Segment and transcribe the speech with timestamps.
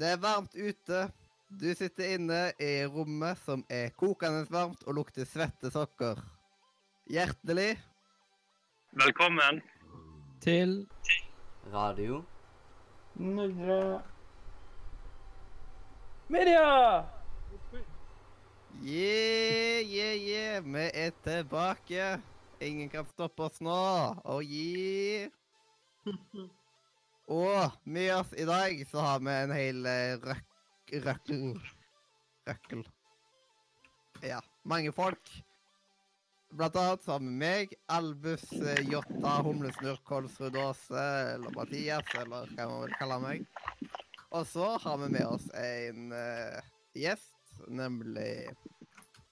[0.00, 1.00] Det er varmt ute.
[1.60, 6.16] Du sitter inne i rommet som er kokende varmt og lukter svette sokker.
[7.12, 7.74] Hjertelig
[8.96, 9.60] Velkommen.
[10.40, 10.86] Til
[11.74, 12.22] Radio.
[13.14, 14.00] Nordre
[16.32, 17.04] Media!
[18.80, 20.64] Yeah, yeah, yeah.
[20.64, 22.08] Vi er tilbake.
[22.60, 23.76] Ingen kan stoppe oss nå.
[24.24, 25.28] Oh yeah.
[27.30, 30.46] Og med oss i dag så har vi en hel eh, røk...
[31.04, 31.60] Røkkel...
[32.48, 32.82] Røkkel.
[34.26, 35.30] Ja, mange folk.
[36.50, 41.06] Blant annet så har vi meg, Albus, eh, Jotta, Humlesnurr, Kolsrud Aase,
[41.36, 43.46] eller Mathias, eller hva man vil kalle meg.
[44.34, 46.58] Og så har vi med oss en uh,
[46.98, 48.50] gjest, nemlig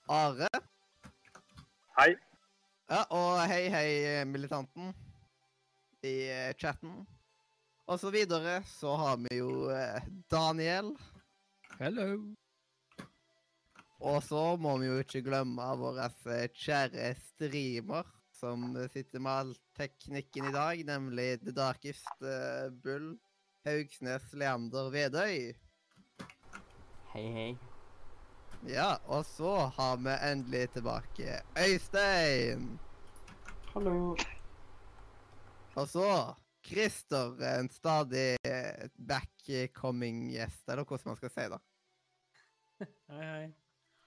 [0.06, 0.46] Are.
[1.98, 2.12] Hei.
[2.86, 3.88] Ja, og hei, hei,
[4.30, 4.94] militanten
[6.06, 6.16] i
[6.62, 7.00] chatten.
[7.88, 10.90] Og så videre så har vi jo eh, Daniel.
[11.78, 12.18] Hello.
[14.04, 19.54] Og så må vi jo ikke glemme vår eh, kjære streamer, som sitter med all
[19.78, 23.14] teknikken i dag, nemlig The Darkest eh, Bull,
[23.64, 25.54] Haugsnes Leander Vedøy.
[27.14, 27.50] Hei, hei.
[28.68, 32.68] Ja, og så har vi endelig tilbake Øystein.
[33.73, 34.12] Hallo.
[35.78, 36.11] Og så
[36.68, 38.37] Christer, en stadig
[38.94, 41.60] backcoming back-coming gjest, eller hvordan man skal si det.
[43.08, 43.46] Hei, hei.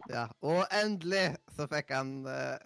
[0.10, 2.58] Ja, Og endelig så fikk han uh,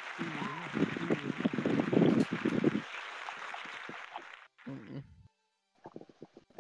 [4.67, 5.03] Mm.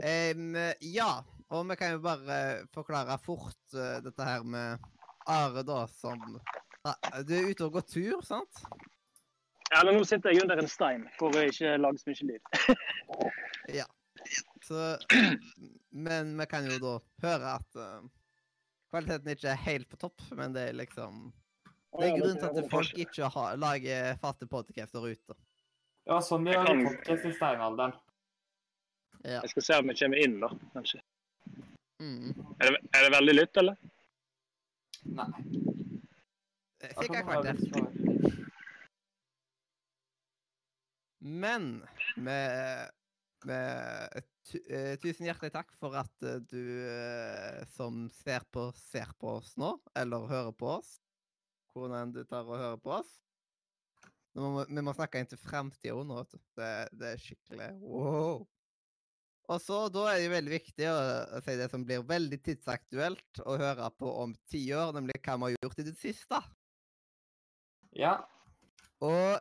[0.02, 2.38] Em, ja, og vi kan jo bare
[2.74, 4.78] forklare fort uh, dette her med
[5.26, 6.20] Are, da, som
[7.24, 8.64] Du er ute og går tur, sant?
[9.72, 12.50] Ja, men nå sitter jeg under en stein for å ikke lage så mye lyd.
[13.80, 13.86] Ja.
[14.64, 14.76] Så
[15.92, 16.92] Men vi kan jo da
[17.24, 18.04] høre at uh,
[18.92, 21.26] kvaliteten ikke er helt på topp, men det er liksom
[21.96, 25.36] Det er grunnen til at folk ikke har, lager faste podcaster ute.
[26.04, 27.96] Ja, sånn vi har kan- podcast i steinalderen.
[29.24, 29.40] Ja.
[29.40, 30.50] Jeg skal se om jeg kommer inn, da.
[30.74, 31.00] kanskje.
[32.04, 32.34] Mm.
[32.61, 33.76] Er det, er det veldig lytt, eller?
[35.04, 35.30] Nei.
[36.84, 37.87] Jeg Fikk jeg svar.
[41.25, 41.68] Men
[42.20, 42.90] med,
[43.49, 44.18] med
[44.68, 49.54] eh, Tusen hjertelig takk for at eh, du eh, som ser på, ser på oss
[49.61, 50.99] nå, eller hører på oss.
[51.73, 53.14] Hvordan enn du tar og hører på oss.
[54.37, 56.42] Nå må, vi må snakke inn til framtida nå, vet du.
[56.61, 56.70] Det,
[57.00, 58.44] det er skikkelig wow.
[59.52, 60.98] Og så da er det jo veldig viktig å,
[61.36, 65.36] å si det som blir veldig tidsaktuelt å høre på om ti år, nemlig hva
[65.36, 66.38] vi har gjort i det siste.
[67.94, 68.14] Ja.
[69.04, 69.36] Og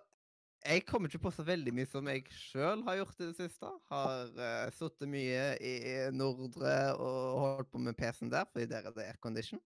[0.63, 3.69] jeg kommer ikke på så veldig mye som jeg sjøl har gjort i det siste.
[3.91, 5.75] Har uh, sittet mye i
[6.15, 9.61] Nordre og holdt på med PC-en der, fordi der er det aircondition.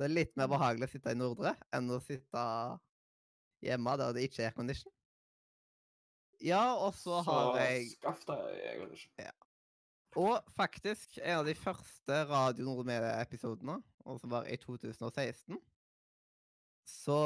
[0.00, 2.44] Det er litt mer behagelig å sitte i Nordre enn å sitte
[3.64, 4.92] hjemme der det ikke er aircondition.
[6.40, 9.32] Ja, og så har jeg skaff deg Ja.
[10.18, 13.76] Og faktisk, en av de første Radio Nordmedia-episodene,
[14.08, 15.60] og som var i 2016,
[16.88, 17.18] så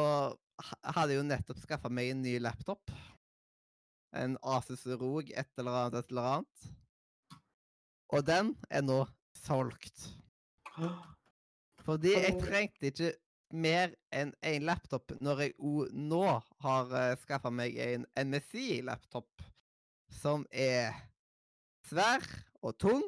[0.61, 2.93] hadde jeg jo nettopp skaffa meg en ny laptop.
[4.15, 6.69] En Asus ROG, et eller annet, et eller annet.
[8.15, 9.01] Og den er nå
[9.47, 10.11] solgt.
[11.87, 13.15] Fordi jeg trengte ikke
[13.55, 16.25] mer enn én laptop når jeg òg nå
[16.65, 19.45] har uh, skaffa meg en MSI-laptop
[20.15, 20.95] som er
[21.89, 22.25] svær
[22.65, 23.05] og tung,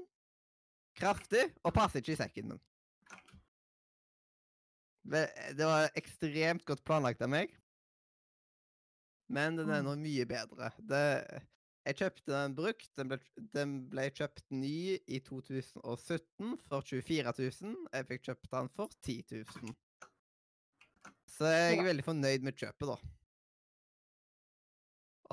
[0.97, 2.63] kraftig og passer ikke i sekken min.
[5.07, 7.53] Det var ekstremt godt planlagt av meg.
[9.31, 10.71] Men den er nå mye bedre.
[10.79, 11.03] Det,
[11.87, 12.89] jeg kjøpte den brukt.
[12.99, 13.19] Den ble,
[13.55, 17.77] den ble kjøpt ny i 2017 for 24 000.
[17.95, 19.19] Jeg fikk kjøpt den for 10
[19.63, 19.77] 000.
[21.37, 22.97] Så jeg er veldig fornøyd med kjøpet, da.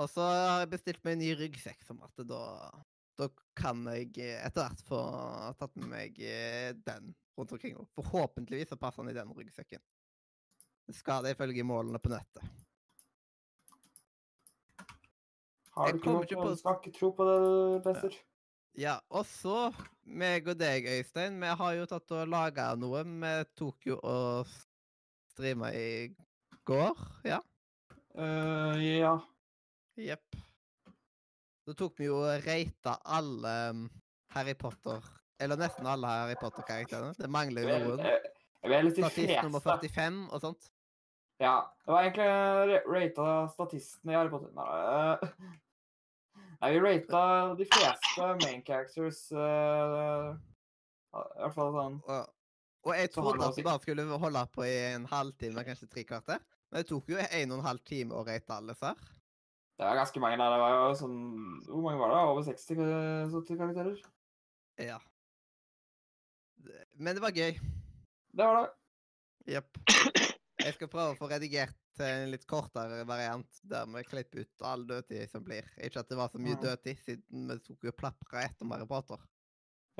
[0.01, 2.41] Og så har jeg bestilt meg en ny ryggsekk, som at da
[3.19, 4.99] da kan jeg eh, etter hvert få
[5.59, 7.75] tatt med meg eh, den rundt omkring.
[7.93, 9.81] Forhåpentligvis så passer den i den ryggsekken.
[10.89, 12.41] Det skal det ifølge målene på nettet.
[15.73, 17.37] Har du ikke noe ikke på på- tro på det,
[17.85, 18.17] Lester?
[18.77, 19.69] Ja, og så
[20.05, 23.03] meg og deg, Øystein, vi har jo tatt og laga noe.
[23.05, 24.49] Vi tok jo og
[25.33, 25.87] streama i
[26.65, 27.41] går, ja.
[28.17, 29.17] Eh, ja.
[29.97, 30.37] Jepp.
[31.65, 33.83] Så tok vi jo og rata alle um,
[34.35, 35.03] Harry Potter
[35.39, 37.15] Eller nesten alle Harry Potter-karakterene.
[37.17, 38.05] Det mangler jo noen.
[38.05, 40.69] jeg, jeg ble litt Statist nummer 45 og sånt.
[41.41, 41.55] Ja.
[41.85, 45.29] Det var egentlig rata statistene i Harry Potter Nei, øh,
[46.61, 47.23] nei vi rata
[47.59, 50.31] de fleste main characters uh,
[51.11, 52.29] I hvert fall sånn Og,
[52.83, 56.39] og jeg trodde at vi bare skulle holde på i en halvtime, kanskje tre kvarter.
[56.71, 58.95] Men det tok jo en og en halv time å rate alle disse her.
[59.77, 60.51] Det var ganske mange der.
[60.53, 61.15] Det var jo sånn
[61.65, 62.17] Hvor mange var det?
[62.29, 64.01] Over 60 kar- 70 karakterer?
[64.77, 64.99] Ja.
[66.95, 67.57] Men det var gøy.
[68.33, 68.69] Det var det.
[69.53, 69.79] Jepp.
[70.63, 74.63] Jeg skal prøve å få redigert til en litt kortere variant, der vi klipper ut
[74.69, 75.65] all dødtid som blir.
[75.83, 76.61] Ikke at det var så mye Mm.
[76.63, 79.19] dødtid, siden vi tok jo plapra etter Harry Potter.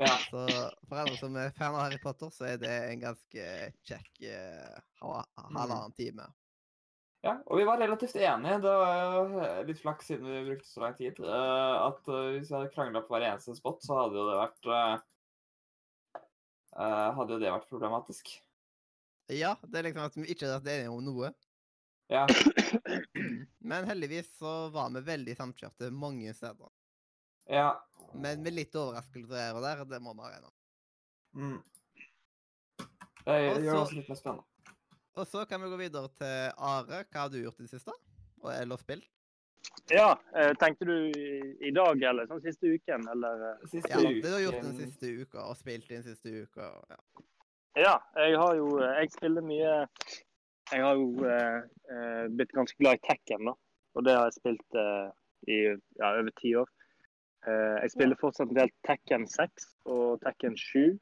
[0.02, 0.10] Ja.
[0.30, 0.40] Så
[0.88, 3.44] for alle som er fan av Harry Potter, så er det en ganske
[3.86, 6.26] kjekk eh, halvannen time.
[7.22, 7.36] ja.
[7.46, 8.58] Og vi var relativt enige.
[8.64, 11.20] Det var eh, litt flaks siden vi brukte så lang tid.
[11.22, 14.72] eh, At hvis jeg hadde krangla på hver eneste spot, så hadde jo det vært
[16.74, 18.32] Hadde jo det vært problematisk.
[19.30, 21.28] Ja, det er liksom at vi ikke har vært enige om noe.
[22.10, 22.24] Ja.
[23.64, 26.68] Men heldigvis så var vi veldig samkjørte mange steder.
[27.46, 27.70] ja.
[28.14, 30.60] Men med litt overraskelse her og der, det må vi ha regna med.
[31.34, 31.62] Mm.
[33.24, 34.50] Det Og gjør også litt mer spennende.
[35.14, 37.04] Og så kan vi gå videre til Are.
[37.06, 37.94] Hva har du gjort i det siste?
[38.42, 39.06] Og eller spilt?
[39.90, 43.44] Ja, eh, tenkte du i, dag eller sånn siste uken, eller?
[43.50, 43.68] eh?
[43.70, 46.68] Siste Ja, det du har gjort den siste uka, og spilt den siste uka.
[46.68, 47.24] og Ja.
[47.74, 49.72] Ja, jeg har jo eh, Jeg spiller mye
[50.70, 53.54] Jeg har jo eh, eh, blitt ganske glad i Tekken, da.
[53.94, 55.08] Og det har jeg spilt eh,
[55.48, 55.58] i
[56.00, 56.70] ja, over ti år.
[57.44, 60.94] Eh, jeg spiller fortsatt en del Tekken 6 og Tekken 7.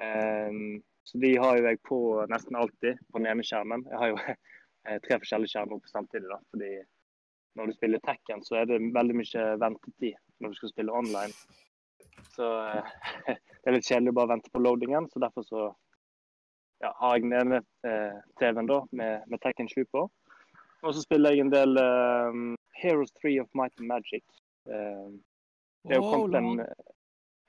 [0.00, 1.98] Ehm, så de har jo jeg på
[2.30, 3.84] nesten alltid på den ene skjermen.
[3.90, 4.18] Jeg har jo
[4.86, 6.38] eh, tre forskjellige skjermer på samtidig, da.
[6.54, 6.72] Fordi
[7.58, 11.36] når du spiller Tekken, så er det veldig mye ventetid når du skal spille online.
[12.36, 12.92] Så eh,
[13.36, 15.66] det er litt kjedelig å bare vente på loadingen, så derfor så
[16.82, 20.06] ja, har jeg den ene eh, TV-en da med, med Tekken 7 på.
[20.82, 22.40] Og så spiller jeg en del eh,
[22.80, 24.24] Heroes 3 of Might and Magic.
[24.66, 25.12] Eh,
[25.88, 26.58] det er jo kommet en.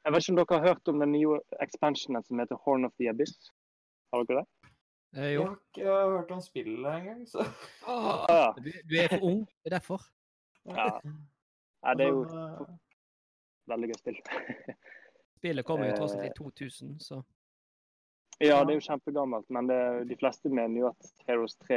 [0.05, 2.91] Jeg vet ikke om dere har hørt om den nye expansionen som heter Horn of
[2.99, 3.51] the Abyss?
[4.13, 4.47] Har dere det?
[5.15, 5.85] Eh, Jeg har ikke
[6.15, 7.45] hørt om spillet engang, så
[7.87, 8.53] Ah, Ja.
[8.57, 10.01] du, du er for ung, det er derfor.
[10.65, 10.99] ja.
[11.85, 12.73] ja det er jo eh,
[13.67, 14.19] veldig gøy spill.
[15.37, 16.31] Spillet kommer jo tross alt Eh.
[16.31, 17.21] i 2000, så
[18.41, 21.75] Ja, det er jo kjempegammelt, men det, de fleste mener jo at Heroes 3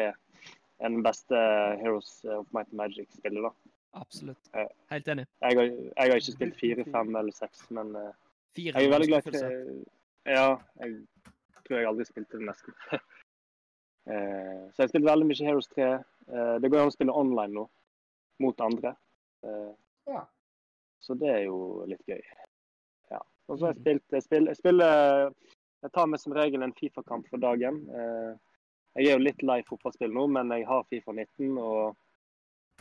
[0.81, 1.35] er den beste
[1.83, 3.43] Heroes of Might and Magic-spillet.
[3.43, 3.51] da.
[4.01, 4.49] Absolutt.
[4.91, 5.27] Helt enig.
[5.43, 8.13] Jeg har, jeg har ikke spilt fire, fem eller seks, men uh,
[8.57, 9.85] Fire jeg er veldig glad i.
[10.27, 10.47] Ja,
[10.81, 10.97] jeg
[11.67, 12.75] tror jeg aldri spilte det nesten.
[12.93, 15.91] uh, så jeg spilte veldig mye Heroes 3.
[16.31, 17.67] Uh, det går an å spille online nå,
[18.45, 18.95] mot andre.
[19.45, 19.73] Eh,
[20.07, 20.23] Ja.
[21.03, 22.21] Så det er jo litt gøy.
[23.11, 23.19] Ja.
[23.49, 23.83] Og så har jeg Mhm.
[23.83, 25.33] spilt jeg spiller, jeg spiller
[25.83, 27.77] Jeg tar meg som regel en Fifa-kamp for dagen.
[27.91, 28.33] Eh,
[28.97, 31.97] jeg er jo litt lei fotballspill nå, men jeg har Fifa 19, og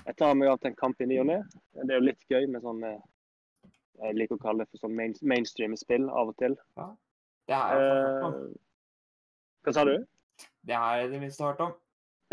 [0.04, 1.38] jeg tar meg av til en kamp i ny og ne.
[1.78, 3.00] Det er jo litt gøy med sånn eh,
[4.04, 6.58] Jeg liker å kalle det for sånn main, mainstream-spill av og til.
[7.48, 8.36] Det har jeg hørt om.
[8.36, 8.62] Eh,
[9.66, 9.96] hva sa du?
[10.68, 11.74] Det har jeg i det minste hørt om.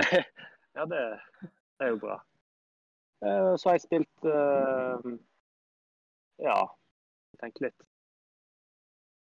[0.72, 1.00] Ja, det,
[1.76, 2.14] det er jo bra.
[3.20, 5.10] Eh, Så har jeg spilt uh,
[6.40, 6.54] Ja,
[7.42, 7.76] tenk litt.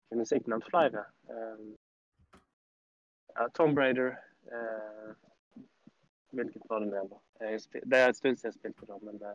[0.08, 1.04] Jeg kunne sikkert nevnt flere.
[1.28, 1.74] Uh,
[3.34, 4.16] Ja, Tom Brader.
[4.48, 5.12] Uh,
[6.34, 7.12] Hvilket var det med?
[7.40, 9.34] Det er en stund siden jeg spilte det, men uh,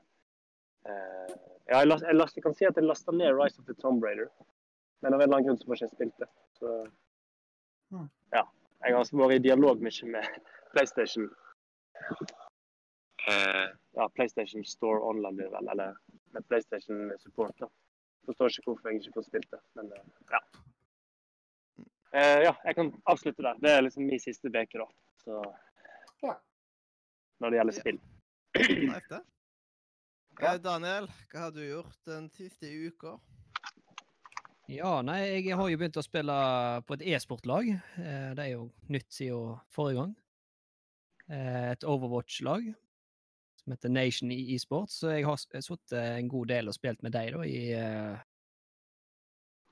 [0.88, 1.36] eh,
[1.70, 3.76] Ja, jeg, last, jeg, last, jeg kan si at jeg lasta ned Rise of the
[3.82, 4.32] Tomb Raider,
[5.02, 6.30] Men av en eller annen grunn så får jeg ikke spilt det.
[6.60, 6.74] Så
[7.90, 8.10] Hmm.
[8.32, 8.44] ja.
[8.86, 10.28] Jeg har vært i dialog mye med
[10.74, 11.26] PlayStation.
[13.28, 15.98] Eh, ja, PlayStation Store Online blir vel, eller
[16.36, 17.56] med PlayStation Support.
[17.60, 17.68] da.
[18.26, 20.44] Forstår ikke hvorfor jeg ikke får spilt det, men eh, ja.
[22.10, 23.58] Uh, ja, jeg kan avslutte der.
[23.62, 24.88] Det er liksom min siste uke, da.
[25.24, 25.42] Så.
[27.40, 28.00] Når det gjelder spill.
[28.56, 29.02] Ja.
[29.10, 29.22] det.
[30.40, 33.18] Eh, Daniel, hva har du gjort den siste uka?
[34.72, 36.36] Ja, nei, jeg har jo begynt å spille
[36.88, 37.68] på et e-sportlag.
[38.00, 40.14] Eh, Det er jo nytt siden forrige gang.
[41.28, 42.70] Eh, Et Overwatch-lag
[43.60, 47.34] som heter Nation e-sports, Så jeg har sittet en god del og spilt med deg
[47.36, 47.60] da i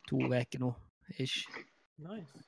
[0.10, 0.74] to uker nå,
[1.18, 1.46] ish.
[1.98, 2.44] Nice.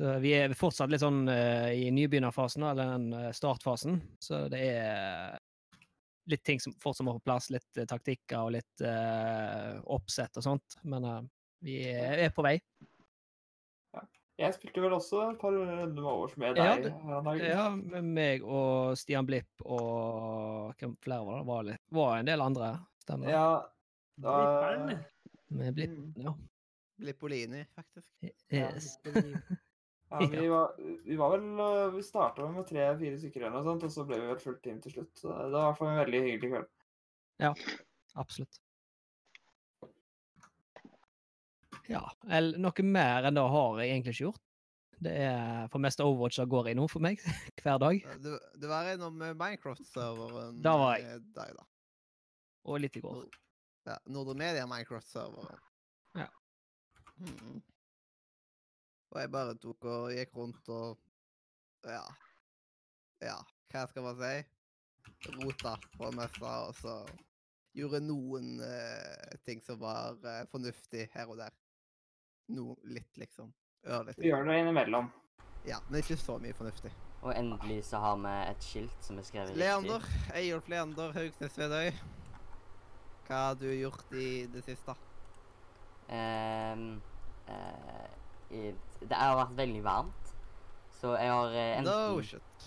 [0.00, 3.98] Så vi er fortsatt litt sånn uh, i nybegynnerfasen, eller den eh, startfasen.
[4.24, 5.34] Så det er
[6.30, 7.50] litt ting som fortsatt må på plass.
[7.52, 10.78] Litt uh, taktikker og litt uh, oppsett og sånt.
[10.88, 11.20] Men eh,
[11.68, 12.54] vi er, er på vei.
[14.40, 16.86] Jeg spilte vel også et par runder med overs med Ja, deg.
[16.86, 17.42] det- her en dag.
[17.44, 21.46] Ja, med meg og Stian Blipp og Hvem flere var det?
[21.50, 22.70] Var, litt, var en del andre,
[23.04, 23.34] stemmer det?
[23.36, 23.50] Ja,
[24.24, 25.04] da Blipperen.
[25.60, 26.14] Med Blipp, Mm.
[26.24, 26.32] ja.
[27.00, 28.06] Blippolini, faktisk.
[28.24, 28.30] Ja,
[28.70, 28.94] Yes.
[29.04, 29.58] Ja,
[30.30, 30.72] vi var,
[31.06, 34.18] vi var vel øh, Vi starta med tre-fire stykker eller noe sånt, og så ble
[34.18, 35.12] vi et fullt team til slutt.
[35.22, 36.70] Så det var i hvert fall en veldig hyggelig kveld.
[37.40, 37.52] Ja,
[38.18, 38.58] Absolutt.
[41.90, 44.42] Ja, eller noe mer enn det har jeg egentlig ikke gjort.
[45.00, 47.22] Det er for mest Overwatch som går i nå for meg,
[47.62, 48.02] hver dag.
[48.20, 51.22] Du, du var innom eh, Minecraft-serveren Da var jeg.
[51.38, 51.64] dag, da.
[52.68, 53.24] Og litt i går.
[53.88, 55.62] Ja, Nordre Media Minecraft-serveren.
[56.20, 56.28] Ja.
[57.22, 57.62] Mhm.
[59.10, 60.98] Og jeg bare tok og gikk rundt og
[61.86, 62.04] Ja.
[63.20, 63.36] Ja,
[63.72, 64.34] hva skal man si?
[65.36, 66.94] Rota på det meste, og så
[67.76, 71.52] gjorde noen uh, ting som var uh, fornuftig her og der.
[72.56, 73.52] Noe litt, liksom.
[73.86, 74.20] Ørlite.
[74.20, 75.10] Vi gjør det innimellom.
[75.68, 76.92] Ja, men ikke så mye fornuftig.
[77.20, 81.92] Og endelig så har vi et skilt som er skrevet Leander, Eyolf Leander Haugsnes Vedøy.
[83.28, 84.96] Hva har du gjort i det siste?
[86.10, 86.96] Um,
[87.46, 88.19] eh,
[88.50, 90.32] i, det har vært veldig varmt,
[91.00, 92.66] så jeg har eh, enten, No shit.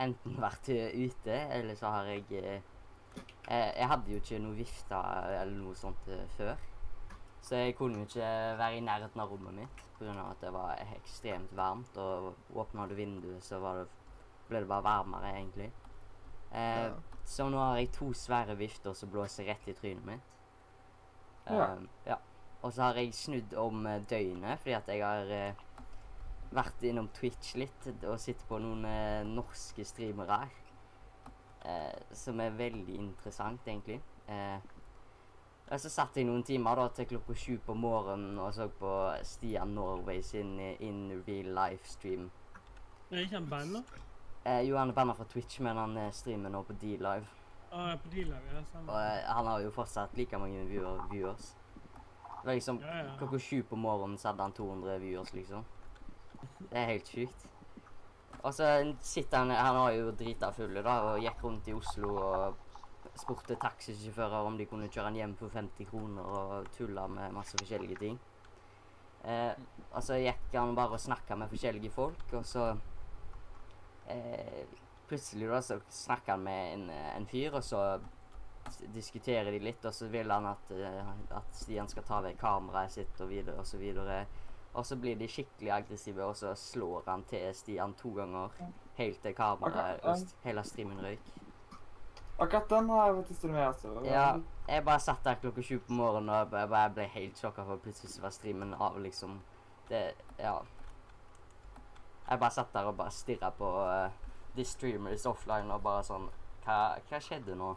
[0.00, 2.60] enten vært eh, ute, eller så har jeg eh,
[3.48, 5.00] eh, Jeg hadde jo ikke noe vifte
[5.40, 6.54] eller noe sånt eh, før.
[7.46, 10.14] Så jeg kunne jo ikke være i nærheten av rommet mitt pga.
[10.30, 11.96] at det var ekstremt varmt.
[11.96, 13.86] Og åpna du vinduet, så var det,
[14.48, 15.70] ble det bare varmere, egentlig.
[16.52, 16.94] Eh, Ja.
[17.26, 20.26] Så nå har jeg to svære vifter som blåser rett i trynet mitt.
[21.46, 21.72] Ja.
[21.72, 22.16] Eh, ja.
[22.62, 25.64] Og så har jeg snudd om eh, døgnet fordi at jeg har eh,
[26.56, 30.56] vært innom Twitch litt og sitter på noen eh, norske streamere her.
[31.66, 34.00] Eh, som er veldig interessant, egentlig.
[34.30, 34.58] Eh,
[35.66, 38.90] og så satt jeg noen timer da til klokka sju på morgenen og så på
[39.26, 42.28] Stian Norway sin eh, in real life-stream.
[43.10, 43.82] Er ikke han banna?
[44.46, 47.26] Eh, jo, han er banna fra Twitch, men han streamer nå på D-Live.
[47.72, 48.60] Ah, på D-Live, ja.
[48.62, 48.98] Og Stemmer.
[49.02, 51.52] eh, han har jo fortsatt like mange viewer, viewers.
[52.54, 53.16] Liksom Ja, ja.
[53.18, 55.64] Klokka sju på morgenen så hadde han 200 viewers, liksom.
[56.58, 57.46] Det er helt sjukt.
[58.42, 62.14] Og så sitter han Han var jo drita full da, og gikk rundt i Oslo
[62.16, 62.62] og
[63.16, 67.56] spurte taxisjåfører om de kunne kjøre han hjem for 50 kroner, og tulla med masse
[67.58, 68.18] forskjellige ting.
[69.24, 69.52] Eh,
[69.92, 72.74] og så gikk han bare og snakka med forskjellige folk, og så
[74.12, 74.66] eh,
[75.06, 78.00] Plutselig da så snakka han med en, en fyr, og så
[78.94, 82.90] diskuterer de litt, og så vil han at, eh, at Stian skal ta vekk kameraet
[82.92, 84.26] sitt og videre og så videre.
[84.76, 88.50] Og så blir de skikkelig aggressive, og så slår han til Stian to ganger.
[88.98, 91.32] Helt til kameraet og st- hele streamen røyk.
[92.38, 93.92] Akkurat den har jeg vært i og med altså.
[94.04, 94.26] Ja,
[94.68, 97.64] jeg bare satt der klokka sju på morgenen og jeg bare, bare ble helt sjokka,
[97.64, 99.38] for plutselig så var streamen av, liksom.
[99.88, 100.58] Det Ja.
[102.28, 104.10] Jeg bare satt der og bare stirra på uh,
[104.56, 106.28] The Streamers offline og bare sånn
[106.64, 107.76] Hva, hva skjedde nå?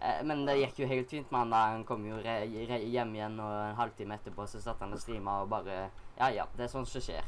[0.00, 1.60] Eh, men det gikk jo helt fint med han da.
[1.76, 2.36] Han kom jo re
[2.68, 6.28] re hjem igjen, og en halvtime etterpå så satt han og streama og bare Ja
[6.30, 7.24] ja, det er sånt som skjer.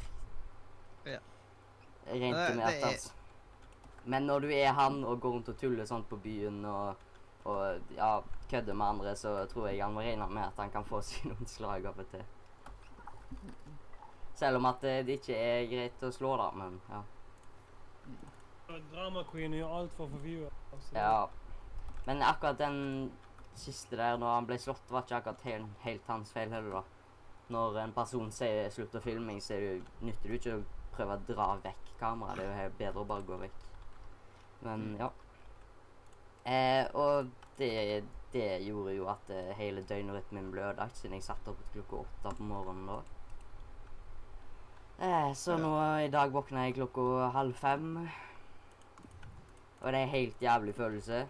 [1.07, 1.19] Ja.
[2.07, 2.99] Rent Det- med at er- han
[4.07, 6.97] Men når du er han og går rundt og tuller sånn på byen og,
[7.47, 10.85] og ja, kødder med andre, så tror jeg han må regne med at han kan
[10.85, 12.25] få seg noen slag av og til.
[14.35, 17.03] Selv om at det, det ikke er greit å slå, da, men ja.
[18.93, 20.51] Drama Queen gjør alt for å få viewer.
[20.73, 20.95] altså.
[20.97, 21.29] ja.
[22.07, 23.13] Men akkurat den
[23.55, 26.83] siste der, når han ble slått, var ikke akkurat helt, helt hans feil heller, da.
[27.55, 30.65] Når en person sier 'slutt å filming', så er nytter det jo ikke å
[30.97, 32.37] prøve å dra vekk kameraet.
[32.37, 33.65] Det er jo helt bedre å bare gå vekk.
[34.65, 35.11] Men ja.
[36.45, 41.49] Eh, og det, det gjorde jo at eh, hele døgnrytmen ble ødelagt, siden jeg satt
[41.49, 42.99] opp klokka åtte på morgenen da.
[45.05, 45.73] Eh, så nå
[46.05, 47.97] i dag våkna jeg klokka halv fem.
[49.81, 51.27] Og det er en helt jævlig følelse.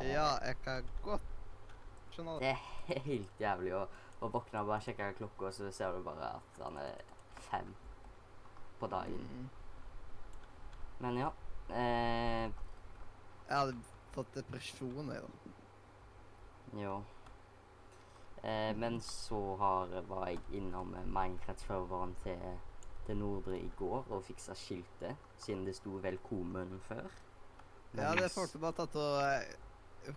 [0.00, 1.20] Eh, Ja, jeg kan godt
[2.12, 2.40] skjønne det.
[2.88, 3.82] Det er helt jævlig å,
[4.22, 7.00] å våkne og bare sjekke klokka, og så ser du bare at han er
[7.50, 7.72] fem
[8.80, 9.22] på dagen.
[9.32, 9.48] Mm.
[11.02, 11.30] Men ja.
[11.70, 12.50] Eh,
[13.48, 13.76] Jeg hadde
[14.14, 15.50] fått depresjon, jeg, da.
[16.82, 16.94] jo.
[18.42, 22.40] Eh, men så har, var jeg innom Minecraft-serveren til,
[23.06, 27.06] til Nordre i går og fiksa skiltet, siden det sto 'Velkommen' før.
[27.94, 29.54] Ja, det er folk som har tatt og eh,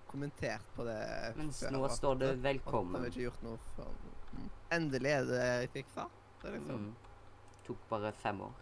[0.07, 0.99] kommentert på det.
[1.37, 2.99] Mens før, nå står det 'Velkommen'.
[2.99, 3.91] Har ikke gjort noe før.
[4.33, 4.49] Mm.
[4.71, 6.07] Endelig er det fiksa.
[6.41, 6.85] Det liksom.
[6.85, 6.95] Mm.
[7.65, 8.53] Tok bare fem år.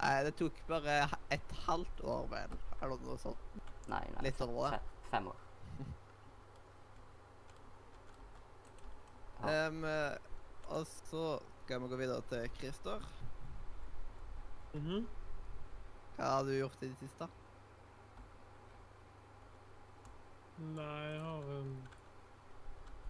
[0.00, 2.58] Nei, det tok bare et halvt år, vel.
[2.82, 3.58] Eller noe sånt.
[3.88, 4.22] Nei, nei.
[4.26, 4.80] Litt over det.
[4.80, 5.40] Fe fem år.
[9.44, 9.68] Ja.
[9.68, 10.18] Eh,
[10.72, 13.02] og så skal vi gå videre til Christer.
[14.74, 15.06] Mhm.
[16.16, 17.28] Hva har du gjort i det siste?
[20.58, 21.78] Nei, jeg har um,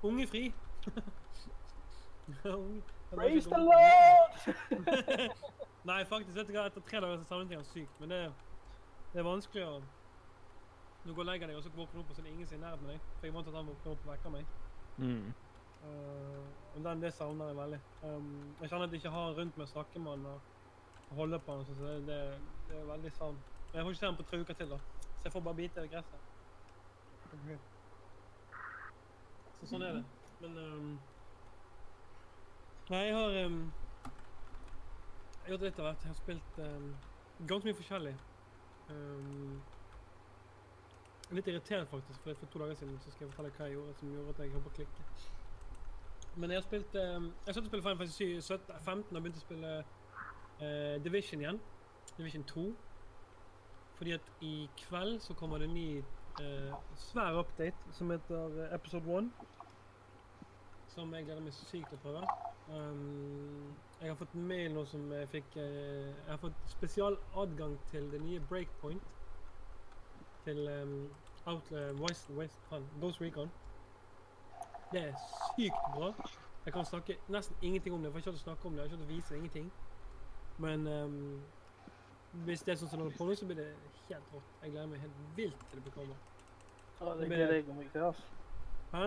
[0.02, 0.54] Ungefri.
[3.14, 4.54] Praise the Lord!
[5.84, 8.00] Nei, faktisk, vet du hva, etter tre dager så savnet jeg han sykt.
[8.00, 8.20] Men det,
[9.12, 9.82] det er vanskelig å
[11.04, 12.46] Du går og legger deg, og så våkner du opp, og så er det ingen
[12.48, 13.08] som er i nærheten av deg.
[13.18, 14.44] For jeg er vant til at han våkner opp og vekker meg.
[14.96, 15.26] Mm.
[15.84, 17.80] Uh, og den, det savner jeg veldig.
[18.02, 18.30] Um,
[18.62, 21.58] jeg kjenner at jeg ikke har rundt meg å snakke med han og holde på
[21.58, 21.66] han.
[21.68, 22.20] Så det, det,
[22.70, 23.36] det er veldig savn.
[23.66, 24.80] Men jeg får ikke se han på tre uker til, da.
[25.18, 26.30] Så jeg får bare bite i gresset.
[29.60, 30.04] Så sånn er det.
[30.42, 30.88] Men um,
[32.90, 33.60] Nei, jeg har um,
[34.04, 36.02] Jeg har gjort litt av hvert.
[36.04, 36.90] Jeg har spilt um,
[37.48, 38.12] ganske mye forskjellig.
[38.90, 39.62] Um,
[41.32, 43.94] litt irriterende, faktisk, for for to dager siden så skal jeg fortelle hva jeg gjorde
[43.98, 45.06] som gjorde at jeg å klikke.
[46.36, 49.22] Men jeg har spilt um, Jeg har og å spille Final Fantasy 17, 15 og
[49.22, 51.62] begynt å spille uh, Division igjen.
[52.18, 52.66] Division 2.
[53.94, 55.88] Fordi at i kveld så kommer det en ny
[56.40, 59.30] eh, svær update som heter eh, Episode 1.
[60.88, 62.26] Som jeg gleder meg sykt til å prøve.
[62.68, 68.06] Um, jeg har fått mail nå som jeg fikk eh, Jeg har fått spesialadgang til
[68.12, 69.02] det nye Breakpoint.
[70.44, 71.10] Til um,
[71.46, 73.50] Outlaw West, West, faen, Ghost Recon.
[74.92, 75.18] Det er
[75.56, 76.12] sykt bra.
[76.64, 78.12] Jeg kan snakke nesten ingenting om det.
[78.12, 78.82] for Jeg har ikke hatt å snakke om det.
[78.82, 79.70] Jeg har ikke hatt å vise ingenting.
[80.58, 81.42] Men um,
[82.44, 83.68] hvis det er sånn som den holder på nå, så blir det
[84.08, 84.48] helt rått.
[84.62, 86.16] Jeg gleder meg helt vilt til det kommer.
[87.00, 88.00] Ja, det gleder jeg meg til.
[88.00, 88.22] altså.
[88.94, 89.04] Hæ?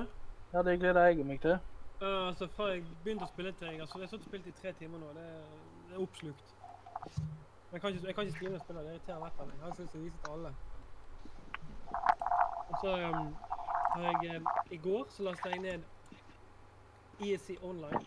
[0.53, 1.57] Ja, det gleder jeg meg til.
[2.01, 4.55] Ja, altså, fra jeg begynte å spille til jeg, altså, jeg har og spilt i
[4.61, 5.11] tre timer nå.
[5.17, 5.45] Det er,
[5.89, 6.53] det er oppslukt.
[7.71, 8.83] Jeg kan ikke, jeg kan ikke skrive ned spille.
[8.85, 9.55] Det irriterer vettet av meg.
[9.57, 10.51] Jeg har lyst til å vise til alle.
[12.67, 13.33] Og så um,
[13.95, 15.81] har jeg eh, I går så lastet jeg ned
[17.27, 18.05] ESC Online.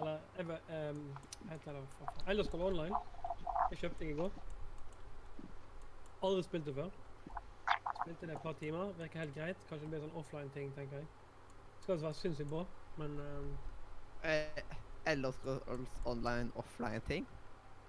[0.00, 0.56] Eller
[0.92, 1.02] um,
[1.42, 1.82] hva heter det?
[1.82, 1.98] da?
[1.98, 2.24] faen?
[2.30, 3.02] Elder Scroll Online.
[3.70, 4.30] Det kjøpte jeg i går.
[6.24, 6.90] Aldri spilt det før.
[8.02, 8.92] Spilte det et par timer.
[8.98, 9.56] Virker helt greit.
[9.68, 11.06] Kanskje det blir sånn offline-ting, tenker jeg.
[11.82, 12.64] Skal altså være sinnssykt bra,
[12.98, 13.54] men um,
[14.24, 14.62] Eh,
[15.06, 15.34] Elder
[16.08, 17.26] Online offline-ting.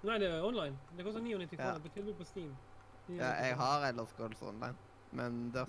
[0.04, 0.76] Nei, det er online.
[0.96, 1.62] Det koster 99 Ja.
[1.62, 2.56] kroner på tilbud på Steam.
[3.08, 4.76] Ja, jeg har Ellers Goals Online,
[5.12, 5.62] men det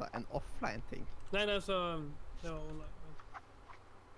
[0.00, 1.06] er en offline-ting.
[1.32, 1.78] Nei, nei, så
[2.42, 3.03] Det var online.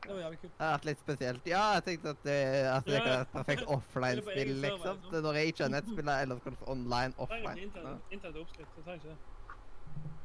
[0.07, 0.53] Det var jævlig kult.
[0.59, 1.47] Det har vært litt spesielt.
[1.51, 2.37] Ja, jeg tenkte at det,
[2.73, 4.83] at det Ja, kan være et perfekt offline-spill, liksom.
[4.83, 5.13] liksom.
[5.13, 7.59] Det når jeg ikke har nett, eller Elder Scrolls ikke offline.
[7.67, 8.77] Internett så oppskrift.
[8.77, 9.19] Jeg trenger ikke det.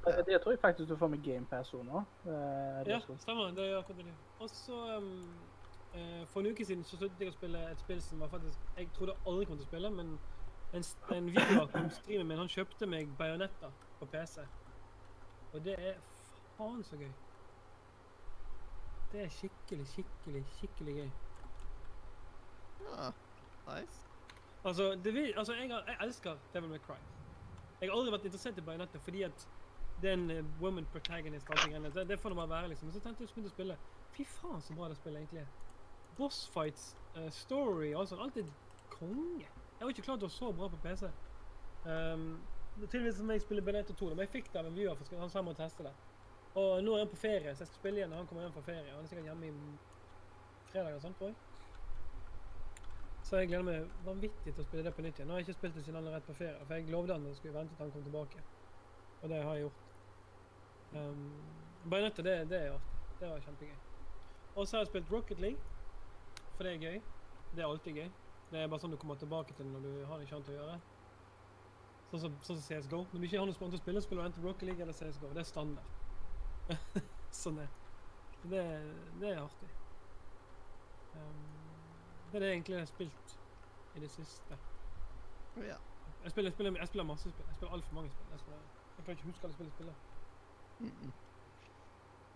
[0.06, 2.00] Det, det tror jeg faktisk du får med GamePass òg nå.
[2.26, 3.52] Eh, Ja, stemmer.
[3.58, 4.13] Det gjør akkurat det.
[4.39, 5.10] Og så um,
[5.94, 8.60] eh, For en uke siden så sluttet jeg å spille et spill som var faktisk
[8.78, 10.15] Jeg trodde aldri kom til å spille, men
[10.74, 10.84] en,
[11.15, 14.41] en videoakom streamen min, han kjøpte meg Bayonetta på PC.
[15.54, 16.00] Og det er
[16.58, 17.12] faen så gøy.
[19.12, 21.10] Det er skikkelig, skikkelig, skikkelig gøy.
[22.86, 23.12] Ja,
[23.67, 24.02] nice.
[24.63, 27.00] Altså, det vil, altså jeg, jeg elsker Devil May Cry.
[27.82, 29.47] Jeg har aldri vært interessert i Bayonetta fordi at
[30.02, 31.50] det er en eh, woman protagonist.
[31.50, 32.08] og alt det.
[32.10, 32.88] Det, får det bare være, liksom.
[32.88, 33.78] Men så tenkte jeg å begynne å spille.
[34.15, 35.52] Fy faen, så bra det spillet egentlig er.
[36.17, 38.21] Boss fights, eh, story og alt sånt.
[38.21, 38.50] Alt er
[38.89, 39.45] konge.
[39.45, 41.12] Jeg var ikke klar til å være så bra på PC.
[41.84, 42.26] Um,
[42.78, 45.21] er tydeligvis som jeg spiller Bayonetta 2, men jeg fikk det av en viewer, for
[45.21, 45.93] han sa jeg må teste det.
[46.59, 48.55] Og nå er han på ferie, så jeg skal spille igjen når han kommer hjem
[48.57, 48.91] fra ferie.
[48.91, 49.53] Han er sikkert hjemme i
[50.71, 51.37] fredag eller sånt, tror jeg.
[53.23, 55.29] Så jeg gleder meg vanvittig til å spille det på nytt igjen.
[55.29, 57.15] Nå har jeg ikke spilt det siden han er rett på ferie, for jeg lovde
[57.15, 58.43] han at jeg skulle vente til han kom tilbake.
[59.21, 59.85] Og det har jeg gjort.
[60.91, 61.21] Um,
[61.93, 62.97] Bayonetta, det, det er artig.
[63.21, 63.77] Det var kjempegøy.
[64.55, 65.61] Og så har jeg spilt Rocket League,
[66.57, 66.99] for det er gøy.
[67.55, 68.09] Det er alltid gøy.
[68.51, 70.57] Det er bare sånn du kommer tilbake til når du har det ikke annet å
[70.57, 70.77] gjøre.
[72.11, 73.05] Sånn som, sånn som CSGO.
[73.13, 75.31] Når du ikke har noe spennende å spille, spiller du enten Rocket League eller CSGO.
[75.31, 76.00] Det er standard.
[77.43, 77.69] sånn er
[78.43, 78.65] det.
[79.19, 79.69] Det er artig.
[81.15, 81.47] Um,
[82.31, 83.39] det er det egentlig jeg har spilt
[83.95, 84.57] i det siste.
[85.57, 85.77] Ja.
[86.23, 87.47] Jeg spiller, jeg spiller, jeg spiller masse spill.
[87.47, 88.31] Jeg spiller altfor mange spill.
[88.31, 88.60] Jeg, spiller,
[88.97, 89.93] jeg kan ikke huske alle spill jeg spiller.
[90.79, 91.12] Mm -mm.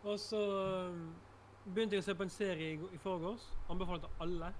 [0.03, 0.41] Og så
[0.89, 1.15] um,
[1.65, 3.57] begynte jeg å se på en serie i, i forgårs.
[3.69, 4.53] Anbefalt til alle.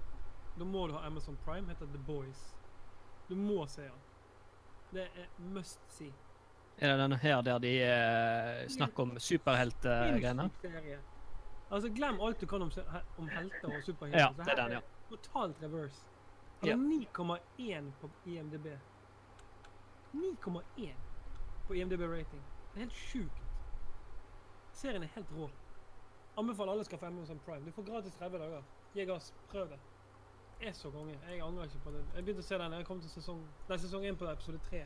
[0.58, 1.68] Da må du ha Amazon Prime.
[1.68, 2.56] Heter The Boys.
[3.28, 4.00] Du må se den.
[4.92, 6.12] Det er must see.
[6.78, 10.50] Er det denne her der de eh, snakker om superheltgreiene?
[11.70, 12.72] Altså, glem alt du kan om,
[13.18, 14.18] om helter og superhelter.
[14.20, 14.80] Ja, det er den, ja.
[15.08, 16.04] Totalt reverse.
[16.60, 18.66] Han er 9,1 på IMDb.
[20.12, 20.92] 9,1
[21.66, 22.42] på IMDb rating.
[22.74, 23.42] Det er helt sjukt.
[24.72, 25.50] Serien er helt rå.
[26.36, 27.66] Anbefaler alle skal få Amazon Prime.
[27.66, 28.62] Du får gratis 30 dager.
[28.94, 29.34] Gi gass.
[29.48, 29.78] Prøv det.
[30.60, 31.18] Det er så konge.
[31.30, 32.04] Jeg angrer ikke på det.
[32.14, 32.72] Jeg begynte å se den.
[32.72, 34.84] Jeg kom til sesong Nei, sesong 1 på episode 3.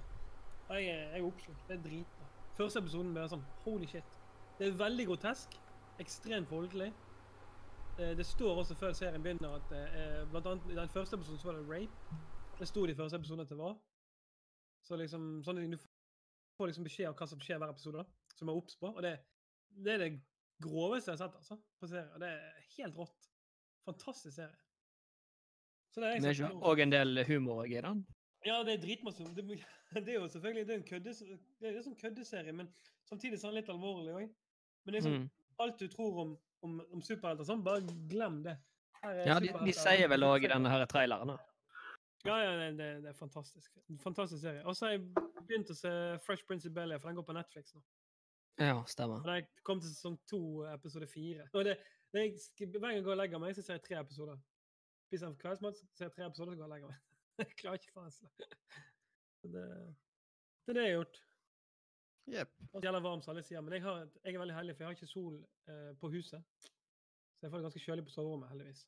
[0.71, 1.63] Jeg, jeg er oppslukt.
[1.69, 2.27] Det er dritbra.
[2.59, 4.17] Første episoden ble sånn Holy shit.
[4.59, 5.57] Det er veldig grotesk.
[6.03, 6.91] Ekstremt voldelig.
[7.99, 11.41] Eh, Det står også før serien begynner at eh, blant annet i den første episoden
[11.43, 12.21] så var det rape.
[12.61, 13.75] Det sto det i første episode at det var.
[14.85, 15.87] Så liksom sånne ting, Du
[16.61, 18.93] får liksom beskjed om hva som skjer hver episode, da, som er obs på.
[18.93, 19.15] Og det,
[19.85, 20.11] det er det
[20.61, 22.19] groveste jeg har sett altså, på serier.
[22.21, 23.31] Det er helt rått.
[23.89, 24.59] Fantastisk serie.
[25.91, 28.05] Så det er ikke òg en del humor i den?
[28.47, 29.27] Ja, det er dritmasse.
[29.37, 29.45] Det,
[30.07, 31.15] det er jo selvfølgelig det er en kødde,
[31.61, 32.71] det er en sånn køddserie, men
[33.09, 34.33] samtidig er den litt alvorlig òg.
[34.87, 35.29] Men sånn, Mm.
[35.61, 38.57] alt du tror om, om, om superhelter, sånn, bare glem det.
[39.27, 41.35] Ja, de, de sier vel òg i denne her traileren.
[41.35, 41.39] da.
[42.25, 43.73] Ja, ja, det, det, er fantastisk.
[44.03, 44.65] Fantastisk serie.
[44.69, 45.07] Og så har jeg
[45.49, 45.93] begynt å se
[46.25, 47.81] Fresh Prince of Bel-Air, for den går på Netflix nå.
[48.61, 49.25] Ja, stemmer.
[49.25, 51.47] Jeg kom til sesong to, episode fire.
[51.57, 51.79] Og det,
[52.13, 52.27] det
[52.59, 54.37] hver gang jeg går og legger meg, så ser jeg tre episoder.
[55.09, 57.10] Spiser en kveldsmat, ser jeg tre episoder, så går jeg og legger meg.
[57.41, 58.47] Jeg klarer ikke faen seg.
[59.41, 59.67] Så Det,
[60.67, 61.21] det er det jeg har gjort.
[62.31, 62.53] Jepp.
[62.71, 63.63] Så gjelder varmt, som alle sier.
[63.65, 65.41] Men jeg, har, jeg er veldig heldig, for jeg har ikke sol
[65.73, 66.43] eh, på huset.
[66.61, 68.85] Så jeg får det ganske kjølig på soverommet, heldigvis.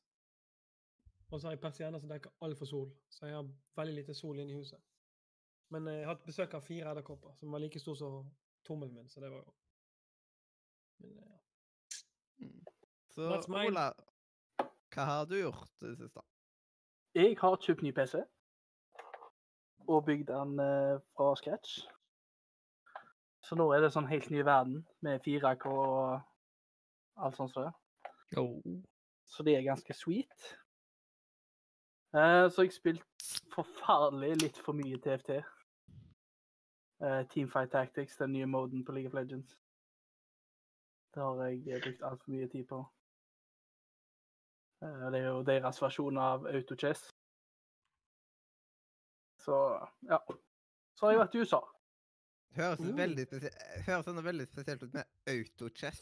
[1.33, 3.47] Og så har jeg persienner som dekker altfor sol, så jeg har
[3.79, 4.79] veldig lite sol inne i huset.
[5.73, 8.27] Men eh, jeg har hatt besøk av fire edderkopper, som var like stor som
[8.67, 9.55] tommelen min, så det var jo
[11.03, 11.39] Men eh, ja.
[13.13, 13.49] Så That's.
[13.49, 13.89] Ola,
[14.93, 16.21] hva har du gjort i det siste?
[17.13, 18.21] Jeg har kjøpt ny PC.
[19.87, 21.81] Og bygd den eh, fra scratch.
[23.43, 26.21] Så nå er det sånn helt ny verden med 4K og
[27.19, 27.51] alt sånt.
[27.51, 27.73] som det.
[28.39, 28.61] Oh.
[29.27, 30.53] Så det er ganske sweet.
[32.15, 35.41] Eh, så har jeg spilt forferdelig litt for mye TFT.
[37.03, 39.57] Uh, Teamfight Tactics, den nye moden på League of Legends.
[41.13, 42.79] Det har jeg eh, brukt altfor mye tid på.
[44.83, 47.09] Eh, det er jo deres versjon av AutoChess.
[49.43, 49.55] Så
[50.09, 50.19] ja.
[50.95, 51.61] Så har jeg vært i USA.
[52.53, 52.91] Høres, Uh.
[52.97, 53.25] veldig
[53.87, 56.01] høres sånn veldig spesielt ut med autochess.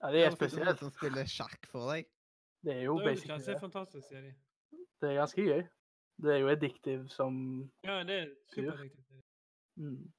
[0.00, 2.08] Ja, det er Høres ut som noen som spiller sjakk for deg.
[2.64, 4.32] Det er jo Det er basically det er fantastisk, sier de.
[5.00, 5.62] Det er ganske gøy.
[6.24, 7.34] Det er jo addictive som
[7.84, 9.22] Ja, det er superdictive.
[9.76, 10.12] mm.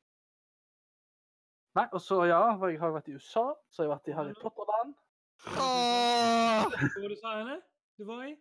[1.78, 2.40] Nei, og så, ja,
[2.70, 4.96] jeg har vært i USA, så har jeg vært i Harry Potter-land.
[5.46, 5.66] Hva
[6.70, 7.58] var det du sa, henne?
[7.98, 8.32] Du var i?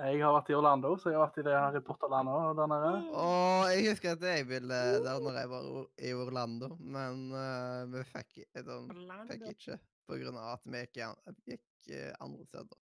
[0.00, 3.00] Jeg har vært i Orlando, så jeg har vært i det Harry Potter-landet der
[3.70, 5.66] jeg husker at jeg ville der når jeg var
[6.08, 8.88] i Orlando, men uh, vi fikk, sånn,
[9.28, 9.76] fikk ikke
[10.08, 11.02] på grunn av at vi gikk,
[11.52, 12.80] gikk eh, andre steder.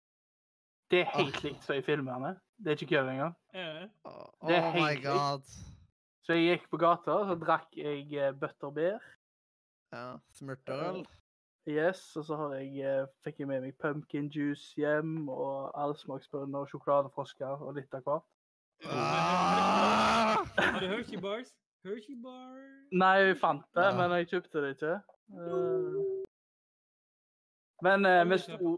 [0.88, 2.32] Det er helt likt som i filmene.
[2.56, 3.34] Det er ikke kødd engang.
[4.08, 4.54] Oh, det?
[4.56, 5.04] Er helt my helt likt.
[5.04, 5.50] god.
[6.24, 9.04] Så jeg gikk på gata, så drakk jeg eh, butterbeer.
[9.92, 10.06] Ja,
[10.38, 11.02] smurterøl.
[11.68, 16.62] Yes, og så har jeg, eh, fikk jeg med meg pumpkin juice hjem, og allsmaksbønner
[16.64, 18.24] og sjokoladefrosker og litt av hvert.
[18.88, 20.38] Ah!
[20.56, 21.50] Har du Hershey Bars?
[21.84, 22.88] Hershey Bars?
[22.92, 23.96] Nei, jeg fant det, Ja.
[23.98, 24.94] men jeg kjøpte det ikke.
[25.36, 26.24] Eh,
[27.82, 28.72] Men eh, vi sto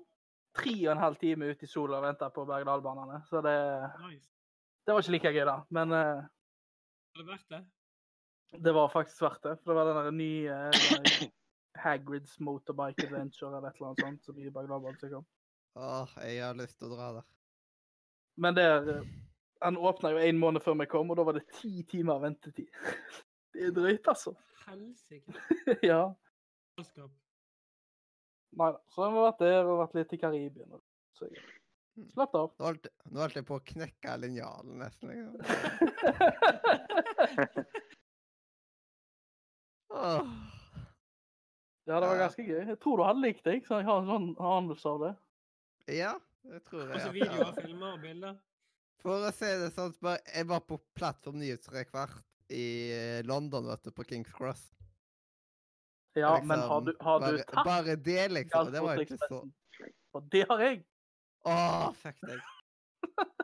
[0.59, 3.55] tre og en halv time ute i sola og venta på berg-og-dal-banene, så det,
[4.03, 4.29] Nice.
[4.85, 5.55] det var ikke like gøy, da.
[5.71, 6.25] Men eh,
[7.15, 7.63] Var det verdt det?
[8.65, 9.59] det var faktisk verdt det.
[9.63, 11.31] For det var den der nye eh,
[11.79, 15.25] Hagrids Motorbike Adventure eller et eller annet sånt som de berg-og-dal-banene.
[15.79, 17.27] Åh, jeg har lyst til å dra der.
[18.41, 19.11] Men der eh,
[19.61, 22.69] Han åpna jo en måned før vi kom, og da var det ti timer ventetid.
[23.53, 24.31] Det er drøyt, altså.
[24.65, 25.35] Helsike.
[25.91, 26.05] ja.
[26.79, 27.11] Galskap.
[28.61, 28.79] Nei da.
[28.95, 30.71] Så har vi vært der og vært litt i Karibien.
[30.71, 30.81] og
[31.19, 31.43] Så jeg
[32.15, 32.55] slapp av.
[32.59, 35.11] Nå holdt, nå holdt jeg på å knekke linjalen nesten.
[35.11, 35.35] Liksom.
[40.01, 40.60] Åh.
[41.91, 42.61] Ja, det var ganske gøy.
[42.69, 45.11] Jeg tror du hadde likt det, så jeg har en sånn anelse av det.
[45.97, 46.13] Ja,
[46.47, 46.93] det tror jeg.
[47.01, 48.37] Også videoer, filmer og bilder.
[49.01, 52.21] For å si det sånn, jeg var på plattform nyhetsrekvart
[52.55, 54.69] i eh, London, vet du, på Kings Cross.
[56.15, 58.73] Ja, Liksom, men har du, har du tatt Bare det, liksom.
[58.75, 59.45] Det var ikke så
[60.19, 60.81] Og det har jeg.
[61.47, 62.41] Åh, fuck deg.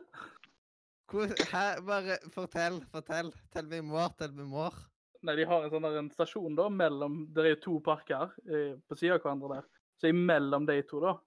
[1.07, 3.31] Hvor, her, bare fortell, fortell.
[3.55, 4.75] Tell me more, tell me more.
[5.27, 8.31] Nei, de har en sånn der en stasjon da, mellom Det er jo to parker
[8.47, 9.65] eh, på siden av hverandre der.
[9.99, 11.17] Så imellom de to, da,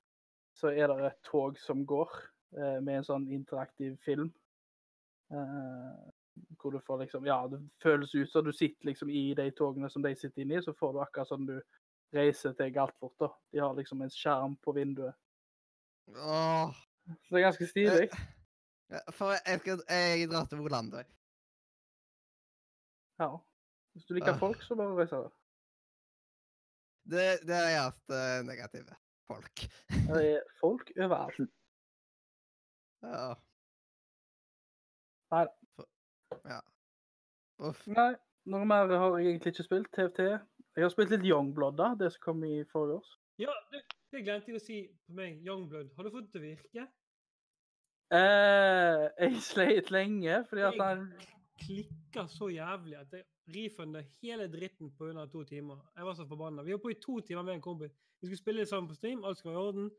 [0.56, 2.14] så er det et tog som går
[2.56, 4.30] eh, med en sånn interaktiv film.
[5.34, 5.98] Eh,
[6.62, 9.90] hvor du får liksom Ja, det føles ut som du sitter liksom i de togene
[9.92, 11.58] som de sitter inni, så får du akkurat sånn du
[12.16, 13.28] reiser til Galtfort, da.
[13.52, 15.18] De har liksom en skjerm på vinduet.
[16.16, 16.72] Åh.
[17.10, 18.08] Så det er ganske stilig.
[19.14, 21.04] For jeg, skal, jeg drar til Orlando.
[23.20, 23.34] Ja.
[23.94, 24.38] Hvis du liker Ah.
[24.38, 25.30] folk, så bare reiser du.
[27.10, 28.96] Det, det er det eneste negative.
[29.30, 29.62] Folk.
[29.90, 31.40] Det er folk overalt.
[33.02, 33.30] Ja.
[35.32, 35.84] Neida.
[36.44, 36.58] Ja.
[37.64, 37.86] Uff.
[37.88, 38.10] Nei,
[38.52, 39.88] noe mer har jeg egentlig ikke spilt.
[39.96, 40.18] TFT.
[40.76, 43.14] Jeg har spilt litt Youngblood, da, det som kom i forrige års.
[43.40, 43.80] Ja, det,
[44.12, 45.38] det glemte jeg å si på meg.
[45.48, 45.94] Youngblood.
[45.96, 46.84] Har du fått det til å virke?
[48.12, 51.06] Eh, jeg sleit lenge, fordi at han
[51.60, 55.80] klikka så jævlig at jeg refunda hele dritten på under to timer.
[55.96, 56.62] Jeg var så forbanna.
[56.62, 57.92] Vi var på i to timer med en kompis.
[58.20, 59.90] Vi skulle spille sammen på stream, alt skulle være i orden.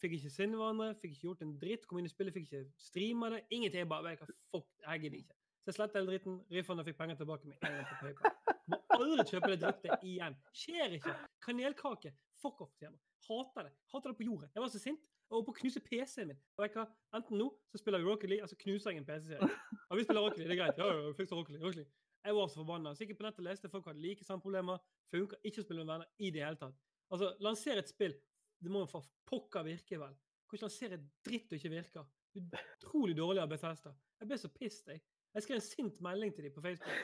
[0.00, 1.86] Fikk ikke sinne hverandre, fikk ikke gjort en dritt.
[1.88, 3.42] Kom inn i spillet, fikk ikke streama det.
[3.50, 3.82] Ingenting.
[3.82, 5.36] Jeg bare hva fuck, jeg gidder ikke.
[5.60, 8.56] Så jeg sletta hele dritten, refunda, fikk penger tilbake med en gang på PayPal.
[8.70, 10.36] Må aldri kjøpe det drittet igjen.
[10.56, 11.16] Skjer ikke.
[11.44, 12.14] Kanelkake.
[12.40, 13.00] Fuck off, sier jeg.
[13.28, 13.74] Hater det.
[13.92, 14.48] Hater det på jordet.
[14.54, 15.04] Jeg var så sint.
[15.30, 16.38] Jeg holdt på å knuse PC-en min.
[16.58, 16.88] Og jeg kan.
[17.14, 19.46] Enten nå så spiller vi Rocket League, altså knuser jeg en PC-serie.
[19.46, 20.80] Ja, vi spiller Rocket League, det er greit.
[20.80, 21.66] Ja, ja, fikser Rocket League.
[21.68, 21.92] Rocket League.
[22.26, 22.94] Jeg var så forbanna.
[22.98, 24.82] Sikkert på nettet og leste folk hadde like samme problemer.
[25.14, 26.82] Funka ikke å spille med venner i det hele tatt.
[27.14, 28.16] Altså, lanser et spill.
[28.58, 30.18] Det må jo for pokker virke, vel.
[30.50, 32.10] Kan ikke lansere dritt og ikke virker.
[32.34, 33.94] Utrolig dårlig av Bethesda.
[34.18, 35.04] Jeg ble så pissed, jeg.
[35.30, 37.00] Jeg skrev en sint melding til dem på Facebook.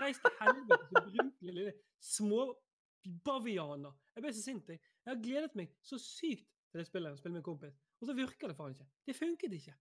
[0.00, 2.46] Reis til helvete, så ubrukelige lille små
[3.24, 3.92] bavianer.
[4.16, 4.80] Jeg ble så sint, jeg.
[5.04, 7.76] Jeg har gledet meg så sykt til det spillet, og spille med en kompis.
[8.00, 8.88] Og så virker det faen ikke.
[9.06, 9.74] Det funket ikke.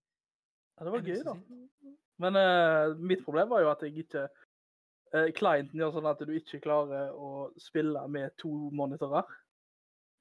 [0.76, 1.36] Ja, det var gøy, da.
[2.24, 4.28] Men uh, mitt problem var jo at jeg ikke
[5.16, 9.28] uh, Clienten gjør sånn at du ikke klarer å spille med to monitorer.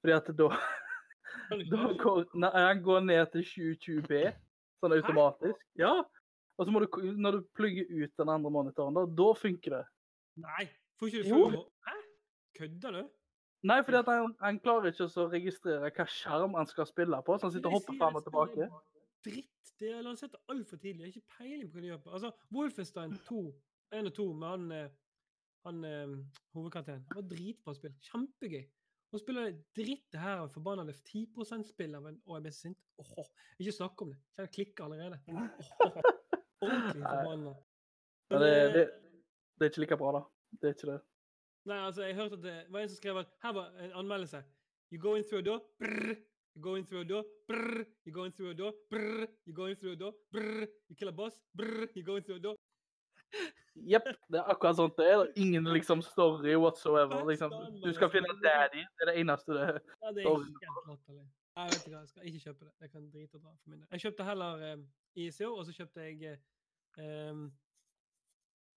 [0.03, 0.49] Fordi at da,
[1.73, 4.25] da går, nei, han går ned til 720B
[4.83, 5.61] sånn automatisk.
[5.81, 5.97] Ja.
[6.55, 6.89] Og så må du,
[7.19, 9.85] når du plugger ut den andre monitoren, da, da funker det.
[10.45, 10.67] Nei,
[10.99, 11.57] får ikke du full
[11.87, 11.95] Hæ?
[12.59, 13.03] Kødder du?
[13.65, 17.49] Nei, fordi han, han klarer ikke å registrere hva skjerm han skal spille på, så
[17.49, 18.69] han sitter og hopper fram og tilbake.
[19.25, 19.51] Dritt.
[19.81, 21.07] Det er lansert altfor tidlig.
[21.07, 22.03] Jeg har ikke peiling på hva de gjør.
[22.05, 22.13] på.
[22.15, 23.41] Altså, Wolfenstein 2,
[23.99, 24.91] 1 og 2 med han, eh,
[25.67, 26.13] han eh,
[26.55, 27.07] hovedkarakteren.
[27.09, 27.95] Det var dritbra spill.
[28.11, 28.63] Kjempegøy.
[29.15, 32.79] Nå spiller dritt det her av forbanna 10 %-spill av en Å, jeg blir sint.
[33.01, 34.21] Åh, ikke snakk om det.
[34.43, 35.21] Jeg klikker allerede.
[35.31, 35.99] Åh,
[36.69, 37.57] ordentlig forbanna.
[38.35, 38.87] Det, det,
[39.57, 40.25] det er ikke like bra, da.
[40.61, 41.01] Det er ikke det.
[41.65, 44.45] Nei, altså, jeg hørte at det var en som skrev at her var en anmeldelse.
[44.93, 46.17] You go in through a door, brrr.
[46.57, 47.85] You go in through a door, brrr.
[48.07, 49.27] You go in through a door, brrr.
[49.47, 50.67] You go in through a door, brrr.
[50.89, 51.89] You kill a boss, brrr.
[51.97, 52.57] You go in through a door.
[53.75, 55.25] Jepp, det er akkurat sånt det er.
[55.37, 57.25] Ingen liksom story whatsoever.
[57.31, 57.51] Liksom.
[57.85, 58.85] Du skal finne daddy.
[58.85, 59.81] Det er det eneste det er.
[60.03, 61.27] Ja, det er helt latterlig.
[61.57, 62.73] Jeg vet ikke jeg skal ikke kjøpe det.
[62.81, 63.89] Jeg kan drite og dra for min del.
[63.91, 64.79] Jeg kjøpte heller eh,
[65.15, 66.39] ICO, og så kjøpte jeg
[66.99, 67.43] eh,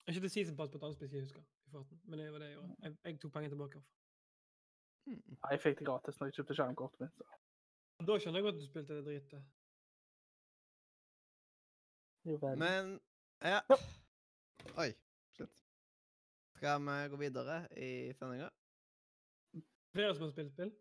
[0.07, 1.45] Jeg kjøpte Season Pass på et annet spill, jeg husker.
[1.77, 2.01] Farten.
[2.05, 2.77] Men det var det jeg gjorde.
[2.83, 3.83] Jeg, jeg tok pengene tilbake.
[5.07, 5.37] Mm.
[5.51, 7.21] Jeg fikk det gratis når jeg kjøpte skjermkortet mitt.
[7.21, 7.43] så.
[8.09, 9.45] Da skjønner jeg godt at du spilte det dritet.
[12.27, 12.59] Jo vel.
[12.59, 12.97] Men
[13.45, 13.61] ja.
[14.83, 14.91] Oi.
[15.37, 15.63] Slutt.
[16.57, 18.51] Skal vi gå videre i sendinga?
[19.95, 20.73] Flere som har spilt spill?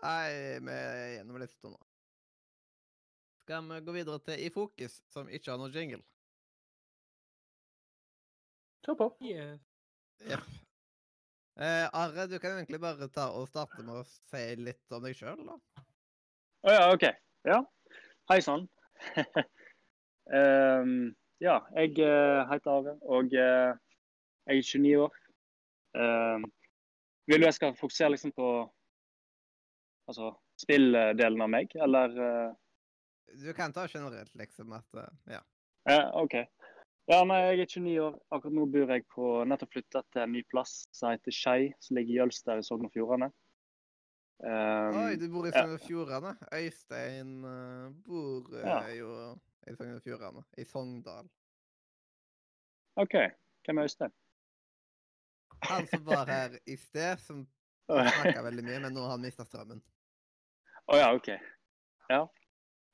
[0.00, 1.80] Nei, vi er gjennom lista nå.
[3.42, 6.00] Skal vi gå videre til I fokus, som ikke har noe jingle?
[8.86, 9.06] Kjør på.
[9.20, 9.58] Yeah.
[10.24, 10.38] Ja.
[11.60, 15.16] Eh, Are, du kan egentlig bare ta og starte med å si litt om deg
[15.18, 15.84] sjøl, da.
[16.64, 17.04] Å ja, OK.
[17.48, 17.58] Ja.
[18.32, 18.64] Hei sann.
[20.32, 20.94] um,
[21.46, 23.76] ja, jeg eh, heter Are, og uh,
[24.48, 25.20] jeg er 29 år.
[26.00, 26.48] Um,
[27.28, 28.48] vil du jeg skal fokusere liksom på
[30.08, 32.50] altså, spilldelen av meg, eller uh...
[33.40, 35.44] Du kan ta generelt, liksom, at uh, Ja.
[35.88, 36.34] Ja, OK.
[37.10, 38.16] Ja, nei, jeg er 29 år.
[38.30, 41.98] Akkurat nå bor jeg på nettopp flyttet til en ny plass som heter Skei, som
[41.98, 43.32] ligger i Jølster i Sogn og Fjordane.
[44.40, 45.50] Um, Oi, du bor i.
[45.50, 46.36] Sogn og Fjordane.
[46.54, 48.76] Øystein eh, bor eh, Ja.
[48.94, 49.10] jo
[49.66, 50.44] i Sogn og Fjordane.
[50.54, 51.26] I Sogndal.
[53.02, 53.18] OK.
[53.66, 54.14] Hvem er Øystein?
[55.66, 57.42] Han som var her i sted, som
[57.90, 59.82] snakka veldig mye, men nå har han mista strømmen.
[60.94, 61.34] Å ja, OK.
[62.06, 62.22] Ja.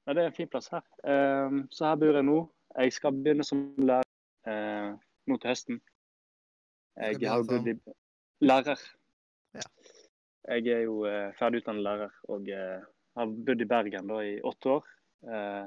[0.07, 0.89] Nei, det er en fin plass her.
[1.05, 2.41] Um, så her bor jeg nå.
[2.77, 4.06] Jeg skal begynne som lærer
[4.51, 4.91] eh,
[5.27, 5.81] nå til høsten.
[6.97, 7.77] Jeg har bodd i
[8.45, 8.83] lærer.
[9.57, 9.65] Ja.
[10.47, 12.85] Jeg er jo eh, ferdigutdannet lærer og eh,
[13.19, 14.91] har bodd i Bergen da i åtte år.
[15.27, 15.67] Eh,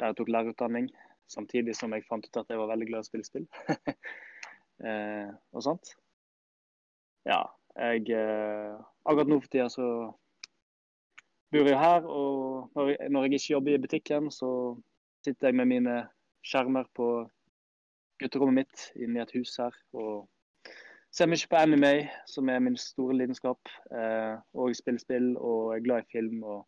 [0.00, 0.88] der jeg tok lærerutdanning,
[1.28, 3.48] samtidig som jeg fant ut at jeg var veldig glad i å spille spill.
[4.86, 5.92] eh, og sånt.
[7.28, 7.42] Ja,
[7.76, 9.86] jeg eh, Akkurat nå for tida så
[11.50, 14.50] bor jeg her, og når jeg, når jeg ikke jobber i butikken, så
[15.24, 15.96] sitter jeg med mine
[16.46, 17.08] skjermer på
[18.20, 19.76] gutterommet mitt inne i et hus her.
[19.96, 20.28] Og
[21.14, 21.92] ser mye på anime,
[22.30, 23.72] som er min store lidenskap.
[23.90, 26.42] Eh, og jeg spiller spill og er glad i film.
[26.44, 26.62] Og,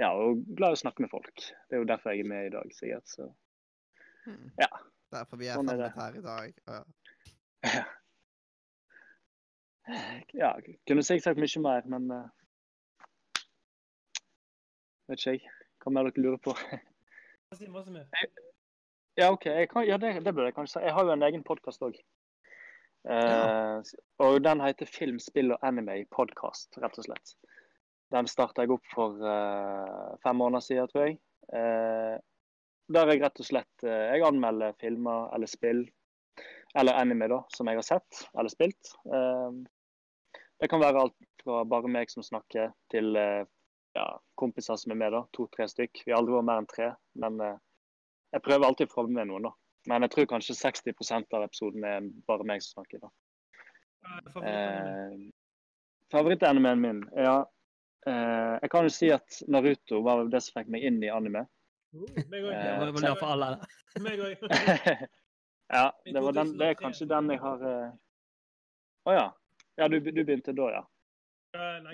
[0.00, 1.36] ja, og glad i å snakke med folk.
[1.42, 3.08] Det er jo derfor jeg er med i dag, sikkert.
[3.10, 3.30] Så.
[4.26, 4.50] Hmm.
[4.60, 4.70] Ja.
[5.10, 6.60] Derfor vi er Sånn samlet her i dag.
[6.68, 6.82] Ja.
[10.36, 12.28] Ja, jeg kunne sikkert sagt mye mer, men uh,
[15.10, 15.48] Vet ikke jeg.
[15.82, 16.54] Hva mer dere lurer på?
[17.90, 18.06] Mer.
[19.18, 19.46] Ja, OK.
[19.70, 20.86] Kan, ja, det, det burde jeg kanskje si.
[20.86, 21.98] Jeg har jo en egen podkast òg.
[23.08, 23.80] Ja.
[24.20, 27.32] og den heter Film, spill og anime podcast, rett og slett.
[28.12, 31.16] Den starta jeg opp for eh, fem måneder siden, tror jeg.
[31.56, 32.18] Eh,
[32.92, 35.86] der jeg rett og slett eh, jeg anmelder filmer eller spill,
[36.76, 38.92] eller anime, da, som jeg har sett eller spilt.
[39.08, 39.60] Eh,
[40.60, 43.46] Det kan være alt fra bare meg som snakker, til eh,
[43.96, 44.06] ja,
[44.36, 45.22] kompiser som er med, da.
[45.32, 46.02] To-tre stykk.
[46.04, 46.90] Vi har aldri vært mer enn tre,
[47.22, 47.56] men eh,
[48.32, 49.52] jeg prøver alltid å få med noen, da.
[49.88, 53.00] Men jeg tror kanskje 60% av episoden er bare meg som snakker.
[53.04, 53.10] da.
[54.44, 55.16] Eh,
[56.12, 57.38] Favorittanimeen min, ja.
[58.06, 61.46] Eh, jeg kan jo si at Naruto var det som fikk meg inn i anime.
[61.96, 62.52] Oh, meg òg.
[62.54, 62.76] Eh,
[65.76, 67.92] ja, det, var den, det er kanskje den jeg har eh,
[69.08, 69.28] oh, ja.
[69.80, 70.82] Ja, du, du begynte da, ja.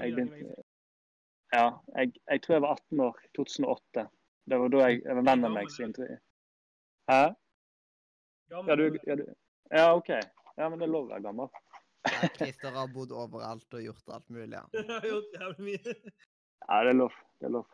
[0.01, 0.63] Jeg begynte,
[1.55, 1.67] ja,
[1.97, 3.21] jeg, jeg tror jeg var 18 år.
[3.39, 4.07] 2008.
[4.47, 6.09] Det var da jeg, jeg var venn av meg som intro-
[7.11, 7.23] Hæ?
[8.51, 9.25] Gammel, Ja, du, ja, du,
[9.71, 10.09] ja, OK.
[10.57, 11.51] Ja, men det er lov å være gammel.
[12.07, 14.55] Ja, Christer har bodd overalt og gjort alt mulig.
[14.55, 14.63] Ja.
[14.77, 15.97] Jeg har gjort jævlig mye.
[16.67, 17.19] Ja, det er lov.
[17.41, 17.67] Det er lov.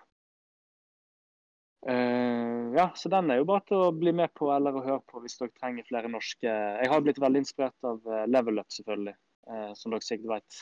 [1.83, 5.03] Uh, ja, så den er jo bare til å bli med på eller å høre
[5.11, 8.69] på hvis dere trenger flere norske Jeg har blitt veldig inspirert av eh, Level Up,
[8.71, 9.17] selvfølgelig.
[9.51, 10.61] uh, som dere sikkert vet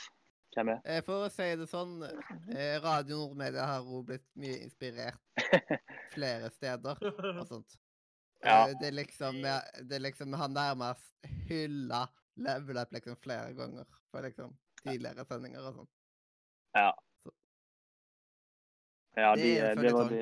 [0.55, 1.03] hvem er.
[1.05, 5.45] For å si det sånn, Radio Radio Nordmedia har òg blitt mye inspirert
[6.15, 7.77] flere steder og sånt.
[8.43, 8.69] Ja.
[8.69, 11.11] Eh, Det er liksom det er liksom Han nærmest
[11.49, 15.89] hylla Level Up liksom flere ganger på liksom tidligere sendinger og sånn.
[16.73, 16.91] Ja.
[19.15, 20.21] Ja, Det de, er eh, det, var de,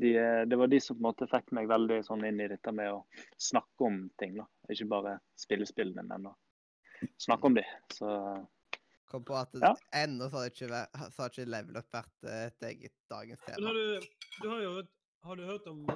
[0.00, 2.48] de, eh, det var de som på en måte fikk meg veldig sånn inn i
[2.50, 3.04] dette med å
[3.38, 4.34] snakke om ting.
[4.40, 4.46] da.
[4.74, 6.34] Ikke bare spille spillene, men å
[7.22, 7.64] snakke om de.
[7.94, 8.10] Så
[9.06, 9.70] Kom på at Ja.
[9.94, 10.80] ennå så har ikke,
[11.14, 13.68] så ikke Level Up vært et eget dagens Men tema.
[13.68, 14.00] har du,
[14.42, 14.72] du har jo
[15.22, 15.86] har du hørt om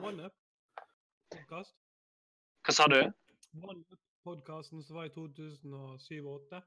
[1.30, 1.74] OneUp-podkast?
[2.66, 2.98] Hva sa du?
[3.62, 6.62] OneUp-podkasten som var i 2007-2008?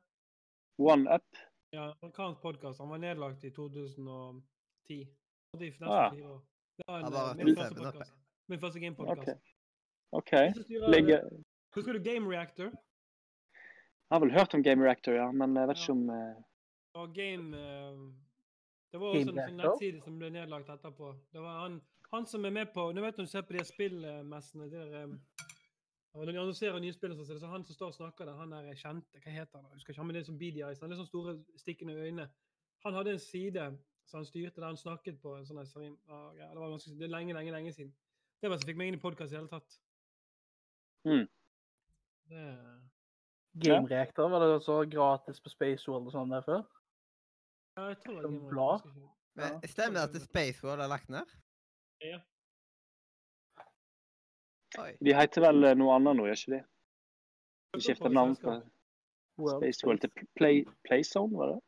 [0.78, 1.26] One Up?
[1.70, 2.80] Ja, amerikansk podkast.
[2.80, 5.08] Han var nedlagt i 2010.
[5.54, 6.12] Og de Ah.
[6.16, 8.14] Det var en, bare eh, min første podcast.
[8.48, 8.84] Min første OK.
[8.84, 9.54] gamepodkast.
[10.12, 10.32] OK.
[10.32, 10.88] Ligger...
[10.90, 11.30] Ligger
[11.76, 12.72] Husker du Game Reactor?
[14.10, 16.44] Jeg har vel hørt om Game Reactor, ja, men jeg vet ikke om uh...
[16.94, 18.14] Og Game uh...
[18.92, 21.16] Det var også en sånn nettside som ble nedlagt etterpå.
[21.34, 21.82] Det var han,
[22.14, 24.92] han som er med på Nå vet du når du ser på de spillmessene der
[25.04, 25.16] um,
[26.14, 28.30] Når de annonserer nye spill, sånn, så er det så han som står og snakker
[28.30, 29.72] der, han er kjente Hva heter han?
[29.72, 30.82] Jeg husker ikke, han med det som beady eyes.
[30.84, 32.28] Han er litt sånn store, stikkende øyne.
[32.86, 33.66] Han hadde en side
[34.06, 35.62] så han styrte, der han snakket på en sånn.
[36.12, 37.94] Ah, ja, det var ganske, det er lenge, lenge, lenge siden.
[38.42, 39.78] Det var det som fikk meg inn i podkast i hele tatt.
[41.08, 41.24] Mm.
[42.32, 42.44] Det,
[43.64, 46.64] Game Reactor, var det også gratis på Space World og sånn der før?
[47.78, 48.86] ja, jeg tror det var blad?
[49.40, 49.50] Ja.
[49.66, 51.32] Stemmer det at Space World er lagt ned?
[52.04, 52.20] Ja.
[54.84, 54.92] Oi.
[55.06, 56.62] De heter vel eh, noe annet nå, gjør ikke de?
[57.74, 58.56] De skifter navn på
[59.42, 61.60] World Space World til Play, Playzone, var det?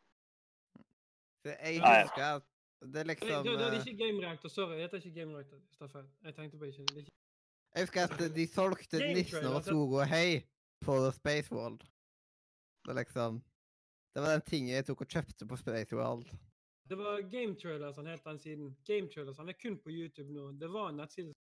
[1.46, 2.02] det jeg Nei.
[2.02, 2.46] husker at
[2.86, 4.74] det er liksom det, det er eh, ikke Game Reactor, sorry.
[4.76, 5.62] Det heter ikke Game Reactor.
[5.72, 6.10] Staffan.
[6.24, 6.82] Jeg tenkte på ikke.
[6.82, 7.16] Det er ikke.
[7.76, 10.44] Jeg husker at de solgte nissen og det- Sogo Hei
[10.86, 11.80] på Space World.
[12.86, 13.44] Det er liksom
[14.14, 16.28] Det var den tingen jeg tok og kjøpte på Space World.
[16.90, 18.76] Det var Game Trailers han het den siden.
[18.86, 20.52] Game Trailers, Han er kun på YouTube nå.
[20.52, 21.34] Det var en nettside.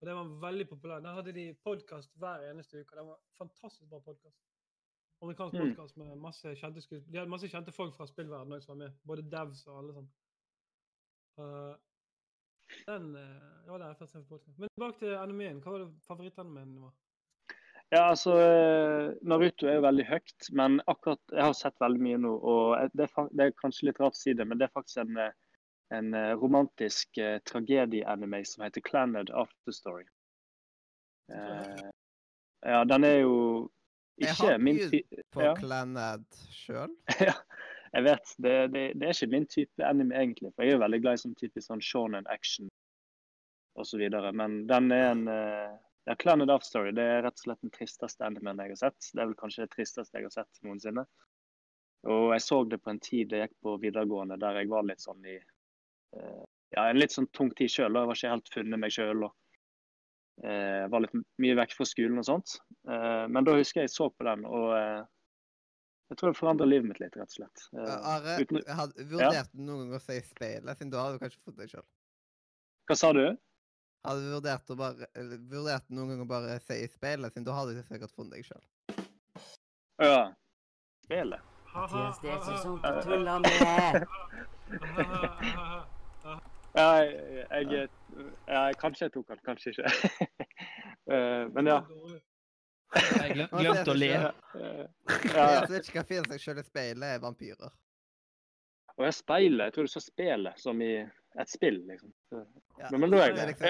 [0.00, 1.00] Og det var veldig populær.
[1.00, 2.92] Der hadde de podkast hver eneste uke.
[2.92, 4.36] og Det var fantastisk bra podkast.
[5.22, 5.68] Amerikansk Mm.
[5.68, 7.12] podkast med masse kjente skuespillere.
[7.12, 8.98] De hadde masse kjente folk fra spillverdenen også som var med.
[9.06, 10.10] Både devs og alle sånn.
[11.38, 11.74] Uh,
[12.86, 14.58] den uh, Det var der jeg først en podkast.
[14.58, 15.60] Men tilbake til animeen.
[15.62, 16.94] Hva var det favorittanimeen din var?
[17.90, 22.18] Ja, altså eh, Naruto er jo veldig høyt, men akkurat Jeg har sett veldig mye
[22.20, 24.74] nå, og det er, det er kanskje litt rart å si det, men det er
[24.76, 25.32] faktisk en, eh,
[25.96, 30.04] en eh, romantisk eh, tragedie-anime som heter Clannad After Story.
[31.32, 31.88] Eh,
[32.66, 33.70] ja, den er jo
[34.20, 35.24] Jeg ikke har min begynt ty...
[35.32, 35.56] På Ja.
[35.56, 36.92] Clanad sjøl.
[37.28, 37.34] ja,
[37.92, 38.36] jeg vet.
[38.36, 40.52] Det, det, det er ikke min type anime, egentlig.
[40.54, 42.68] For jeg er jo veldig glad i sånn typisk sånn shonen action
[43.78, 44.02] osv.
[44.34, 45.76] Men den er en eh,
[46.08, 49.10] ja, Clannad After Story det er rett og slett den tristeste animen jeg har sett.
[49.12, 51.04] Det er vel kanskje det tristeste jeg har sett noensinne.
[52.08, 55.02] Og jeg så det på en tid jeg gikk på videregående der jeg var litt
[55.04, 57.92] sånn i uh, ja, en litt sånn tung tid sjøl.
[57.92, 59.26] Jeg var ikke helt funnet meg sjøl.
[59.26, 59.34] og
[60.46, 62.56] uh, var litt mye vekk fra skolen og sånt.
[62.88, 64.72] Uh, men da husker jeg jeg så på den, og
[66.08, 67.66] jeg tror det forandrer livet mitt litt, rett og slett.
[67.76, 71.60] Are, uten- hadde vurdert noen gang å si speilet, siden da hadde du kanskje fått
[71.60, 71.84] deg sjøl.
[72.88, 73.26] hva sa du?
[74.08, 77.56] Hadde du vurdert, å bare, eller, vurdert noen ganger å bare si speilet, siden da
[77.58, 78.64] hadde du sikkert funnet deg sjøl.
[80.00, 80.22] Ja.
[81.04, 81.44] Speilet?
[81.74, 84.06] Mathias, det er ikke sånt du tuller med.
[86.78, 87.90] Ja, jeg, jeg,
[88.48, 89.88] ja, kanskje jeg tok den, kanskje ikke.
[91.08, 91.78] Eh, men ja.
[92.92, 94.08] Jeg glem, glemte å le.
[94.12, 95.62] Eh, Det ja.
[95.78, 97.72] ikke hva finne seg sjøl i speilet, er vampyrer.
[98.98, 99.62] Og jeg speilet.
[99.70, 102.12] Jeg tror du sa spelet, som i et spill, liksom.
[102.28, 102.46] Så-
[102.78, 103.66] Ja, Men, men er det er jeg liksom,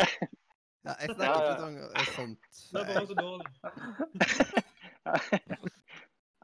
[0.85, 1.49] Ja, jeg snakker ja.
[1.49, 2.39] ikke sånn Det sånt.
[2.73, 3.49] bare så dårlig.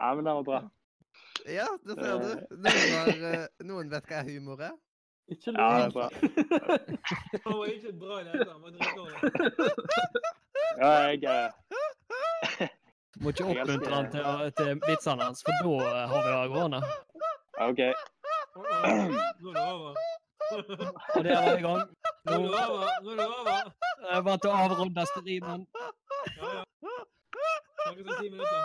[0.01, 0.71] ja, men det var bra.
[1.47, 2.25] Ja, det ser du.
[2.57, 4.73] Noen, har, eh, noen vet hva humor er.
[5.33, 6.09] Ikke Ja, det er bra.
[7.45, 8.53] Han var ikke bra i det hele tatt.
[8.53, 9.19] Han var dritdårlig.
[10.79, 11.51] Ja, jeg eh,
[13.23, 14.23] Må ikke oppmuntre han til,
[14.59, 16.81] til vitsene hans, for da eh, har vi det gående.
[17.69, 17.81] OK.
[18.55, 18.69] Nå er
[19.55, 19.93] det over.
[21.14, 21.82] Og der var vi i gang.
[22.24, 22.89] Nå er det over.
[23.03, 23.62] Nå er det over.
[24.11, 25.66] er det bare til å avrunde streamen.
[25.74, 26.64] Ja, ja.
[27.85, 28.62] Snakkes om ti minutter.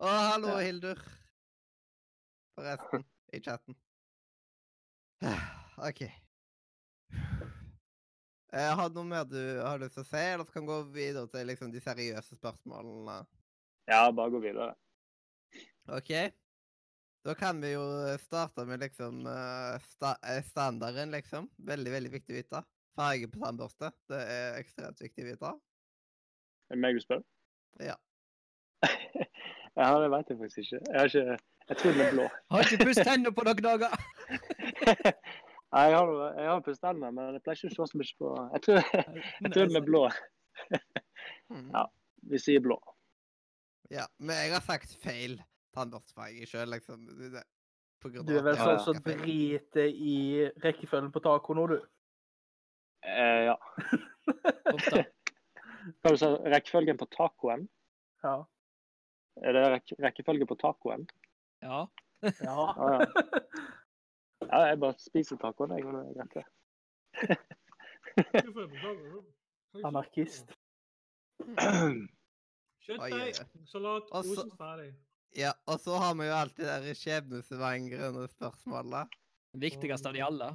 [0.00, 1.00] Å, hallo, Hildur.
[2.56, 3.76] Forresten, i chatten.
[5.88, 6.00] OK.
[8.50, 10.72] Jeg har du noe mer du har lyst til å si, eller så kan vi
[10.72, 13.20] gå videre til liksom, de seriøse spørsmålene?
[13.90, 14.72] Ja, bare gå videre.
[15.90, 16.10] OK?
[17.22, 17.82] Da kan vi jo
[18.18, 21.50] starte med liksom eh, sta eh, standarden, liksom.
[21.68, 22.62] Veldig, veldig viktig å vite.
[22.96, 23.90] Farge på tannbørste.
[24.08, 25.50] Det er ekstremt viktig å vite.
[26.70, 27.20] Er det meg du spør?
[27.84, 27.98] Ja.
[29.76, 30.80] ja, det veit jeg faktisk ikke.
[30.80, 31.36] Jeg har ikke
[31.70, 32.26] Jeg tror den er blå.
[32.54, 34.00] Har ikke pusset tennene på noen dager.
[35.70, 38.16] Nei, jeg har, jeg har pusset tennene, men jeg pleier ikke å se så mye
[38.18, 38.80] på Jeg tror,
[39.44, 40.02] jeg tror den er blå.
[41.52, 41.68] Mm.
[41.76, 41.84] Ja.
[42.32, 42.80] Vi sier blå.
[43.92, 45.38] Ja, men jeg har sagt feil
[45.76, 47.06] tannbørstefarge sjøl, liksom.
[47.32, 47.46] Det-
[48.00, 51.78] på grunn Du er vel sånn som husker driter i rekkefølgen på taco nå, du.
[53.04, 53.56] Eh, ja.
[56.00, 56.38] Hva du sa du?
[56.48, 57.66] Rekkefølgen på tacoen?
[58.24, 58.38] Ja.
[59.44, 61.06] Er det rek rekkefølge på tacoen?
[61.62, 61.86] Ja.
[62.40, 62.56] Ja.
[62.80, 63.04] Ah, ja.
[64.48, 65.84] ja, jeg bare spiser tacoen, jeg.
[65.84, 66.44] og det er greit, det.
[69.84, 70.48] Anarkist.
[72.80, 73.36] Kjøttdeig,
[73.68, 74.90] salat, osen ferdig.
[75.36, 79.04] Ja, og så har vi jo alltid de der skjebnesvangrende spørsmålene.
[79.62, 80.48] Viktigste av de alle.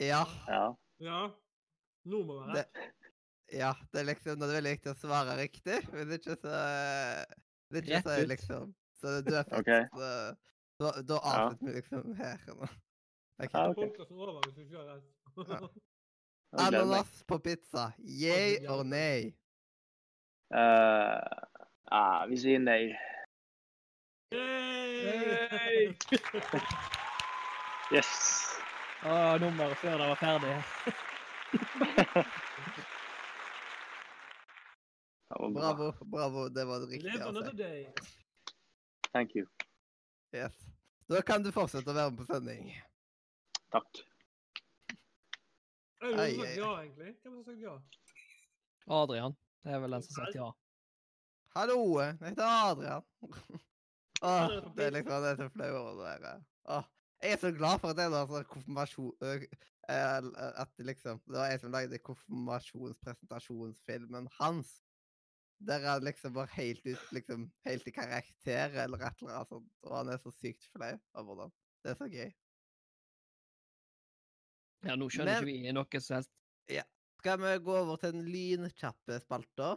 [0.00, 0.74] Ja, Ja.
[1.00, 1.28] Ja.
[2.04, 2.92] Være Det- rett.
[3.52, 5.78] ja, det er liksom det er veldig viktig å svare riktig.
[5.90, 6.54] Hvis ikke så
[7.70, 9.84] Hvis ikke Rett så er liksom Så det er faktisk okay.
[9.92, 10.36] så-
[10.78, 11.48] Da, da Ja.
[11.48, 12.38] avslutter vi liksom her.
[12.46, 12.68] nå.
[13.38, 13.48] Okay.
[13.54, 13.76] Ja, ok.
[13.76, 15.70] Podcasten over hvis vi ikke har rett.
[16.54, 16.66] Ja.
[16.66, 17.92] Ananas på pizza.
[17.98, 19.34] Yay or nay?
[20.54, 21.18] Uh,
[21.90, 22.92] ja, vi sier nei.
[24.34, 25.94] Yay!
[27.92, 28.08] Yes.
[29.04, 30.54] Å, nummeret før det var ferdig.
[35.28, 35.60] Det var bra.
[35.60, 36.04] Bravo.
[36.04, 37.12] bravo, Det var det riktige.
[37.12, 37.56] Live another Altså.
[37.56, 37.92] day.
[39.12, 39.46] Thank you.
[40.34, 40.52] Yes.
[41.08, 42.72] Da kan du fortsette å være med på sending.
[43.74, 44.00] Takk.
[46.00, 47.14] Hvem har sagt ja, egentlig?
[47.22, 47.76] Hvem har sagt ja?
[49.02, 49.36] Adrian.
[49.64, 50.48] Det er vel den som har sagt ja.
[51.54, 53.04] Hallo, jeg heter Adrian.
[54.24, 56.38] Åh, det er liksom det er så flau over det der.
[56.72, 56.84] Åh,
[57.24, 59.12] jeg er så glad for at det er sånn konfirmasjon...
[59.24, 59.42] eh,
[60.62, 64.70] At det liksom Det var jeg som lagde konfirmasjonspresentasjonsfilmen hans.
[65.64, 69.70] Der han liksom var helt ut, liksom, helt i karakter eller et eller annet sånt.
[69.86, 71.50] Og han er så sykt flau over det.
[71.84, 72.30] Det er så gøy.
[74.84, 76.32] Ja, nå skjønner Men- ikke vi noe som helst.
[77.24, 79.70] Skal vi gå over til den lynkjappe spalta?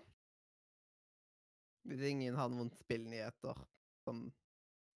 [1.88, 3.56] Hvis ingen har noen spillnyheter
[4.08, 4.26] som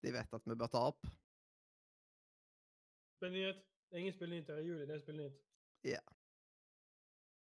[0.01, 1.11] de vet at vi bør ta opp.
[3.19, 3.59] Spillnyhet.
[3.91, 5.39] Det er ingen spillnyheter i juli, det er spillnyhet.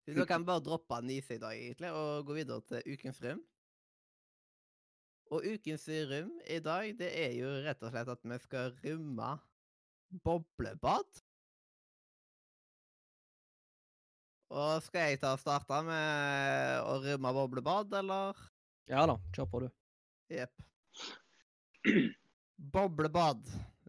[0.08, 3.20] Så Da kan vi bare droppe Nise i dag, egentlig, og gå videre til ukens
[3.24, 3.42] rom.
[5.36, 9.32] Og ukens rom i dag, det er jo rett og slett at vi skal rømme
[10.24, 11.20] boblebad.
[14.56, 18.40] Og skal jeg ta og starte med å rømme boblebad, eller?
[18.88, 19.70] Ja da, kjør på, du.
[20.32, 20.64] Jepp.
[22.74, 23.44] Boblebad.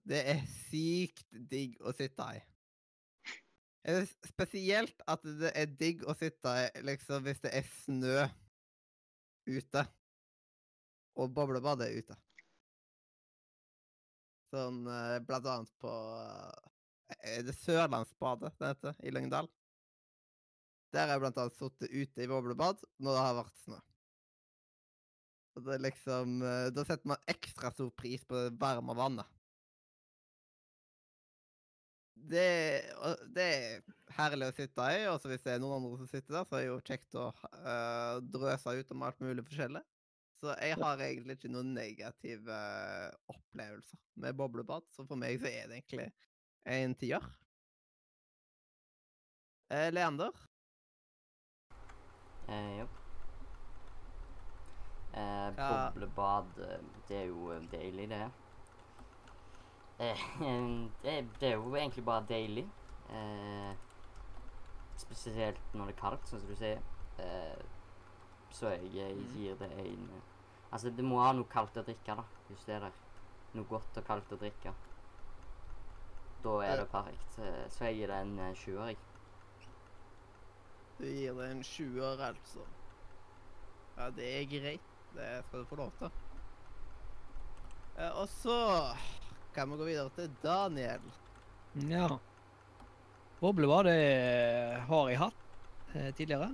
[0.09, 2.41] Det er sykt digg å sitte i.
[3.89, 8.25] Er det Spesielt at det er digg å sitte i liksom hvis det er snø
[9.49, 9.85] ute.
[11.19, 12.17] Og boblebadet er ute.
[14.53, 15.93] Sånn eh, blant annet på
[16.23, 19.49] eh, Er det Sørlandsbadet det heter, i Lyngdal?
[20.95, 23.81] Der har jeg blant annet sittet ute i boblebad når det har vært snø.
[25.65, 29.27] Det liksom eh, Da setter man ekstra stor pris på det varme vannet.
[32.29, 32.49] Det,
[33.33, 33.85] det er
[34.19, 36.65] herlig å sitte i, og hvis det er noen andre som sitter der, så er
[36.65, 39.85] det jo kjekt å uh, drøse ut om alt mulig forskjellig.
[40.43, 42.59] Så jeg har egentlig ikke noen negative
[43.33, 46.11] opplevelser med boblebad, så for meg så er det egentlig
[46.69, 47.25] en tier.
[49.71, 50.33] Eh, Leander?
[52.49, 52.87] Eh, ja.
[55.13, 58.31] Eh, boblebad, eh, det er jo eh, deilig, det.
[59.99, 60.25] Eh,
[61.03, 62.67] det, det er jo egentlig bare deilig.
[63.11, 63.73] Eh,
[64.99, 66.81] spesielt når det er kaldt, sånn som du sier,
[67.23, 67.63] eh,
[68.51, 70.27] så jeg, jeg gir det en eh,
[70.69, 72.97] Altså, det må ha noe kaldt å drikke, da, hvis det er der.
[73.57, 74.75] Noe godt og kaldt å drikke.
[76.45, 77.39] Da er det perfekt.
[77.41, 78.99] Eh, Så jeg gir det en eh, sjuer, jeg.
[80.99, 82.67] Du gir det en sjuer, altså.
[83.97, 84.88] Ja, det er greit.
[85.15, 86.11] Det skal du få lov til.
[87.99, 88.59] Eh, og så
[89.55, 91.01] kan vi gå videre til Daniel.
[91.89, 92.09] Ja.
[93.41, 93.99] Boble var det
[94.89, 96.51] har jeg hatt eh, tidligere,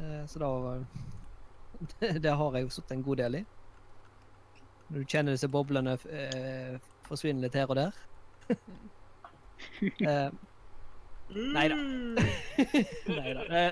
[0.00, 0.50] eh, så da
[2.24, 3.42] Det har jeg jo sittet en god del i.
[4.88, 6.78] Når du kjenner disse boblene eh,
[7.08, 8.00] forsvinne litt her og der.
[10.12, 10.28] eh,
[11.32, 11.78] nei da.
[13.08, 13.66] nei da.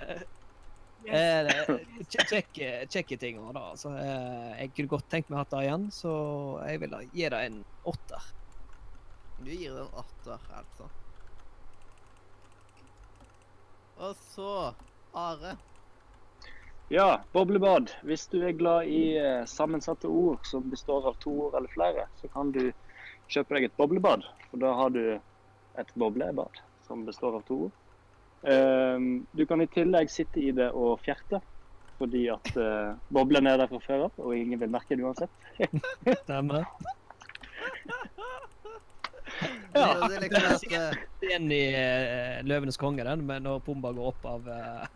[1.09, 3.65] Kjekke, kjekke ting òg, da.
[3.81, 6.13] Så, eh, jeg kunne godt tenkt meg å ha det igjen, så
[6.67, 7.59] jeg vil da gi det en
[7.93, 8.29] åtter.
[9.41, 10.91] Du gir det en åtter, altså.
[14.01, 14.53] Og så
[15.13, 15.57] Are.
[16.89, 17.91] Ja, boblebad.
[18.03, 22.07] Hvis du er glad i eh, sammensatte ord som består av to ord eller flere,
[22.19, 22.63] så kan du
[23.31, 24.27] kjøpe deg et boblebad.
[24.51, 25.03] For da har du
[25.79, 27.77] et boblebad som består av to ord.
[28.49, 31.41] Ehm, du kan i tillegg sitte i det og fjerte,
[32.01, 35.33] fordi at uh, boblene er der fra før av, og ingen vil merke det uansett.
[36.25, 36.65] Stemmer.
[39.75, 40.09] Ja.
[40.09, 44.09] Det er liksom at eh, igjen i uh, 'Løvenes konge', den, men når Pumba går
[44.11, 44.87] opp av, uh,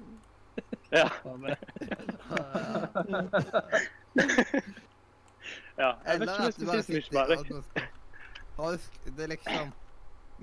[0.93, 1.07] Ja.
[1.31, 1.55] av uh,
[5.79, 5.93] ja.
[6.07, 7.27] Jeg vet ikke om jeg skal si så mye
[8.59, 8.77] mer.
[9.07, 9.73] Det er liksom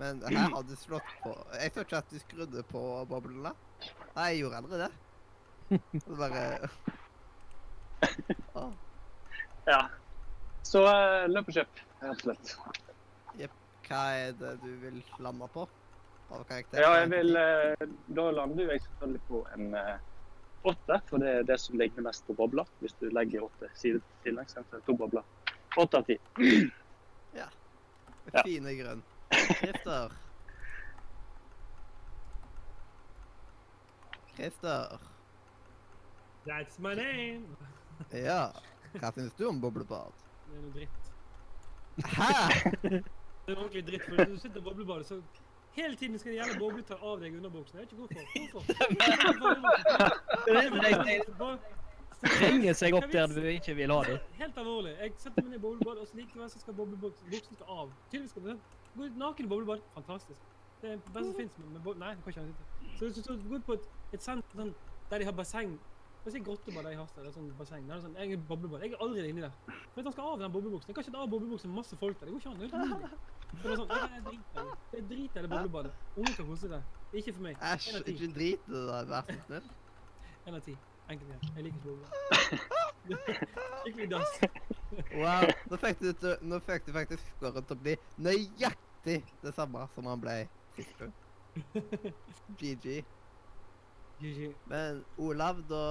[0.02, 2.80] Men her hadde du slått på Jeg følte ikke at du skrudde på
[3.10, 3.52] boblene.
[4.16, 4.92] Nei, jeg gjorde aldri det.
[5.94, 6.70] Det bare
[9.68, 9.82] Ja.
[10.66, 12.56] Så uh, løp og kjøp, rett og slett.
[13.92, 15.68] Hva er det du vil lande på?
[16.32, 16.82] Av karakter?
[16.82, 17.86] Ja, jeg vil uh,
[18.16, 22.08] Da lander jo jeg selvfølgelig på en åtte, uh, for det er det som ligner
[22.10, 22.74] mest på bobler.
[22.82, 25.30] Hvis du legger åtte sider til sidelengs, så er det to bobler.
[25.78, 26.18] Åtte av ti.
[27.42, 27.52] ja.
[28.42, 29.06] Fine grunn.
[29.32, 30.12] Christer.
[34.36, 35.00] Christer.
[36.46, 37.46] That's my name!
[38.12, 38.52] Ja.
[38.94, 40.12] Hva syns du om boblebad?
[40.48, 41.12] Det er noe dritt.
[42.06, 42.32] Hæ?
[43.46, 45.22] Det er ordentlig dritt, for du sitter i boblebadet, så
[45.72, 47.80] hele tiden skal det jævla boble ta av deg underbuksen.
[47.80, 48.74] Jeg vet ikke hvorfor.
[51.38, 51.60] Hvorfor?
[52.42, 54.20] Henge seg opp der du ikke vil ha dem.
[54.38, 54.92] Helt alvorlig.
[55.00, 57.88] Jeg setter meg ned i boblebadet, og så likevel så skal boblebuksen skal av.
[58.12, 58.54] Tydeligvis skal du
[58.96, 59.86] gå ut naken i boblebad.
[59.94, 60.42] Fantastisk.
[60.82, 61.58] Det er det beste som fins.
[61.58, 62.98] Med, med Nei, det kan ikke sitte.
[62.98, 63.88] Så hvis du så gå ut på et,
[64.18, 64.76] et senter sånn,
[65.12, 65.78] der de har basseng
[66.22, 67.24] La oss si grottebad der i Harstad.
[67.26, 67.86] Det er sånn basseng.
[67.90, 68.84] Der er sånn, jeg er boblebad.
[68.86, 69.56] Jeg er aldri inni der.
[69.74, 70.92] At han skal av den boblebuksen.
[70.92, 72.30] Jeg kan ikke ta av boblebuksen med masse folk der.
[72.30, 72.60] Det går ikke an.
[72.60, 73.10] Det er umulig.
[73.52, 74.76] Det er sånn, det er drit i det.
[74.92, 75.96] Det er drit i boblebadet.
[76.14, 76.94] Ungen kan kose seg.
[77.18, 77.58] Ikke for meg.
[77.72, 79.02] Æsj, ikke drit i det.
[79.10, 79.74] Vær så snill.
[80.46, 80.78] En av ti.
[81.10, 81.56] Enkelt igjen.
[81.56, 82.12] Jeg liker boblebad.
[83.82, 84.36] Skikkelig dass.
[85.16, 85.48] Wow.
[85.72, 90.08] Nå fikk du, nå fikk du faktisk skåret til å bli nøyaktig det samme som
[90.12, 90.38] han ble
[90.78, 91.14] sist gang.
[92.62, 93.02] GG.
[94.22, 94.52] GG.
[94.72, 95.84] Men Olav, da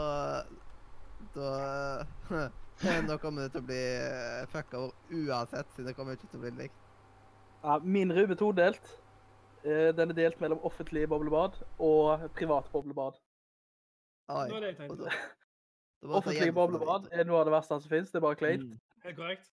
[1.34, 1.50] Da
[3.08, 6.40] Nå kommer det til å bli eh, fucka over uansett, siden det kommer ikke til
[6.40, 6.78] å bli likt.
[7.60, 8.86] Ja, min rube er todelt.
[9.60, 13.18] Eh, Den er delt mellom offentlig boblebad og privat boblebad.
[14.30, 14.44] Oi.
[14.46, 14.96] Det var det jeg tenkte.
[15.04, 15.10] da-
[16.02, 18.10] da var det Offentlig boblebad er noe av det verste som finnes.
[18.10, 18.62] Det er bare kleint.
[18.62, 18.78] Mm.
[19.04, 19.50] Helt korrekt.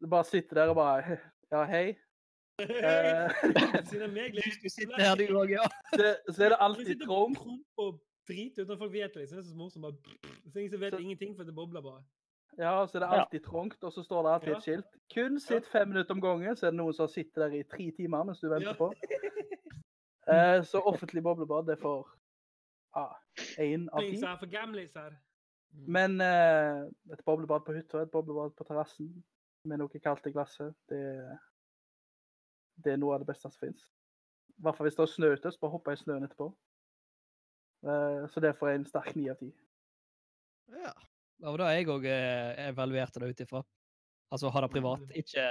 [0.00, 1.18] Du bare sitter der og bare
[1.52, 1.96] Ja, hei.
[2.58, 3.30] Eh,
[3.90, 4.58] Siden meg litt.
[4.62, 5.64] Du sitter her, du òg, ja.
[5.94, 7.66] Så, så er det alltid og trångt.
[7.78, 9.22] og driter uten at folk vet det.
[9.24, 9.38] liksom.
[9.38, 9.82] Det er så morsomt.
[9.82, 12.02] Bare, så ingen som vet Så- ingenting, for det bobler bare.
[12.58, 14.56] Ja, så er det alltid trångt, og så står det alltid Ja.
[14.58, 14.96] et skilt.
[15.14, 17.90] Kun sitt fem minutter om gangen, så er det noen som sitter der i tre
[17.96, 18.72] timer mens du venter Ja.
[18.74, 18.92] på.
[20.28, 22.04] Eh, så offentlig boblebad, det får
[22.94, 23.06] ja,
[23.58, 24.20] én av ti.
[24.20, 25.16] For gamliser.
[25.70, 29.10] Men eh, et boblebad på hytta, et boblebad på terrassen
[29.68, 31.02] med noe kaldt i glasset, det,
[32.84, 33.82] det er noe av det beste som fins.
[34.58, 36.48] I hvert fall hvis det er snø ute, så bare hoppe i snøen etterpå.
[37.86, 39.50] Eh, så det får jeg en sterk ni av ti.
[40.72, 40.94] Ja.
[41.38, 43.60] Det var det jeg òg evaluerte det ut ifra.
[44.34, 45.44] Altså ha det privat, ikke,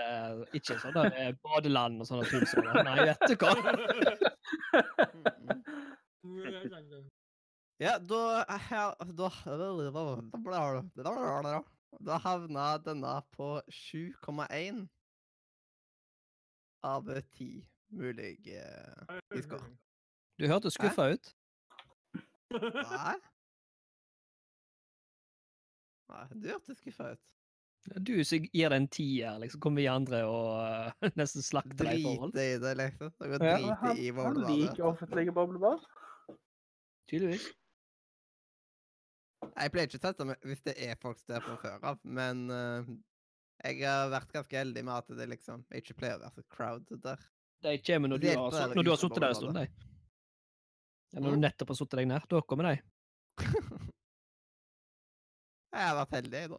[0.60, 2.44] ikke sånn der eh, badeland og sånne tull.
[2.86, 3.52] Nei, vet du hva.
[7.78, 8.96] Ja, da her,
[10.98, 11.64] da,
[12.00, 14.88] da havna denne på 7,1
[16.84, 18.64] av 10 mulige
[19.36, 19.44] i.
[20.38, 21.30] Du hørtes skuffa ut.
[22.50, 23.16] Nei?
[26.08, 27.24] Nei, du hørtes skuffa ut.
[28.04, 29.62] Du som gir det en tier, liksom.
[29.64, 32.34] Kommer vi andre og uh, nesten slakter deg i forhold.
[32.34, 33.14] Drite i det, liksom.
[33.22, 35.86] Dere Ja, driter i han liker offentlige boblebad.
[37.08, 37.48] Tydeligvis.
[39.46, 42.00] Jeg pleier ikke å sette meg hvis det er folk som er fra før av,
[42.04, 42.88] men uh,
[43.66, 46.44] jeg har vært ganske heldig med at det liksom jeg ikke pleier å være så
[46.54, 47.20] crowded der.
[47.66, 49.68] De kommer når på så- når du har sittet der en stund, de.
[51.14, 52.28] Eller når du nettopp har sittet deg ned.
[52.30, 52.76] Da kommer de.
[55.78, 56.58] Jeg har vært heldig, jeg, da.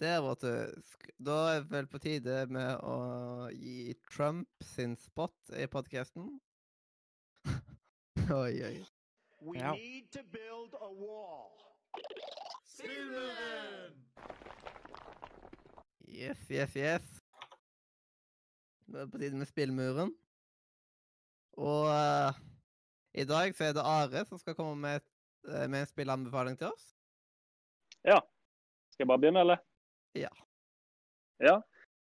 [0.00, 0.82] Der, vet du.
[1.26, 2.96] Da er det vel på tide med å
[3.52, 6.30] gi Trump sin spot i podkasten.
[8.40, 8.76] oi, oi.
[9.46, 9.72] We Ja.
[9.72, 11.52] need to build a wall.
[16.08, 17.04] Yes, yes, yes.
[18.86, 20.10] Nå er det på tide med spillmuren.
[21.56, 22.34] Og uh,
[23.14, 25.08] i dag så er det Are som skal komme med, et,
[25.48, 26.90] eh, med en spillanbefaling til oss.
[28.04, 28.18] Ja.
[28.92, 29.62] Skal jeg bare begynne, eller?
[30.14, 30.30] Ja.
[31.40, 31.60] Ja.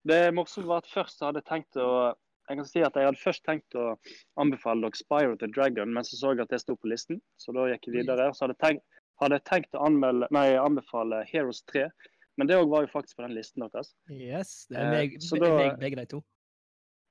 [0.08, 2.16] Det morsomme var at først så hadde jeg tenkt å
[2.50, 3.96] jeg kan si at jeg hadde først tenkt å
[4.42, 7.54] anbefale dere Spyro the Dragon, men så så jeg at det sto på listen, så
[7.56, 8.28] da gikk jeg videre.
[8.34, 8.86] Så hadde jeg tenkt,
[9.22, 11.88] hadde jeg tenkt å anmelde, nei, anbefale Heroes 3,
[12.38, 13.94] men det òg var jo faktisk på den listen deres.
[14.12, 16.24] Yes, det er Eh, meg, eh, da- meg begge de to.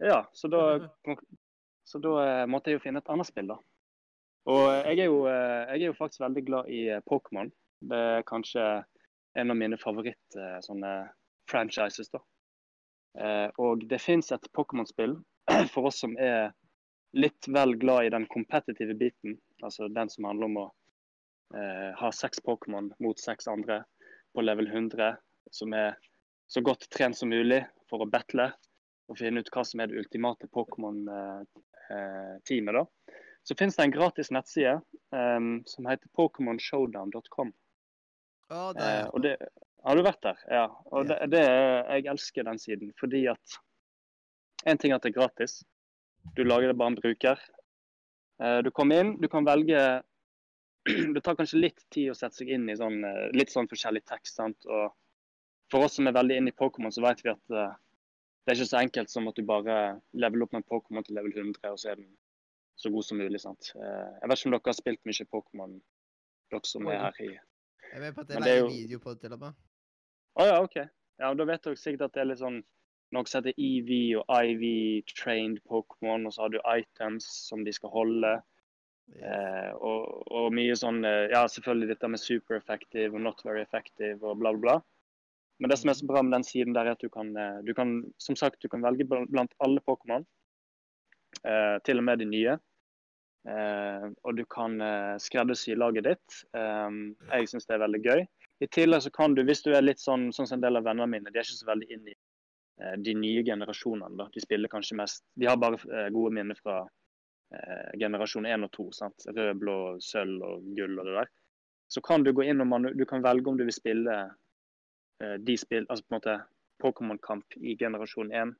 [0.04, 0.62] Ja, så da,
[1.86, 3.56] så da eh, måtte jeg jo finne et annet spill, da.
[4.46, 7.50] Og eh, jeg er jo, jeg er jo faktisk veldig glad i Pokémon.
[7.80, 8.84] Det er kanskje
[9.36, 10.90] en av mine favoritt eh, sånne
[11.50, 12.20] franchises, da.
[13.18, 15.16] Eh, Og det fins et Pokémon-spill
[15.72, 16.52] for oss som er
[17.14, 19.38] litt vel glad i den competitive biten.
[19.62, 20.72] Altså den som handler om å
[21.54, 23.84] eh, ha seks Pokémon mot seks andre
[24.34, 25.16] på level 100,
[25.50, 25.94] som er
[26.50, 28.50] så godt trent som mulig for å battle
[29.08, 32.74] og finne ut hva som er det ultimate Pokémon-teamet.
[32.74, 32.84] da.
[33.44, 34.80] Så finnes det en gratis nettside
[35.12, 37.52] em, som heter pokémonshowdown.com.
[38.50, 39.36] Oh, Eh, og det,
[39.84, 40.38] har du vært der?
[40.50, 40.64] Ja.
[40.92, 41.18] Og Ja.
[41.18, 43.58] det, det, jeg elsker den siden fordi at
[44.66, 45.58] En ting er at det er gratis.
[46.36, 47.40] Du lager det bare en bruker.
[48.40, 50.02] Eh, du kommer inn, du kan velge
[51.14, 54.04] Det tar kanskje litt tid å sette seg inn i sånn, eh, litt sånn forskjellig
[54.08, 54.36] tekst.
[54.36, 54.64] sant?
[54.66, 54.92] Og
[55.72, 57.74] for oss som er veldig inne i Pokémon, så vet vi at eh,
[58.44, 61.16] det er ikke så enkelt som at du bare leveler opp med en Pokémon til
[61.16, 62.10] level 100, og så er den
[62.76, 63.40] så god som mulig.
[63.40, 63.70] sant?
[63.76, 65.76] Jeg vet ikke om dere har spilt mye Pokémon,
[66.52, 67.30] dere som er her i
[67.92, 69.54] Jeg vet på at det er jo- video på det til og med.
[70.34, 70.78] Å ja, OK.
[71.22, 72.62] Ja, Da vet dere sikkert at det er litt sånn
[73.14, 77.92] noe som heter EV og IV-trained Pokémon, og så har du items som de skal
[77.92, 78.32] holde.
[79.14, 83.60] Eh, og, og mye sånn eh, Ja, selvfølgelig dette med super effective og not very
[83.60, 84.76] effective og bla, bla, bla.
[85.60, 87.60] Men det som er så bra med den siden der, er at du kan, eh,
[87.62, 90.26] du kan som sagt, du kan velge blant alle Pokémon.
[91.42, 92.56] Eh, til og med de nye.
[93.44, 96.38] Eh, og du kan eh, skreddersy laget ditt.
[96.54, 98.24] Jeg syns det er veldig gøy.
[98.62, 100.86] I tillegg så kan du, hvis du er litt sånn, sånn som en del av
[100.86, 104.16] vennene mine, de er ikke så veldig inn i eh, de nye generasjonene.
[104.20, 104.28] da.
[104.32, 108.72] De spiller kanskje mest De har bare eh, gode minner fra eh, generasjon 1 og
[108.78, 108.86] 2.
[109.00, 109.26] sant?
[109.30, 111.32] Rød, blå, sølv og gull og det der.
[111.90, 115.36] Så kan du gå inn og manu du kan velge om du vil spille eh,
[115.38, 116.38] de spill, altså på en måte
[116.82, 118.54] Pokémon-kamp i generasjon 1,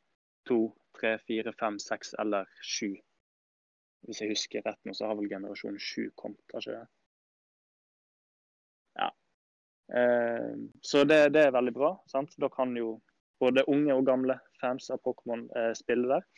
[0.49, 0.59] 2,
[1.01, 2.93] 3, 4, 5, 6 eller 7.
[4.05, 6.85] Hvis jeg husker rett nå, så har vel generasjon 7 kommet, ikke det?
[9.93, 11.91] Eh, så det, det er veldig bra.
[12.11, 12.37] sant?
[12.41, 12.99] Da kan jo
[13.41, 16.29] både unge og gamle fans av Pokémon eh, spille der.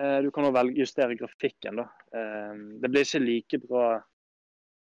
[0.00, 1.80] Eh, du kan òg justere grafikken.
[1.82, 1.88] da.
[2.80, 3.86] Det blir ikke like bra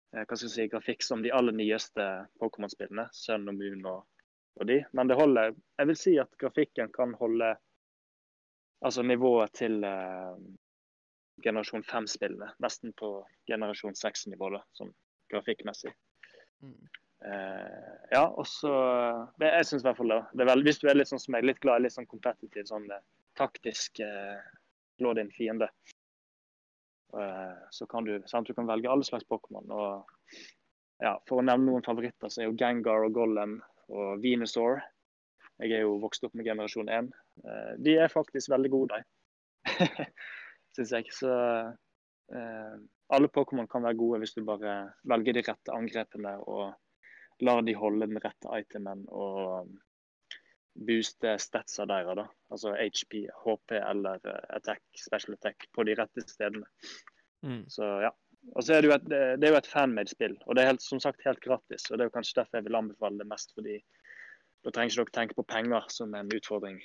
[0.10, 2.05] hva skal jeg si, grafikk som de aller nyeste
[2.41, 3.99] Pokémon-spillene, Sun og Moon og,
[4.57, 4.80] og de.
[4.97, 5.53] Men det holder.
[5.78, 7.51] Jeg vil si at grafikken kan holde
[8.82, 10.38] altså nivået til eh,
[11.43, 12.51] generasjon 5-spillene.
[12.64, 13.12] Nesten på
[13.49, 14.91] generasjon 6-nivå, da, sånn
[15.32, 15.93] grafikkmessig.
[16.64, 16.89] Mm.
[17.26, 18.72] Eh, ja, og så
[19.43, 20.45] Jeg syns i hvert fall det.
[20.47, 22.88] vel, hvis du er litt sånn som meg, litt glad i litt sånn competitive, sånn
[22.91, 23.03] eh,
[23.39, 24.39] taktisk eh,
[24.99, 25.67] slå din fiende,
[27.15, 29.67] eh, så kan du sant, du kan velge alle slags Pokémon.
[29.67, 30.39] Og
[31.03, 33.59] ja, for å nevne noen favoritter, så er jo Gengar og Gollum
[33.89, 34.82] og Venusaur.
[35.59, 37.11] Jeg er jo vokst opp med generasjon 1.
[37.43, 40.07] Eh, de er faktisk veldig gode, de.
[40.76, 41.11] Syns jeg.
[41.15, 42.76] Så eh,
[43.11, 46.70] alle Pokémon kan være gode hvis du bare velger de rette angrepene og
[47.45, 49.69] lar de holde den rette itemen og
[50.87, 52.15] booste statsa deres.
[52.15, 52.25] da.
[52.53, 56.67] Altså HP, HP eller eh, attack, special attack på de rette stedene.
[57.45, 57.63] Mm.
[57.71, 58.13] Så ja.
[58.55, 60.63] Og så er det jo et, det det er jo et fanmade spill, og det
[60.63, 61.89] er helt, som sagt helt gratis.
[61.89, 63.75] og Det er jo kanskje derfor jeg vil anbefale det mest, fordi
[64.63, 66.79] da trenger ikke dere tenke på penger som en utfordring.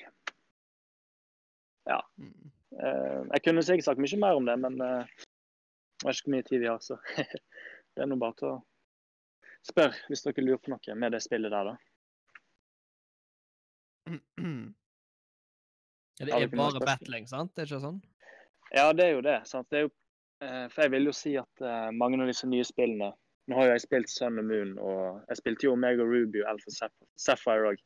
[2.18, 2.50] Mm.
[2.82, 5.14] Eh, jeg kunne sikkert sagt mye mer om det, men eh,
[6.02, 6.98] jeg vet ikke hvor mye tid vi har, så
[7.94, 8.57] det er nå bare til å
[9.64, 11.76] spørre hvis dere lurer på noe med det spillet der, da.
[16.20, 17.50] Ja, det er bare battling, sant?
[17.56, 17.96] Det er ikke sånn?
[18.70, 19.40] Ja, det er jo det.
[19.50, 19.66] sant?
[19.74, 19.90] Det jo
[20.42, 23.12] Eh, For jeg vil jo si at eh, mange av disse nye spillene
[23.48, 26.54] Nå har jo jeg spilt Sun and Moon, og jeg spilte jo Omega Ruby og
[26.54, 26.72] Alpha
[27.20, 27.82] Sapphire- òg.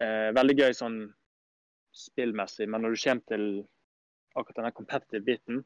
[0.00, 0.96] Eh, veldig gøy sånn
[1.92, 3.44] spillmessig, men når du kommer til
[4.40, 5.60] akkurat denne competitive biten,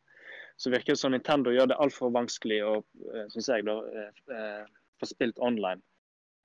[0.59, 3.76] så virker det som Nintendo gjør det altfor vanskelig og, synes syns jeg, da,
[4.95, 5.82] eh, eh, få spilt online.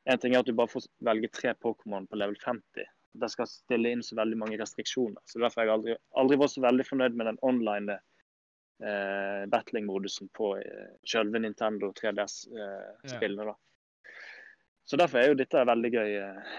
[0.10, 2.88] En ting er at du bare får velge tre Pokémon på level 50.
[3.20, 5.22] Det skal stille inn så veldig mange restriksjoner.
[5.26, 7.98] så Derfor har jeg aldri, aldri vært så veldig fornøyd med den online
[8.84, 13.46] eh, battling-modusen på eh, selve Nintendo 3DS-spillene.
[13.46, 13.56] da.
[14.86, 16.54] Så derfor er jo dette veldig gøy eh,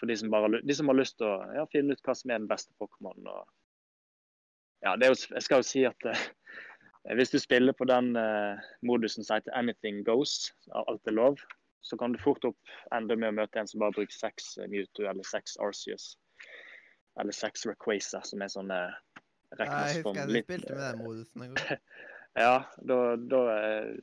[0.00, 2.32] for de som, bare, de som har lyst til å ja, finne ut hva som
[2.32, 3.28] er den beste Pokémonen.
[3.28, 3.44] og
[4.82, 6.22] ja, det jo, jeg skal jo si at eh,
[7.10, 11.38] hvis du spiller på den eh, modusen som heter 'anything goes', alt er lov,
[11.82, 14.68] så kan du fort opp ende med å møte en som bare bruker seks eh,
[14.70, 16.16] Mewtwo eller seks Arceus.
[17.20, 21.42] Eller seks Requaza, som er sånne Ja, regnes jeg husker jeg spilte med den modusen
[21.42, 21.78] en gang.
[22.32, 23.96] Ja, da, da eh,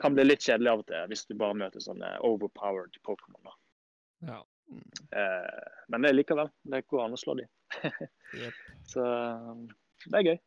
[0.00, 3.52] kan det bli litt kjedelig av og til hvis du bare møter sånne overpowered Pokémon.
[4.24, 4.38] Ja.
[4.70, 6.48] Mm, Eh, men det er likevel.
[6.62, 7.48] Det går an å slå dem.
[8.38, 8.54] yep.
[8.92, 9.50] Så eh,
[10.06, 10.38] det er gøy.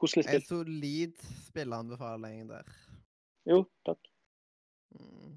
[0.00, 2.68] Koselig En solid spilleanbefaling der.
[3.48, 4.08] Jo, takk.
[4.96, 5.34] Mm.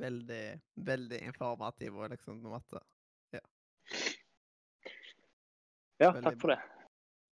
[0.00, 2.80] Veldig, veldig informativ og liksom på en måte
[6.00, 6.60] Ja, Veldig takk for det.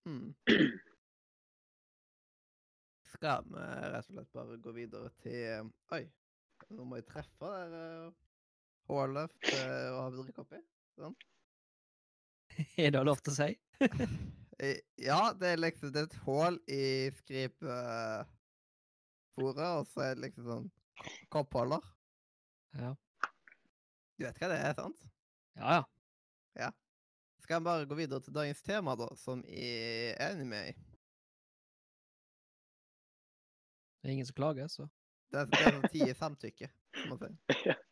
[0.05, 0.35] mm.
[3.13, 6.03] Skal vi rett og slett bare gå videre til Oi,
[6.75, 7.73] nå må jeg treffe der
[8.05, 8.13] uh,
[8.89, 9.63] og til
[9.95, 10.61] å ha drikke oppi.
[12.83, 13.49] Er det lov til å si?
[14.59, 16.81] Eh, Ja, det er liksom det er et hull i
[17.15, 18.27] skripebordet,
[19.39, 20.67] og så er det liksom sånn
[20.99, 21.85] ko- koppholder.
[22.75, 22.91] Ja.
[24.19, 24.99] Du vet hva det er, sant?
[25.55, 25.83] Ja, ja.
[26.59, 26.69] Ja.
[27.39, 30.73] Skal jeg bare gå videre til dagens tema, da, som er anime?
[33.99, 34.89] Det er ingen som klager, så.
[35.31, 36.67] Det er, det er sånn ti samtykke,
[37.07, 37.55] må man si.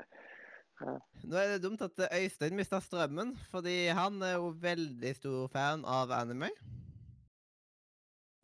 [0.79, 5.85] Nå er det dumt at Øystein mista strømmen, fordi han er jo veldig stor fan
[5.85, 6.51] av anime.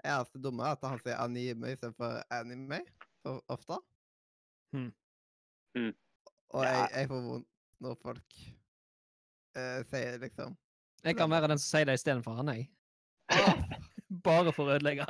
[0.03, 2.81] Eneste dumme er at han sier anime istedenfor anime
[3.23, 3.77] så ofte.
[4.73, 4.89] Hmm.
[5.77, 5.93] Hmm.
[6.53, 7.49] Og jeg, jeg får vondt
[7.83, 8.35] når folk
[9.57, 10.57] uh, sier liksom
[11.03, 12.67] Jeg kan være den som sier det istedenfor han, jeg.
[14.27, 15.07] Bare for å ødelegge.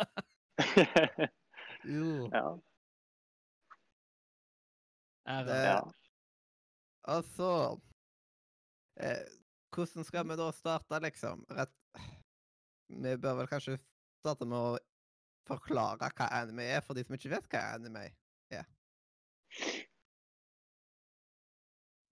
[1.84, 2.30] Jo.
[2.32, 2.46] ja,
[5.28, 5.80] Er, ja.
[7.04, 7.52] Og så
[9.00, 9.24] eh,
[9.74, 11.46] Hvordan skal vi da starte, liksom?
[11.50, 11.74] Rett
[12.88, 13.80] Vi bør vel kanskje
[14.22, 14.78] starte med å
[15.50, 18.14] forklare hva anime er, for de som ikke vet hva anime er.
[18.54, 18.64] Ja.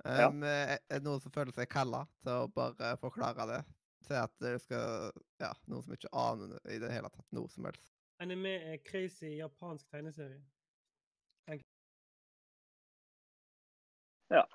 [0.02, 3.60] Um, er er det noen som føler seg kalla til å bare forklare det?
[4.08, 7.70] Til at det skal Ja, noen som ikke aner i det hele tatt noe som
[7.70, 7.94] helst.
[8.22, 10.42] Anime er crazy japansk tegneserie.
[14.32, 14.46] Ja,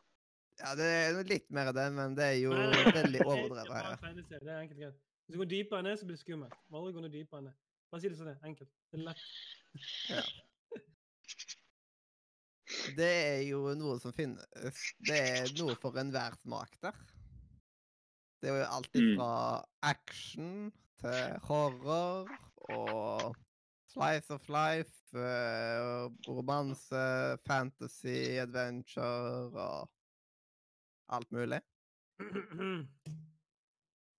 [0.56, 3.96] det er litt mer av det, men det er jo veldig overdrevet her.
[4.00, 4.98] tegneserie, Det er enkelt greit.
[5.26, 6.54] Hvis du går dypere ned, så blir det skummelt.
[6.70, 7.54] Må aldri gå noe dypere ned.
[7.90, 8.36] Bare si det sånn.
[8.46, 8.70] Enkelt.
[8.92, 9.22] Det er lett.
[12.96, 14.42] Det er jo noe som finnes
[15.06, 16.96] Det er noe for enhver smak der.
[18.42, 19.14] Det er jo alt Mm.
[19.16, 22.28] fra action til horror
[22.70, 23.36] og
[23.92, 27.04] slice of life, eh, romanse,
[27.46, 29.88] fantasy, adventure og
[31.06, 31.60] alt mulig.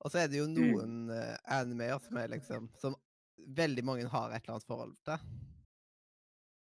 [0.05, 2.95] Og så er det jo noen uh, animeer som er liksom Som
[3.57, 5.17] veldig mange har et eller annet forhold til.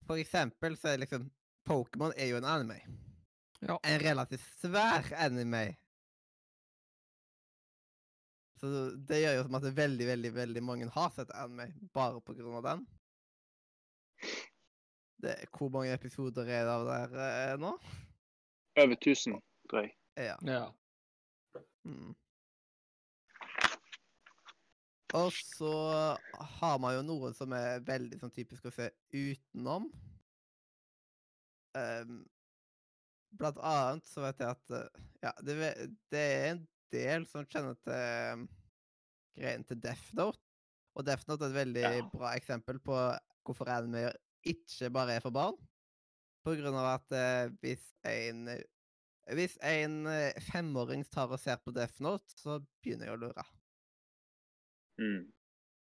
[0.08, 1.28] For eksempel så er det liksom
[1.68, 2.78] Pokémon er jo en anime.
[3.60, 3.76] Ja.
[3.82, 5.76] En relativt svær anime.
[8.60, 8.70] Så
[9.08, 12.56] det gjør jo som at veldig, veldig, veldig mange har sett anime bare på grunn
[12.58, 12.86] av den.
[15.22, 17.74] Det, hvor mange episoder er det av der eh, nå?
[18.78, 19.38] Over 1000,
[19.70, 19.97] tror jeg.
[20.18, 20.36] Ja.
[20.42, 20.64] Ja.
[21.86, 22.14] Mm.
[25.16, 25.72] Og så
[26.58, 29.86] har man jo noe som er veldig sånn typisk å se utenom.
[31.78, 32.18] Um,
[33.38, 35.54] blant annet så vet jeg at eh, Ja, det,
[36.12, 36.62] det er en
[36.92, 38.46] del som kjenner til
[39.38, 40.40] greien til Death Note.
[40.98, 42.06] Og Death Note er et veldig Ja.
[42.12, 42.96] bra eksempel på
[43.46, 44.10] hvorfor anime
[44.48, 45.56] ikke bare er for barn.
[46.44, 48.48] På grunn av at eh, hvis en
[49.36, 53.44] hvis en eh, femåring tar og ser på Death Note, så begynner jeg å lure.
[54.98, 55.26] Mm.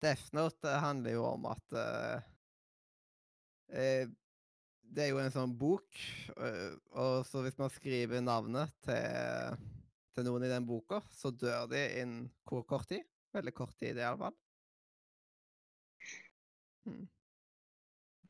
[0.03, 2.19] Death Note eh, handler jo om at uh,
[3.71, 5.87] Det er jo en sånn bok,
[6.35, 9.63] uh, og så hvis man skriver navnet til,
[10.11, 13.07] til noen i den boka, så dør de innen hvor kort tid?
[13.31, 14.35] Veldig kort tid, i alle fall.
[16.89, 17.07] Mm.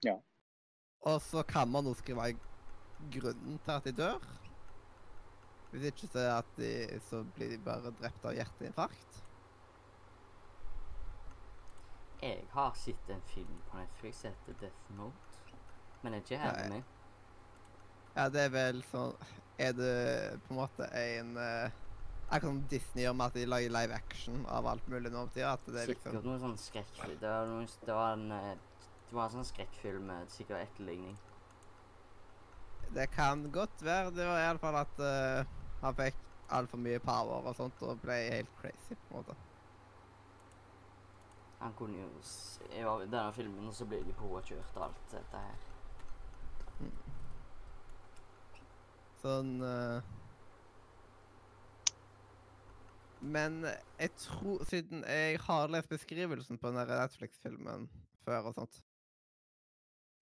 [0.06, 0.20] Ja.
[1.10, 2.36] Og så kan man nå skrive
[3.10, 4.22] grunnen til at de dør.
[5.72, 6.72] Hvis ikke så, at de,
[7.10, 9.20] så blir de bare drept av hjerteinfarkt.
[12.22, 15.56] Jeg har sett en film på Netflix som heter Death Note.
[16.02, 16.98] Men er ikke her med.
[18.16, 19.14] Ja, det er vel sånn
[19.62, 19.92] Er det
[20.44, 21.72] på en måte en uh,
[22.28, 25.32] Akkurat som Disney gjør med at de lager live action av alt mulig nå om
[25.32, 25.54] tida.
[25.56, 27.18] At det er Sikkert liksom noe sånn skrekkfilm.
[27.20, 28.54] Det var, noe, det var en eh,
[29.12, 31.18] det var en sånn skrekkfilm med sikkert etterligning.
[32.96, 34.14] Det kan godt være.
[34.16, 36.20] Det var iallfall at uh, han fikk
[36.52, 39.38] altfor mye power og sånt og ble helt crazy, på en måte.
[41.62, 42.08] Han kunne jo
[42.74, 45.68] I denne filmen så blir de påkjørt og alt dette her.
[49.22, 50.02] Sånn uh,
[53.22, 53.60] Men
[54.00, 57.86] jeg tror Siden jeg har lest beskrivelsen på den Netflix-filmen
[58.26, 58.80] før og sånt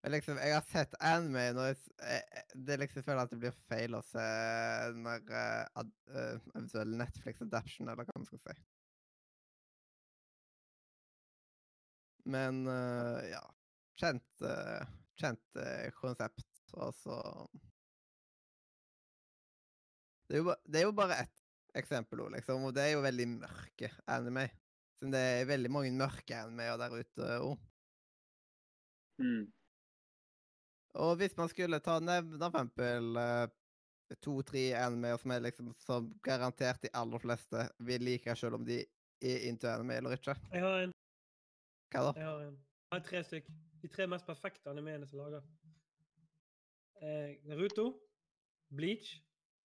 [0.07, 2.23] liksom, Jeg har sett anime når jeg,
[2.55, 8.07] Det liksom føler at det blir feil å se eh, ad, eh, eventuell Netflix-adaption, eller
[8.07, 8.59] hva man skal si.
[12.29, 13.41] Men uh, ja
[13.99, 14.83] Kjent, eh,
[15.19, 16.45] kjent eh, konsept,
[16.79, 17.17] og så
[20.29, 21.41] det er, jo, det er jo bare ett
[21.75, 24.45] eksempel, liksom, og det er jo veldig mørke anime.
[24.95, 27.57] Siden det er veldig mange mørke anime der ute òg.
[29.19, 29.49] Mm.
[30.99, 36.09] Og hvis man skulle ta nevne for eksempel eh, to-tre animeer som er liksom som
[36.25, 38.81] garantert de aller fleste vil like, selv om de
[39.21, 40.35] er into anime eller ikke.
[40.53, 40.93] Jeg har en.
[41.93, 42.13] Hva da?
[42.19, 42.57] Jeg har en.
[42.89, 43.49] Jeg har tre stykk.
[43.83, 45.45] De tre mest perfekte animeene som lager.
[46.99, 47.85] Eh, Naruto,
[48.75, 49.13] Bleach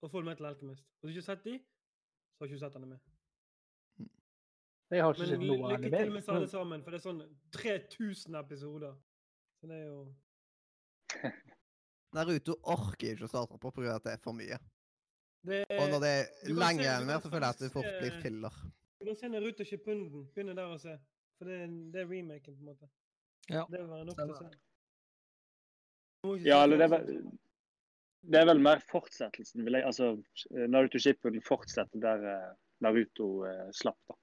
[0.01, 0.85] og Full Metal Alchemist.
[1.01, 2.99] Hvis du ikke har sett de, så har du ikke sett anime.
[4.93, 5.89] Jeg har ikke Men sett noe anime.
[5.89, 7.21] lykke til med alle sammen, for det er sånn
[7.57, 8.93] 3000 episoder.
[9.59, 9.99] Så det er jo
[12.15, 13.97] Naruto orker ikke å starte på pga.
[13.97, 14.57] at det er for mye.
[15.45, 18.53] det Og når det er lenge kan så føler jeg at det fort blir filler.
[18.99, 20.05] Du kan se Naruto Shippuden.
[20.33, 20.93] Begynne der å se.
[21.37, 21.57] For det
[21.93, 22.87] det er remaken, på en måte.
[23.49, 24.47] Ja, Det vil være nok til å se.
[26.47, 27.03] Ja, eller det er, vel,
[28.25, 29.65] det er vel mer fortsettelsen.
[29.65, 30.05] Vil jeg, altså,
[30.71, 34.15] Naruto Shippuden fortsetter der eh, Naruto eh, slapp, da.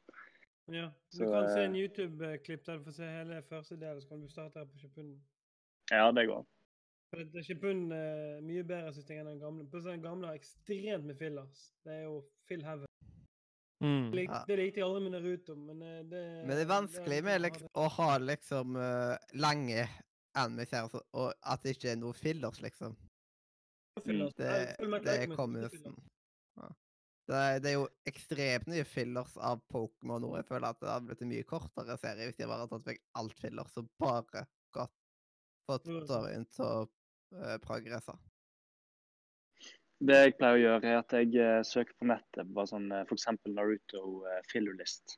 [0.73, 0.89] Ja.
[1.13, 4.09] Du Så, kan se eh, en YouTube-klipp der du får se hele første del, så
[4.09, 5.23] kan du starte her på Shippuden.
[5.91, 6.43] Ja, det går.
[6.43, 6.62] For
[7.13, 9.67] det- det er mye bedre synes jeg, enn den gamle.
[9.69, 11.73] Plutselig den gamle har ekstremt med fillers.
[11.85, 12.87] Det er jo fill heaven.
[13.83, 14.11] Mm.
[14.13, 14.45] Det Ja.
[14.47, 17.69] det likte jeg aldri med Naruto, men eh, det Men det er vanskelig med liksom,
[17.75, 19.89] å ha liksom uh, lange
[20.35, 22.97] anime-serier, så- og at det ikke er noe fillers, liksom.
[24.05, 24.33] Fillers.
[24.35, 25.99] Det, det, det kommer jo sånn.
[26.57, 26.69] ja.
[27.29, 30.37] det, er, det er jo ekstremt mye fillers av Pokémon nå.
[30.37, 32.87] Jeg føler at det hadde blitt en mye kortere serie hvis de bare hadde tatt
[32.87, 34.91] vekk alt fillers og bare gått
[35.69, 36.89] fått storyen til å
[37.39, 38.15] uh, progresse.
[40.03, 43.05] Det jeg pleier å gjøre, er at jeg eh, søker på nettet på sånn, eh,
[43.07, 43.29] f.eks.
[43.55, 45.15] Naruto fillerlist.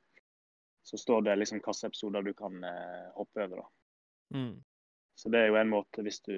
[0.85, 3.63] Så står det liksom hvilke episoder du kan eh, hoppe over.
[3.63, 4.37] da.
[4.37, 4.59] Mm.
[5.17, 6.37] Så det er jo en måte hvis du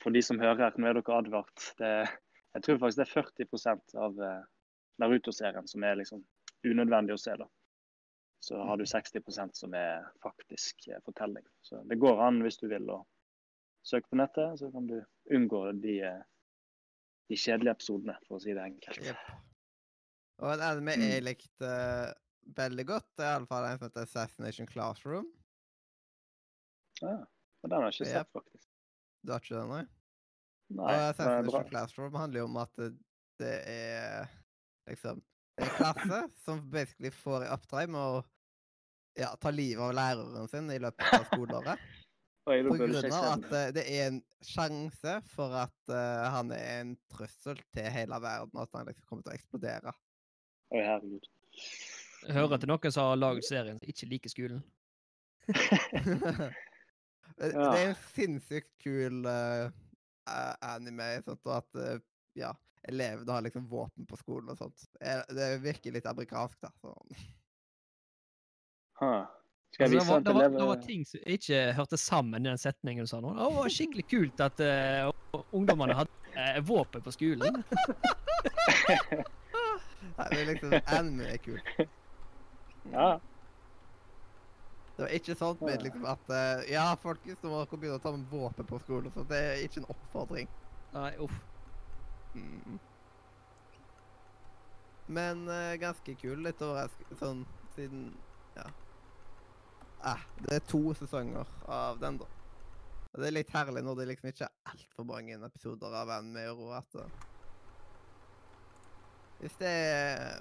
[0.00, 1.64] For de som hører, her, nå er dere advart.
[1.76, 1.92] Det,
[2.56, 4.44] jeg tror faktisk det er 40% av eh,
[4.98, 6.22] Naruto-serien som er liksom
[6.64, 7.34] unødvendig å se.
[7.36, 7.46] da.
[8.40, 11.44] Så har du 60% som er faktisk eh, fortelling.
[11.60, 13.02] Så det går an hvis du vil å
[13.86, 14.98] søke på nettet, så kan du
[15.34, 15.94] unngå de,
[17.30, 19.00] de kjedelige episodene, for å si det enkelt.
[19.06, 19.28] Yep.
[20.40, 21.04] Og en anime Mm.
[21.10, 22.12] jeg likte eh,
[22.56, 25.28] veldig godt, det er iallfall en som heter Assassination Classroom.
[27.00, 27.16] Ja,
[27.62, 28.16] og den har jeg ikke Yep.
[28.18, 28.68] sett, faktisk.
[29.24, 29.84] Du har ikke den, nei?
[30.70, 31.06] Nei, og.
[31.10, 32.90] Assassination Classroom handler jo om at det,
[33.40, 34.28] det er
[34.88, 35.20] liksom
[35.58, 38.20] Det er en klasse som basically får i oppdrag med å
[39.18, 41.82] ja, ta livet av læreren sin i løpet av skoleåret.
[42.44, 46.94] På grunn av at eh, det er en sjanse for at uh, han er en
[47.12, 49.92] trussel til hele verden, og at han liksom kommer til å eksplodere.
[50.72, 51.28] Oi, herregud.
[52.20, 54.64] Jeg hører til noen som har laget serien som ikke liker skolen.
[55.46, 56.56] Det
[57.40, 57.70] Ja.
[57.72, 59.70] det er en sinnssykt kul uh,
[60.60, 62.02] anime, sånt, og at uh,
[62.36, 62.50] ja,
[62.88, 64.84] elevene har liksom våpen på skolen og sånt.
[65.00, 66.72] Eh, Det virker litt amerikansk, da.
[66.84, 67.16] Sånn.
[69.00, 69.24] Huh.
[69.80, 72.58] Skal Altså, det, var, det, var, det var ting som ikke hørte sammen i den
[72.60, 73.30] setningen du sa nå.
[73.32, 77.62] Det var skikkelig kult at uh, ungdommene hadde uh, våpen på skolen.
[80.18, 81.70] Nei, det er liksom Anime er kult.
[82.92, 83.08] Ja.
[84.98, 88.04] Det var ikke sånn med liksom at uh, Ja, folkens, nå må dere begynne å
[88.04, 89.08] ta med våpen på skolen.
[89.16, 90.52] Så det er ikke en oppfordring.
[90.92, 91.40] Nei, uff.
[92.36, 92.76] Mm.
[95.08, 96.44] Men uh, ganske kul.
[96.44, 97.42] Litt overraskende sånn
[97.78, 98.10] siden
[98.60, 98.68] Ja.
[100.06, 102.28] Eh, det er to sesonger av den, da.
[103.10, 106.30] Og det er litt herlig når det liksom ikke er altfor mange episoder av en
[106.34, 107.16] med at etter.
[109.40, 110.38] Hvis det er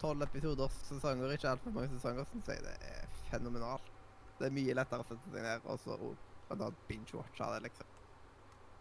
[0.00, 3.92] tolv episoder sesonger, ikke altfor mange sesonger, syns jeg det er fenomenalt.
[4.38, 7.94] Det er mye lettere å sette seg ned og så blant annet binge-watche det, liksom.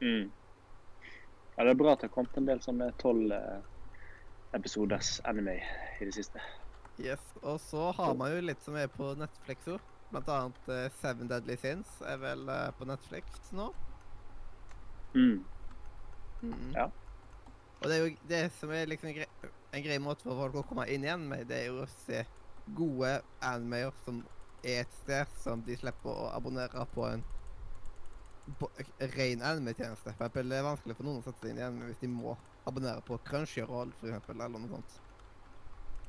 [0.02, 0.32] Mm.
[1.56, 3.60] Ja, det er bra at det har kommet en del sånne tolv eh,
[4.56, 5.58] episoders anime
[6.00, 6.44] i det siste.
[7.00, 9.95] Yes, Og så har man jo litt som er på Netflix òg.
[10.16, 13.66] Blant annet eh, Seven Deadly Sins er vel uh, på Netflix nå.
[15.12, 15.42] Mm.
[16.42, 16.70] Mm.
[16.72, 16.86] Ja.
[17.82, 19.28] Og det er jo det som er liksom en grei,
[19.76, 22.24] en grei måte for folk å komme inn igjen med, det er jo å se
[22.80, 23.12] gode
[23.44, 24.22] animeer som
[24.64, 27.26] er et sted som de slipper å abonnere på en
[28.60, 28.70] på
[29.18, 30.04] ren anime-tjeneste.
[30.14, 32.38] For eksempel, det er vanskelig for noen å sette seg inn igjen hvis de må
[32.70, 34.98] abonnere på Crunchyroll, for eksempel, eller noe sånt.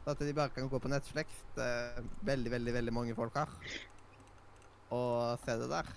[0.05, 3.39] Så at de bare kan gå på Netflix, det er veldig, veldig, veldig mange folk
[3.41, 3.55] her,
[4.95, 5.93] og se det der.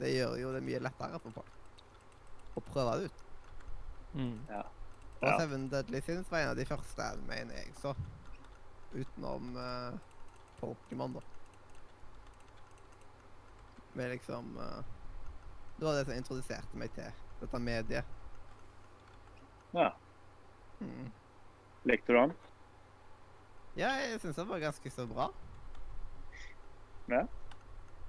[0.00, 1.52] Det gjør jo det mye lettere for folk
[2.56, 3.22] å prøve det ut.
[4.16, 4.36] Mm.
[5.16, 5.38] Og Ja.
[5.40, 7.94] Seven Deadly Sins var en av de første mener jeg så.
[8.94, 9.96] Utenom uh,
[10.60, 11.22] Pokémon, da.
[13.96, 14.84] Med liksom uh,
[15.78, 18.04] Det var det som introduserte meg til dette mediet.
[19.74, 19.90] ja.
[20.80, 21.08] Mm.
[21.88, 22.32] Likte du den?
[23.76, 25.30] Ja, jeg syns det var ganske så bra.
[27.08, 27.22] Ja.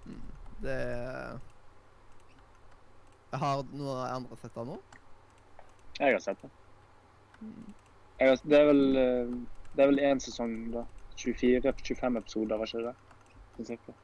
[0.08, 0.22] Mm.
[0.64, 0.78] Det
[3.34, 4.78] Jeg har noen andre sett det nå.
[6.00, 6.54] Jeg har sett den.
[7.42, 7.74] Mm.
[8.22, 9.34] Har, det er vel eh,
[9.76, 10.86] Det er vel én sesong, da.
[11.18, 12.96] 24-25 episoder, var ikke det?
[13.58, 13.96] Prinsippet.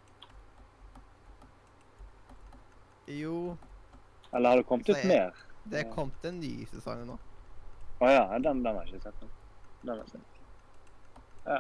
[3.08, 3.58] Jo,
[4.34, 5.34] Eller har det kommet ut mer?
[5.64, 7.18] det er kommet en ny sesong nå.
[8.04, 9.28] Å ja, den, den har jeg ikke sett.
[9.84, 10.42] Den har jeg sett.
[11.48, 11.60] Ja,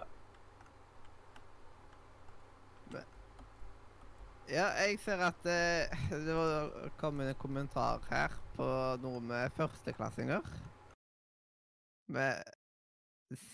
[4.50, 8.66] jeg ser at eh, det var kommet en kommentar her på
[9.04, 10.44] noe med førsteklassinger.
[12.12, 12.42] Men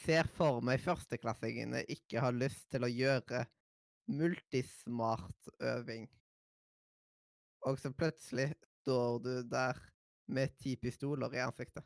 [0.01, 3.45] ser for meg førsteklassingene ikke har lyst til å gjøre
[4.09, 6.09] multismart-øving.
[7.69, 8.49] Og så plutselig
[8.81, 9.77] står du der
[10.33, 11.85] med ti pistoler i ansiktet.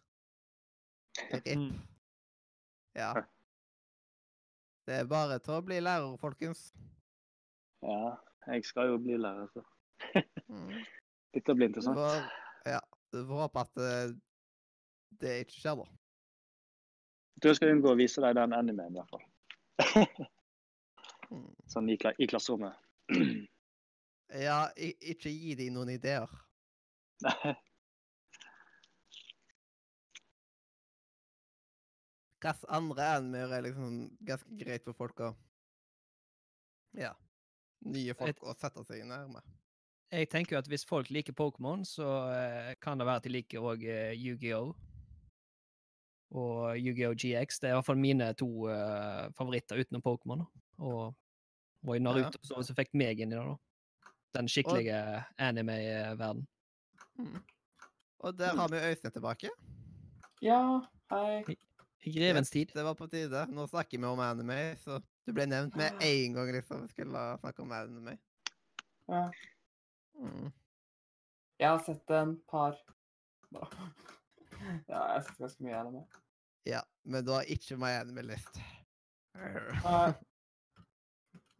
[1.33, 1.57] RIP.
[1.59, 1.73] Mm.
[2.95, 3.13] Ja.
[4.87, 6.69] Det er bare til å bli lærer, folkens.
[7.83, 8.15] Ja,
[8.47, 9.63] jeg skal jo bli lærer, så
[10.49, 10.69] Mm.
[11.33, 11.95] dette blir interessant.
[11.97, 12.25] får,
[12.65, 12.79] ja,
[13.13, 14.15] du får håpe at eh,
[15.21, 15.85] det ikke skjer, da.
[17.43, 19.25] Du skal unngå å vise deg den animeen, i hvert fall.
[21.31, 21.53] Mm.
[21.71, 22.75] Sånn i, i klasserommet.
[24.33, 26.31] Ja, ikke gi dem noen ideer.
[32.41, 35.29] Hvilke andre animer er liksom ganske greit for folk å
[36.97, 37.13] Ja.
[37.91, 39.41] Nye folk å sette seg nærme.
[40.13, 43.31] Jeg tenker jo at hvis folk liker Pokémon, så eh, kan det være at de
[43.33, 44.73] liker òg uh, Yu-Gi-Oh!
[46.37, 47.15] Og Yu-Gi-Oh!
[47.17, 47.59] GX.
[47.61, 50.45] Det er i hvert fall mine to eh, favoritter utenom Pokémon.
[50.85, 51.15] Og,
[51.87, 54.11] og i Naruto så, så fikk meg inn i det, da.
[54.37, 54.99] Den skikkelige
[55.41, 56.45] anime-verden.
[57.21, 57.41] Mm.
[58.23, 59.49] Og der har vi Øystein tilbake.
[60.41, 60.61] Ja,
[61.11, 61.57] hei.
[62.03, 62.71] I grevens tid.
[62.73, 63.45] Det var på tide.
[63.53, 67.21] Nå snakker vi om anime, så du ble nevnt med én gang liksom vi skulle
[67.39, 68.17] snakke om Auden og meg.
[69.11, 69.23] Ja.
[70.19, 70.49] Mm.
[71.59, 72.73] Jeg har sett en par
[73.53, 73.67] Ja,
[74.87, 76.03] jeg har sett ganske mye anime.
[76.65, 78.59] Ja, men du har ikke My Anime-list.
[79.35, 80.13] Nei.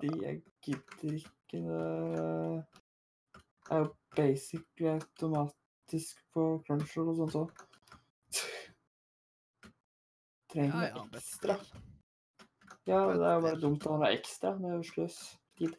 [0.03, 1.63] De jeg gidder ikke det
[3.71, 7.49] er jo basically automatisk på Crunchyroll og sånt òg.
[10.51, 11.53] Trenger Ja, ja, ekstra.
[11.55, 11.79] ekstra.
[12.85, 15.19] Ja, det er jo bare dumt å ha noe ekstra jo sløs
[15.59, 15.75] tid.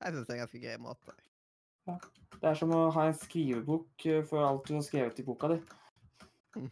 [0.00, 1.16] Jeg syns det er en ganske grei måte.
[2.40, 5.50] Det er som å ha en skrivebok eh, for alt du har skrevet i boka
[5.52, 5.58] di.
[6.56, 6.70] Mm.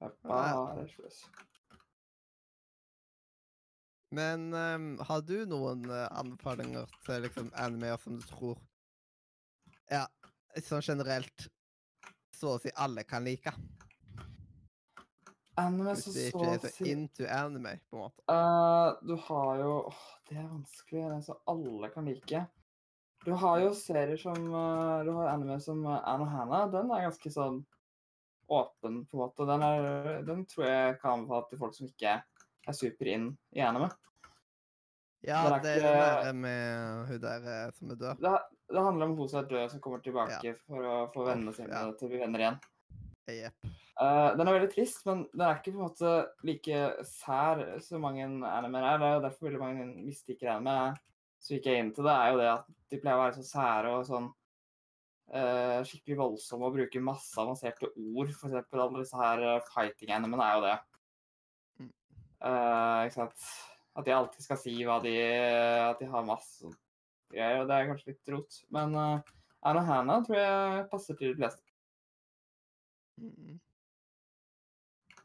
[0.00, 1.20] Det er bare sløs.
[4.16, 8.58] Men um, har du noen uh, anbefalinger til liksom animeer som du tror
[9.90, 10.06] Ja,
[10.62, 11.48] sånn generelt
[12.34, 13.52] så å si alle kan like?
[15.56, 18.24] Anime som så ikke er så into anime, på en måte.
[18.28, 21.02] Uh, Du har jo åh, Det er vanskelig.
[21.02, 22.42] Det er så alle kan like.
[23.24, 26.66] Du har jo serier som uh, Du har anime som uh, Anne Hannah.
[26.72, 27.62] Den er ganske sånn
[28.46, 29.46] åpen, på en måte.
[29.48, 32.18] Den, er, den tror jeg kan anbefale til folk som ikke
[32.66, 33.88] er super inn i anime.
[35.26, 38.20] Ja, det er det er ikke- den med hun der eh, som er død.
[38.22, 38.38] Det,
[38.68, 41.72] det handler om hun som er død, som kommer tilbake for å få vennene sine
[41.72, 41.90] ja.
[41.98, 42.60] til å bli venner igjen.
[43.26, 43.74] Jepp.
[43.96, 46.14] Eh, den er veldig trist, men den er ikke på en måte
[46.44, 48.98] like sær som mange animer er.
[49.00, 50.96] Det er jo derfor veldig mange misliker anime.
[51.40, 53.46] Så gikk jeg inn til det, er jo det at de pleier å være så
[53.46, 54.26] sære og sånn
[55.30, 58.32] uh, skikkelig voldsomme og bruke masse avanserte ord.
[58.36, 60.76] For eksempel alle disse her eh, fighting-animene er jo det.
[62.36, 63.50] Eh, ikke sant?
[63.96, 65.14] At de alltid skal si hva de
[65.86, 66.68] At de har masse
[67.32, 67.62] greier.
[67.62, 68.58] Og det er kanskje litt rot.
[68.76, 69.36] Men uh,
[69.66, 71.64] Anna Hannah tror jeg passer til de fleste.
[73.16, 73.56] Mm.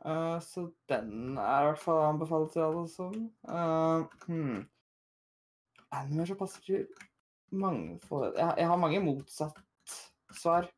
[0.06, 4.64] Eh, så den er i hvert fall anbefalt til alle som uh, hmm.
[5.94, 6.88] Animer som passer til
[7.52, 9.60] mange folk jeg, jeg har mange motsatt
[10.34, 10.70] svar.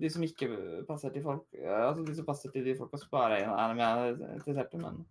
[0.00, 0.48] De som ikke
[0.88, 3.86] passer til folk uh, Altså de som passer til de folka som bare er anime
[3.86, 5.04] jeg er interessert i, men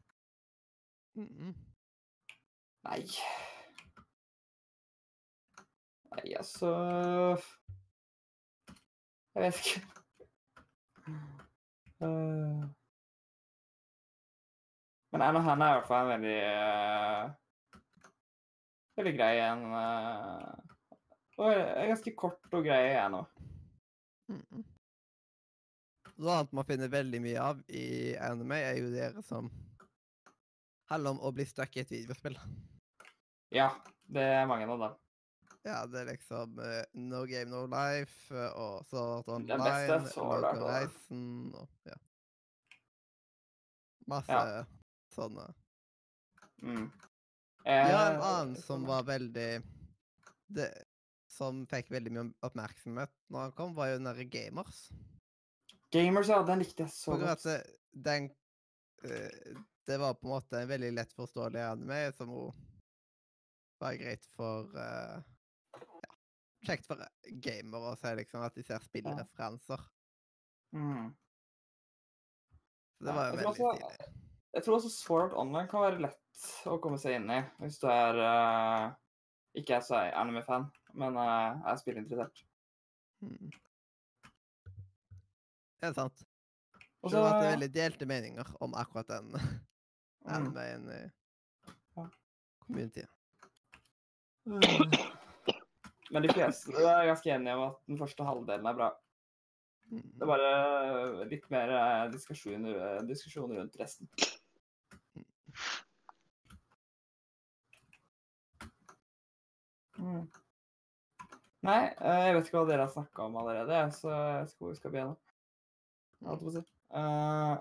[1.15, 1.53] Mm.
[2.83, 3.05] nei.
[6.11, 6.71] Nei, altså
[9.35, 9.81] Jeg vet ikke.
[12.01, 12.84] Eh,
[15.15, 17.29] Men Anna henne er i hvert fall en veldig uh,
[18.99, 19.61] Veldig grei en.
[19.71, 20.97] Uh,
[21.39, 23.45] og er ganske kort og grei en òg.
[24.27, 24.65] Mm.
[26.19, 27.85] Noe annet man finner veldig mye av i
[28.27, 29.49] anime, er jo dere som
[30.91, 32.35] handler om å bli stuck i et videospill.
[33.55, 33.71] Ja,
[34.11, 35.01] det er mange av dem.
[35.63, 39.99] Ja, det er liksom uh, No Game No Life og beste Online.
[40.19, 42.01] Horizon og ja.
[44.11, 44.47] Masse
[45.15, 45.47] sånne.
[46.63, 46.87] Mm.
[47.65, 49.63] Ja, en Eh, annen som var veldig
[50.47, 50.69] det,
[51.27, 54.77] Som fikk veldig mye oppmerksomhet når han kom, var jo den derre Gamers.
[55.91, 57.43] Gamers, ja, den likte jeg så godt.
[57.43, 57.57] det,
[57.91, 58.29] den
[59.03, 62.53] uh, Det var på en måte en veldig lett forståelig anime som hun
[63.81, 65.19] var greit for uh,
[65.75, 66.13] Ja,
[66.69, 67.03] kjekt for
[67.43, 69.81] gamere å se liksom at de ser spillreferanser.
[70.75, 71.09] Mm.
[72.95, 74.24] Så det var jo veldig stilig.
[74.55, 77.79] Jeg tror også Sword Art Online kan være lett å komme seg inn i hvis
[77.81, 78.85] du er uh,
[79.55, 80.69] ikke er så anime-fan,
[80.99, 82.43] men uh, er spillinteressert.
[83.23, 83.51] Hmm.
[85.79, 86.23] Det er sant.
[87.03, 89.35] Og Det var det veldig delte meninger om akkurat den
[90.37, 91.01] anime-en i
[91.95, 92.07] Ja.
[92.65, 93.11] communityet.
[96.13, 98.89] Men de fleste er ganske enige om at den første halvdelen er bra.
[99.89, 100.01] Mm.
[100.01, 101.73] Det er bare eh, litt mer
[102.13, 102.67] diskusjon,
[103.09, 104.09] diskusjon rundt resten.
[109.97, 110.25] Mm.
[111.65, 114.91] Nei, eh, jeg vet ikke hva dere har snakka om allerede, så jeg vi skal
[114.93, 115.15] begynne.
[116.25, 116.61] Holdt på å si.
[116.99, 117.53] Eh,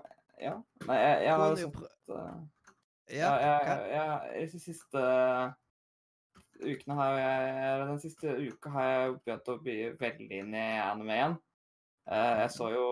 [0.45, 0.55] ja.
[0.85, 2.35] Nei, jeg, jeg har jo sett eh,
[3.15, 5.05] Ja, jeg, jeg, de siste
[6.65, 11.17] ukene har jeg Den siste uka har jeg begynt å bli veldig inn i anime
[11.17, 11.37] igjen.
[12.05, 12.85] Jeg så jo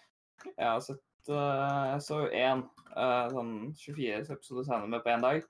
[0.58, 2.66] Jeg har sett Jeg så jo én
[3.32, 5.48] sånn 24 episoder anime på én dag.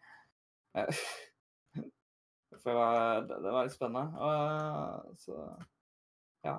[2.50, 4.06] For det var, det var litt spennende.
[4.20, 5.38] Og, så
[6.44, 6.58] ja.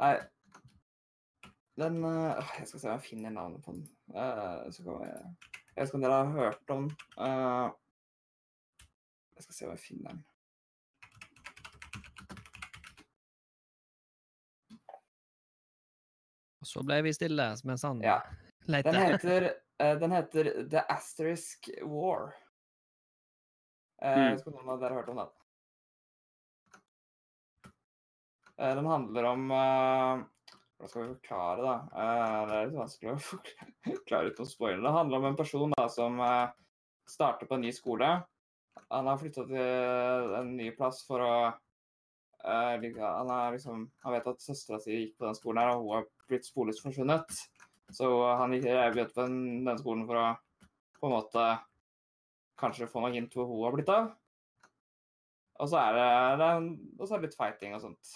[0.00, 0.14] Nei
[1.80, 3.86] den øh, Jeg skal se om jeg finner navnet på den.
[4.08, 5.22] Uh, så kan jeg,
[5.76, 6.96] jeg vet ikke om dere har hørt om den.
[7.26, 7.70] Eh,
[9.36, 10.24] jeg skal se om jeg finner den.
[16.60, 18.18] Og så ble vi stille mens han Ja.
[18.68, 18.92] lette.
[18.92, 19.48] Den heter,
[19.80, 22.34] uh, den heter The Asterisk War.
[24.00, 24.24] Eh, Mm.
[24.24, 25.30] Jeg vet ikke om noen av dere har hørt om den.
[28.58, 30.24] Eh, Den handler om eh,
[30.80, 31.74] Hvordan skal vi forklare, da?
[31.92, 33.20] Eh, Det er litt vanskelig å
[33.94, 34.82] forklare uten å spoile.
[34.84, 36.52] Det handler om en person da, som eh,
[37.08, 38.10] starter på en ny skole.
[38.90, 44.26] Han har flytta til en ny plass for å eh, han, er liksom, han vet
[44.32, 47.28] at søstera si gikk på den skolen, her, og hun har blitt sporløst forsvunnet.
[47.92, 48.08] Så
[48.38, 50.28] han gikk begynte på den, den skolen for å
[51.00, 51.44] på en måte
[52.60, 54.10] kanskje få noen hint hvor hun har blitt av.
[55.60, 56.10] Og så er det,
[56.40, 58.12] det er, og så er det litt fighting og sånt.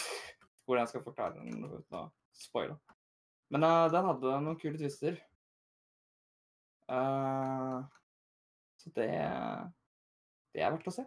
[0.64, 2.06] Hvordan jeg skal forklare den uten å
[2.36, 2.78] spoile.
[3.52, 5.18] Men uh, den hadde noen kule twister.
[6.90, 7.84] Uh,
[8.80, 9.10] så det
[10.54, 11.04] Det er verdt å se.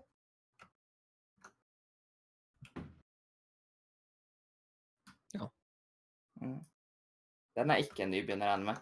[5.33, 5.49] Ja.
[6.43, 6.59] Mm.
[7.57, 8.77] Den er ikke en nybegynner-anime.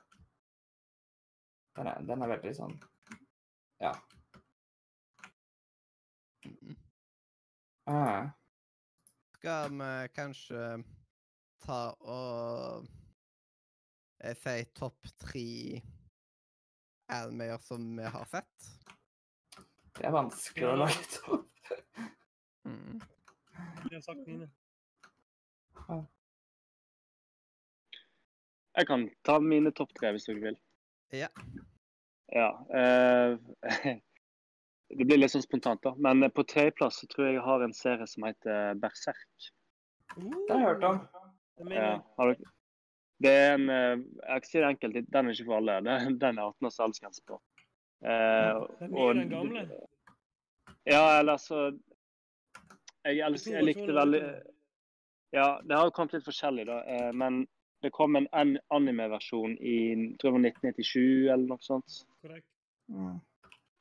[1.78, 2.76] Den er, den er veldig sånn
[3.78, 3.94] Ja.
[6.46, 6.76] Mm.
[7.84, 8.30] Ah.
[9.36, 10.64] Skal vi kanskje
[11.64, 12.88] ta og
[14.18, 15.82] Jeg si topp tre
[17.14, 18.70] Almayer som vi har sett?
[19.98, 21.70] Det er vanskelig å lage topp.
[22.66, 22.98] Mm.
[23.86, 24.50] Det har sagt mine.
[28.78, 30.60] Jeg kan ta mine topp tre hvis dere vil.
[31.16, 31.30] Ja.
[32.34, 32.50] Ja.
[32.74, 33.38] eh,
[34.98, 35.94] det blir litt sånn spontant, da.
[35.98, 39.50] Men på tredjeplass så tror jeg jeg har en serie som heter Berserk.
[40.18, 41.02] Det har jeg hørt om.
[41.58, 42.36] Det Ja, har?
[43.20, 43.98] Det er en eh,
[44.28, 45.80] Jeg skal si det enkelt, den er ikke for alle.
[45.88, 47.40] Den den er 18 års aldersgrense på.
[48.06, 49.64] Eh, Den nye, den gamle?
[50.86, 51.72] Ja, eller altså
[53.08, 54.22] Jeg, elsker, jeg likte veldig
[55.34, 56.78] Ja, det har jo kommet litt forskjellig, da.
[56.88, 57.48] eh, Men
[57.84, 59.74] det kom en an- anime-versjon i
[60.18, 61.98] tror jeg var 1997 eller noe sånt.
[62.28, 62.48] Korrekt.
[62.92, 63.20] Mm.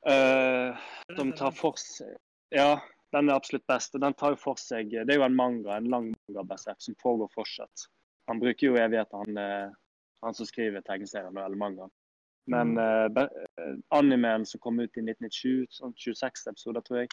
[0.07, 0.77] Uh,
[1.17, 2.15] som tar for seg
[2.55, 2.77] Ja,
[3.11, 3.95] den er absolutt best.
[3.95, 6.79] og Den tar jo for seg Det er jo en manga, en lang manga Berserk,
[6.79, 7.87] som pågår fortsatt.
[8.27, 9.75] Han bruker jo evigheter, han, eh,
[10.23, 11.91] han som skriver tegneserien eller mangaen.
[12.51, 13.17] Men mm.
[13.17, 17.11] uh, eh, animen som kom ut i 1997, sånn 26 episoder, tror jeg,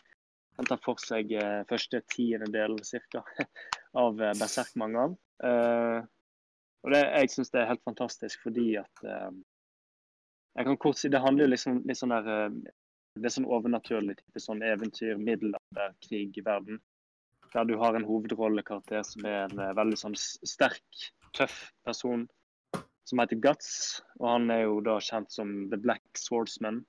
[0.59, 3.23] den tar for seg uh, første tiendedel cirka
[4.05, 5.17] av uh, Berserk-mangaen.
[5.43, 6.03] Uh,
[6.85, 9.07] og det, jeg syns det er helt fantastisk fordi at
[10.55, 12.59] jeg kan kort si, Det handler jo liksom litt sånn der eh,
[13.15, 16.81] det er sånn overnaturlig type sånn eventyr, middelalder, krig i verden.
[17.53, 21.05] Der du har en hovedrollekarakter som er en eh, veldig sånn sterk,
[21.39, 22.27] tøff person
[23.07, 24.01] som heter Guts.
[24.19, 26.83] Og han er jo da kjent som The Black Swordsman.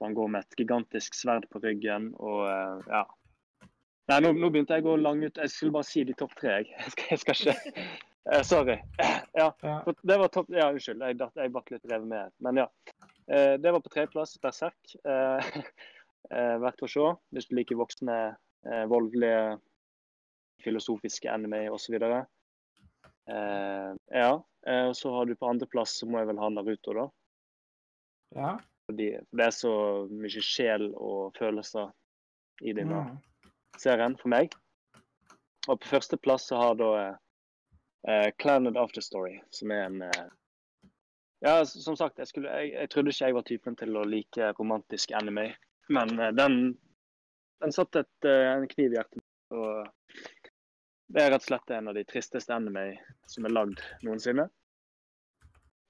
[0.00, 3.04] Og han går med et gigantisk sverd på ryggen og eh, ja.
[4.10, 5.36] Nei, nå, nå begynte jeg å gå lang ut.
[5.36, 6.72] Jeg skulle bare si de topp tre, jeg.
[6.82, 8.78] Jeg skal, jeg skal ikke Eh, Sorry.
[9.34, 9.82] Ja, Ja.
[10.02, 11.00] det var topp Ja, unnskyld.
[11.00, 12.32] Jeg, jeg ble litt revet med.
[12.44, 12.66] Men ja.
[13.28, 14.36] Eh, det var på tredjeplass.
[14.42, 14.94] Berserk.
[15.08, 15.40] Eh,
[16.30, 18.18] eh, verdt å se hvis du liker voksne,
[18.68, 19.58] eh, voldelige,
[20.62, 21.96] filosofiske anime osv.
[21.98, 24.32] Eh, ja.
[24.66, 27.08] Eh, og så har du på andreplass, så må jeg vel ha Naruto, da.
[28.36, 28.52] Ja.
[28.86, 29.72] Fordi det er så
[30.10, 31.90] mye sjel og følelser
[32.62, 33.18] i denne Mm.
[33.80, 34.52] serien for meg.
[35.68, 37.18] Og på førsteplass så har da
[38.08, 40.30] eh, After Afterstory, som er en uh,
[41.40, 44.52] Ja, som sagt, jeg, skulle, jeg, jeg trodde ikke jeg var typen til å like
[44.58, 45.48] romantisk anime,
[45.90, 46.76] men uh, den,
[47.62, 49.24] den satt et, en kniv i hjertet.
[49.52, 49.88] Og
[51.12, 52.92] det er rett og slett en av de tristeste anime
[53.28, 54.46] som er lagd noensinne.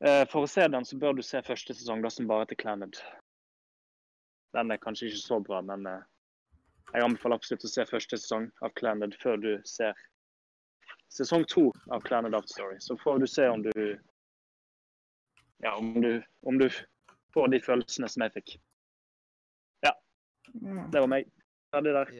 [0.02, 2.96] For å se den, så bør du se første sesong, da som bare heter Claned.
[4.56, 8.74] Den er kanskje ikke så bra, men jeg anbefaler absolutt å se første sesong av
[8.80, 9.94] Claned før du ser
[11.12, 12.80] sesong to av Claned Afterstory.
[12.80, 13.72] Så får du se om du
[15.62, 16.68] Ja, om du, om du
[17.34, 18.54] får de følelsene som jeg fikk.
[19.86, 19.92] Ja.
[20.52, 21.28] Det var meg.
[21.70, 22.10] Ferdig der.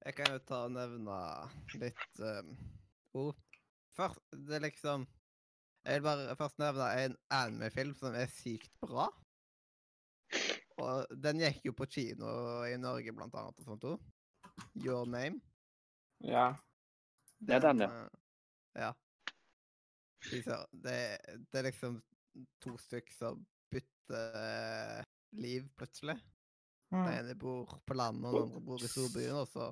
[0.00, 1.16] Jeg kan jo ta og nevne
[1.82, 2.54] litt um,
[3.18, 3.40] ord.
[3.96, 5.04] Først, det er liksom
[5.84, 9.08] Jeg vil bare først nevne en anime-film som er sykt bra.
[10.80, 12.32] Og den gikk jo på kino
[12.68, 14.10] i Norge, blant annet, og sånt òg.
[14.76, 15.40] Your Name.
[16.24, 16.52] Ja.
[17.40, 17.90] Det er den, ja.
[18.04, 18.92] eh, Ja.
[20.72, 20.96] Det,
[21.50, 22.02] det er liksom
[22.60, 23.40] to stykker som
[23.72, 25.04] bytter
[25.40, 26.18] liv, plutselig.
[26.90, 27.06] Den Mm.
[27.14, 29.68] ene bor på landet, og den andre bor i storbyen, og så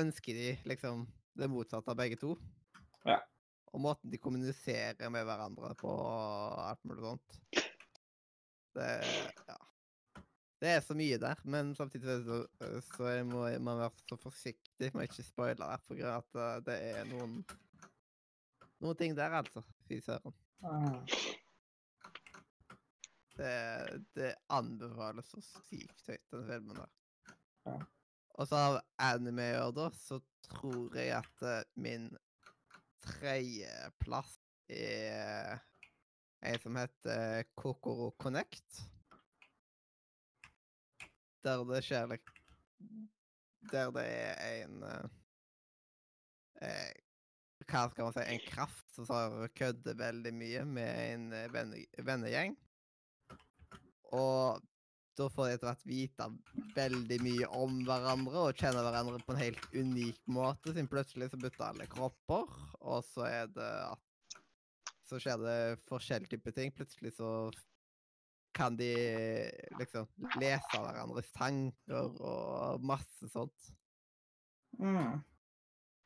[0.00, 1.02] ønsker de liksom
[1.36, 2.30] det motsatte av begge to.
[3.04, 3.18] Ja.
[3.72, 7.38] Og måten de kommuniserer med hverandre på og alt mulig sånt.
[8.74, 8.88] Det
[9.48, 9.58] Ja.
[10.62, 12.36] Det er så mye der, men samtidig så,
[12.86, 16.76] så, må man være så forsiktig med å ikke spoile der, for at eh, det
[16.92, 17.40] er noen
[18.82, 19.62] noen ting der, altså.
[19.86, 20.34] Fy søren.
[20.66, 21.02] Ah.
[23.32, 23.52] Det,
[24.14, 27.84] det anbefales så sykt høyt, den filmen der.
[28.38, 32.08] Og så av anime-år, da, så tror jeg at eh, min
[33.06, 34.34] tredjeplass
[34.70, 35.58] er
[36.42, 38.82] en som heter Kokoro Connect.
[41.42, 42.34] Der det skjer lik-
[43.72, 45.06] Der det er en eh,
[46.62, 46.92] eh,
[47.66, 52.56] Hva skal man si En kraft som kødder veldig mye med en eh, venne, vennegjeng.
[54.12, 54.60] Og
[55.18, 56.26] da får de etter hvert vite
[56.76, 60.72] veldig mye om hverandre og kjenne hverandre på en helt unik måte.
[60.72, 62.48] Siden plutselig så bytter alle kropper,
[62.80, 64.08] og så er det at
[65.06, 66.70] Så skjer det forskjellige typer ting.
[66.72, 67.50] Plutselig så
[68.54, 68.92] kan de
[69.78, 70.08] liksom
[70.40, 73.70] lese hverandres tanker og masse sånt.
[74.80, 75.20] Mm.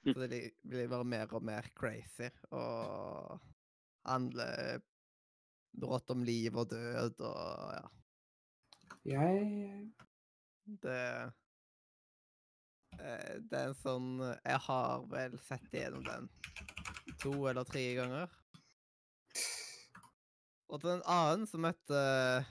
[0.07, 3.41] Så det blir bare mer og mer crazy og
[4.07, 4.79] handler
[5.77, 7.87] brått om liv og død og ja.
[9.07, 9.93] Jeg
[10.83, 11.03] Det
[12.99, 16.31] eh, Det er en sånn Jeg har vel sett gjennom den
[17.23, 18.33] to eller tre ganger.
[20.67, 22.47] Og til en annen som heter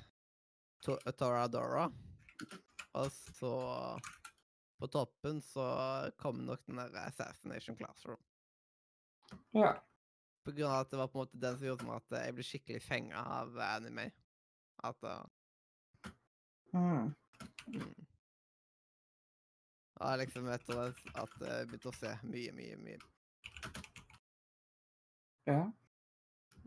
[0.86, 1.90] Toradora.
[2.96, 3.56] Og så
[4.80, 5.66] På toppen så
[6.20, 8.20] kom nok den der Assassination Classroom.
[9.56, 9.72] Ja.
[10.44, 12.46] På grunn av at det var på en måte den som gjorde at jeg ble
[12.46, 14.10] skikkelig fenga av anime.
[14.84, 15.24] At uh,
[16.76, 17.14] Mm.
[17.68, 18.06] mm.
[20.00, 22.98] Ja, liksom etter at jeg begynte å se mye, mye, mye.
[25.48, 25.62] Ja.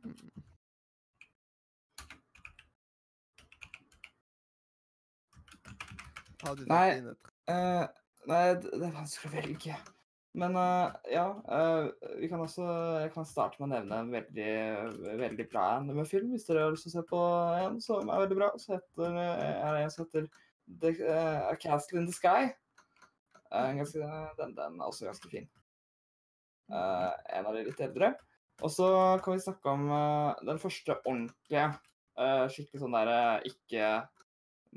[0.01, 0.48] Mm.
[6.43, 6.89] Har du Nei.
[6.99, 7.33] dine tre?
[7.51, 7.85] Eh,
[8.29, 9.79] nei, det det er vanskelig å velge.
[10.39, 11.89] Men uh, ja, uh,
[12.21, 12.67] vi kan også
[13.03, 14.53] Jeg kan starte med å nevne en veldig,
[15.19, 17.23] veldig bra anime-film, hvis dere har lyst til å se på
[17.65, 18.53] en som er veldig bra.
[18.61, 20.29] Så heter, er det en som heter
[20.69, 22.53] The, eh, A Castle in the Sky.
[23.49, 24.05] Ganske,
[24.37, 25.47] den, den er også ganske fin.
[26.69, 28.13] En av de litt eldre.
[28.61, 28.89] Og så
[29.25, 29.87] kan vi snakke om
[30.45, 31.71] den første ordentlige,
[32.53, 33.89] skikkelig sånn derre ikke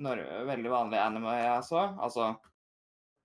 [0.03, 1.84] veldig vanlig anime jeg så.
[2.02, 2.32] Altså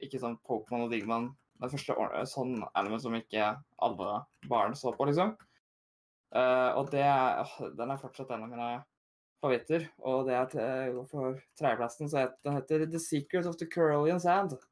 [0.03, 1.31] ikke sånn Pokémon og Digman.
[1.61, 5.36] Den første or- sånn anime som ikke alle barn så på, liksom.
[6.35, 7.47] Uh, og det er,
[7.78, 8.70] den er fortsatt en av mine
[9.40, 9.86] favoritter.
[10.05, 14.20] Og det er til, for tredjeplassen, så het- den heter The Secret of the Curlian
[14.20, 14.53] Sand.
[14.53, 14.65] Uh,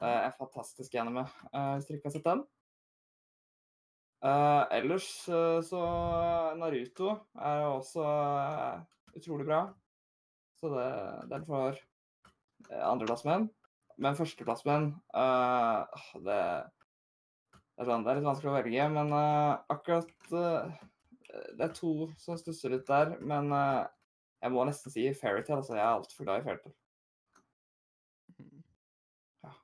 [0.00, 2.38] Eh, en fantastisk anime, eh, hvis dere ikke har sett den.
[4.24, 5.80] Eh, ellers eh, så
[6.56, 8.80] Naruto er også eh,
[9.18, 9.58] utrolig bra.
[10.56, 10.88] Så det,
[11.30, 11.78] den får
[12.70, 12.82] andreplassmenn.
[12.82, 13.48] andreplass med den.
[13.96, 16.40] Men førsteplass med den eh, det,
[17.76, 20.74] det, er sånn, det er litt vanskelig å velge, men uh, akkurat uh,
[21.56, 23.84] Det er to som stusser litt der, men uh,
[24.42, 25.62] jeg må nesten si Fairytale.
[25.62, 26.76] Altså, jeg er altfor glad i Fairytale.
[29.44, 29.54] Ja.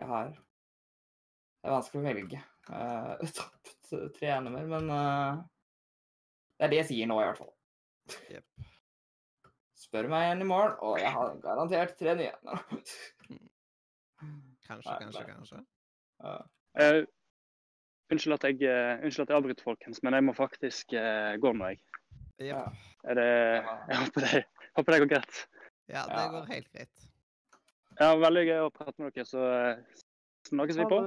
[0.00, 2.42] Jeg har Det er vanskelig å velge
[2.76, 3.74] uh, Tapt
[4.16, 5.40] tre animer, men eh,
[6.58, 7.50] det er det jeg sier nå, i hvert fall.
[8.30, 8.69] Jepp.
[9.90, 12.30] Spør meg igjen i morgen, og jeg har garantert tre nye.
[14.68, 15.62] Kanskje, kanskje, kanskje.
[16.22, 16.40] Uh,
[16.78, 17.00] Eh,
[18.14, 21.50] unnskyld, at jeg, uh, unnskyld at jeg avbryter, folkens, men jeg må faktisk eh, gå
[21.58, 21.80] nå, jeg.
[22.46, 22.60] Ja.
[23.10, 23.24] Er det,
[23.90, 24.42] jeg håper det,
[24.78, 25.40] håper det går greit.
[25.90, 26.28] Ja, det Ja.
[26.36, 27.08] går helt greit.
[27.98, 29.82] Ja, Veldig gøy å prate med dere, så eh,
[30.52, 31.00] snakkes vi på.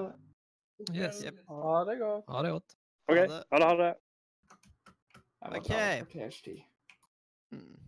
[0.91, 1.23] Yes.
[1.23, 1.39] yep.
[1.47, 2.27] Ha det godt.
[2.35, 2.75] Ha det godt.
[3.07, 3.69] OK, Ha det.
[3.69, 3.91] ha det.
[5.47, 5.71] Ok.
[5.71, 6.59] ta det kvarterstid.
[7.55, 7.79] Mm.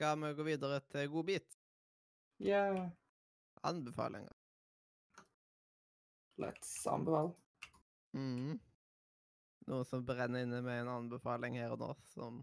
[0.00, 1.56] Skal vi gå videre til godbit?
[2.40, 2.88] Yeah,
[3.62, 4.32] Anbefalinger.
[6.40, 7.34] let's anbefale.
[8.16, 8.54] Mm.
[9.68, 12.40] Noe som brenner inne med en anbefaling her og nå, som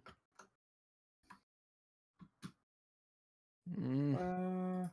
[3.66, 4.14] Mm.
[4.14, 4.88] uh,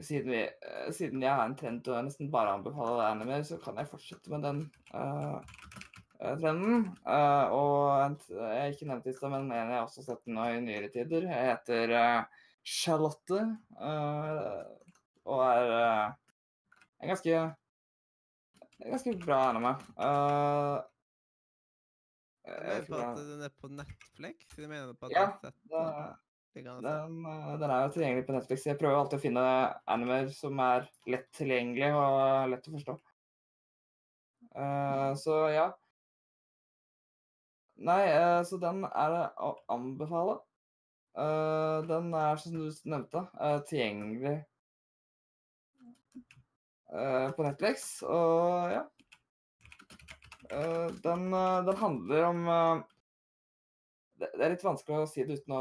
[0.00, 3.60] siden, vi, uh, siden jeg har en trend til å nesten bare anbefale anime, så
[3.60, 4.64] kan jeg fortsette med den
[4.94, 5.36] eh,
[6.20, 6.90] trenden.
[7.08, 10.46] Eh, og jeg er ikke nevnt i stad, men en jeg har også sett nå
[10.52, 11.28] i nyere tider.
[11.30, 13.40] Jeg heter eh, Charlotte.
[13.80, 14.60] eh,
[15.30, 16.06] og er eh,
[17.00, 17.40] en ganske
[18.80, 19.74] en ganske bra anime.
[20.00, 20.80] Uh,
[22.48, 24.48] Jeg på at den er på Netflix.
[24.56, 25.26] Du mener på at Ja,
[26.54, 27.26] den.
[27.26, 28.66] eh, den er jo tilgjengelig på Netflix.
[28.66, 29.44] Jeg prøver alltid å finne
[29.86, 32.96] animer som er lett tilgjengelig og lett å forstå.
[34.50, 35.68] Uh, så ja.
[37.80, 40.36] Nei, uh, så den er det å anbefale.
[41.16, 44.38] Uh, den er, som du nevnte, eh, tilgjengelig
[46.90, 48.00] på Netflix.
[48.02, 48.80] Og ja.
[50.50, 52.40] Den, den handler om
[54.18, 55.60] det, det er litt vanskelig å si det uten å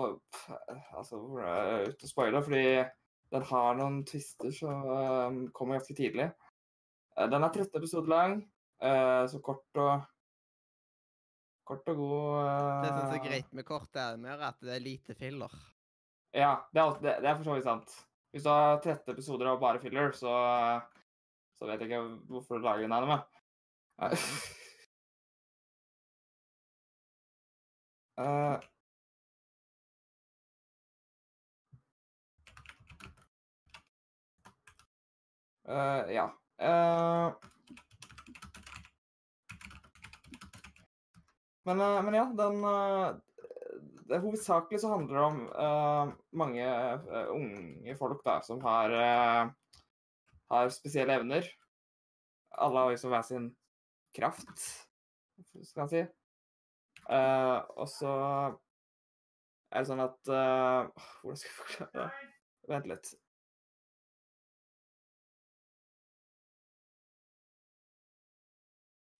[0.98, 2.64] altså, uten å spoile, fordi
[3.30, 6.32] den har noen twister som kommer ganske tidlig.
[7.14, 8.36] Den er 13 episoder lang,
[8.82, 10.10] så kort og
[11.70, 12.46] Kort og god
[12.82, 15.52] Det som er eh, greit med korte anime, er at det er lite filler.
[16.34, 17.94] Ja, det er, alt- det, det er for så vidt sant.
[18.34, 20.32] Hvis du har 13 episoder av bare filler, så,
[21.58, 23.20] så vet jeg ikke hvorfor du lager en anime.
[28.18, 28.58] uh,
[35.70, 36.24] Uh, ja.
[36.58, 37.49] Eh,
[41.68, 43.10] men, eh, men ja, den eh,
[44.10, 49.84] det, Hovedsakelig så handler det om uh, mange uh, unge folk da, som har, uh,
[50.50, 51.46] har spesielle evner.
[52.58, 53.52] Alle har liksom hver sin
[54.18, 54.66] kraft,
[55.62, 56.02] skal man si.
[57.10, 58.16] Og så
[59.70, 62.34] er det sånn at Hvordan skal jeg forklare det?
[62.74, 63.14] Vent litt.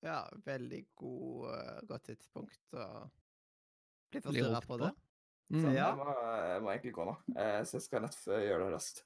[0.06, 2.86] Ja, veldig god, eh, godt tidspunkt å
[4.10, 4.78] bli forstyrra på på.
[4.86, 4.94] det.
[5.50, 5.60] Mm.
[5.64, 5.90] Så ja.
[5.90, 6.14] Jeg, må,
[6.52, 9.04] jeg må egentlig gå nå, eh, så jeg skal nett gjøre det raskt.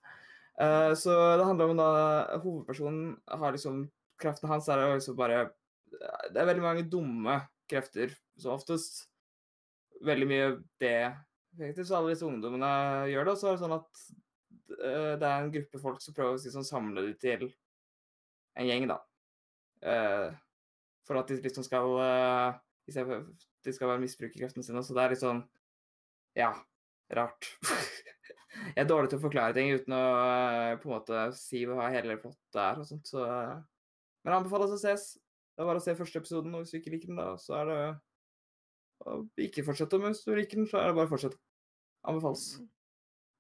[0.54, 1.88] Uh, så det handler om da
[2.44, 3.88] Hovedpersonen har liksom
[4.22, 5.48] kraften hans er jo liksom bare
[6.30, 7.40] Det er veldig mange dumme
[7.70, 9.08] krefter, som oftest.
[10.06, 10.52] Veldig mye
[10.82, 10.94] det
[11.58, 12.70] egentlig, så alle disse ungdommene
[13.10, 14.04] gjør det, og så er det sånn at
[14.78, 17.48] uh, det er en gruppe folk som prøver å sånn, samle de til
[18.54, 19.00] en gjeng, da.
[19.84, 20.34] Eh,
[21.08, 22.54] for at de liksom skal uh,
[22.84, 24.84] De skal være misbruke kreftene sine.
[24.84, 25.44] Så det er litt sånn
[26.38, 26.54] Ja,
[27.14, 27.50] rart.
[28.74, 31.92] jeg er dårlig til å forklare ting uten å uh, på en måte si hva
[31.94, 33.62] hele plottet er og sånt, så uh.
[34.24, 35.14] Men anbefales å ses.
[35.54, 37.58] Det er bare å se første episoden, og hvis du ikke liker den, da, så
[37.60, 37.80] er det
[39.04, 40.00] å ikke fortsette.
[40.00, 41.40] Men hvis du liker den, så er det bare å fortsette.
[42.08, 42.46] Anbefales.
[42.60, 42.70] Mm.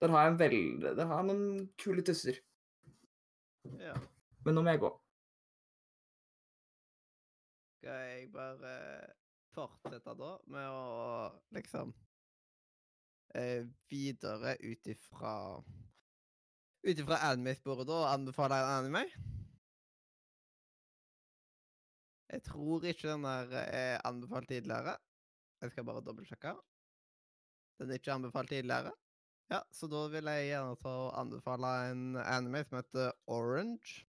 [0.03, 0.83] Den har en veld...
[0.99, 1.45] Den har noen
[1.79, 2.41] kule tusser.
[3.79, 3.95] Ja.
[4.43, 4.91] Men nå må jeg gå.
[7.83, 8.73] Skal jeg bare
[9.51, 11.89] fortsette da med å liksom
[13.35, 15.33] eh, Videre ut ifra
[16.87, 19.01] Ut ifra anime-sporet, da, anbefale en anime?
[22.31, 24.95] Jeg tror ikke den der er anbefalt tidligere.
[25.59, 26.55] Jeg skal bare dobbeltsjekke.
[27.83, 28.95] Den er ikke anbefalt tidligere.
[29.51, 34.05] Ja, så da vil jeg gjerne ta og anbefale en anime som heter Orange.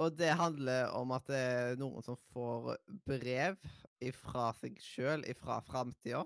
[0.00, 2.76] Og det handler om at det er noen som får
[3.06, 3.58] brev
[4.00, 6.22] ifra seg sjøl ifra framtida.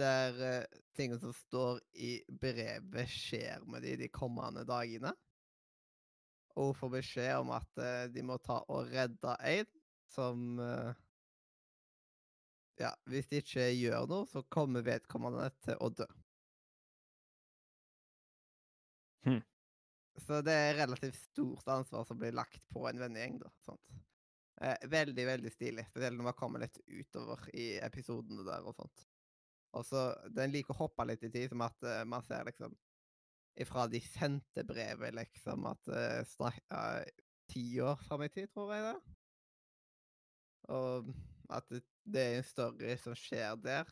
[0.00, 5.14] Der uh, ting som står i brevet, skjer med de de kommende dagene.
[6.58, 9.70] Og hun får beskjed om at uh, de må ta og redde en
[10.10, 10.92] som uh,
[12.80, 16.06] Ja, hvis de ikke gjør noe, så kommer vedkommende til å dø.
[19.26, 19.42] Hm.
[20.20, 23.50] Så det er relativt stort ansvar som blir lagt på en vennegjeng, da.
[23.64, 23.96] Sånt.
[24.60, 25.86] Eh, veldig, veldig stilig.
[25.88, 29.06] Spesielt når man kommer litt utover i episodene der og sånt.
[29.78, 32.76] Og så, Den liker å hoppe litt i tid, som at uh, man ser liksom
[33.60, 37.02] Ifra de sendte brevet, liksom, at uh, snak, uh,
[37.50, 39.14] Ti år fram i tid, tror jeg det.
[40.70, 41.08] Og
[41.50, 43.90] at det, det er en story som skjer der,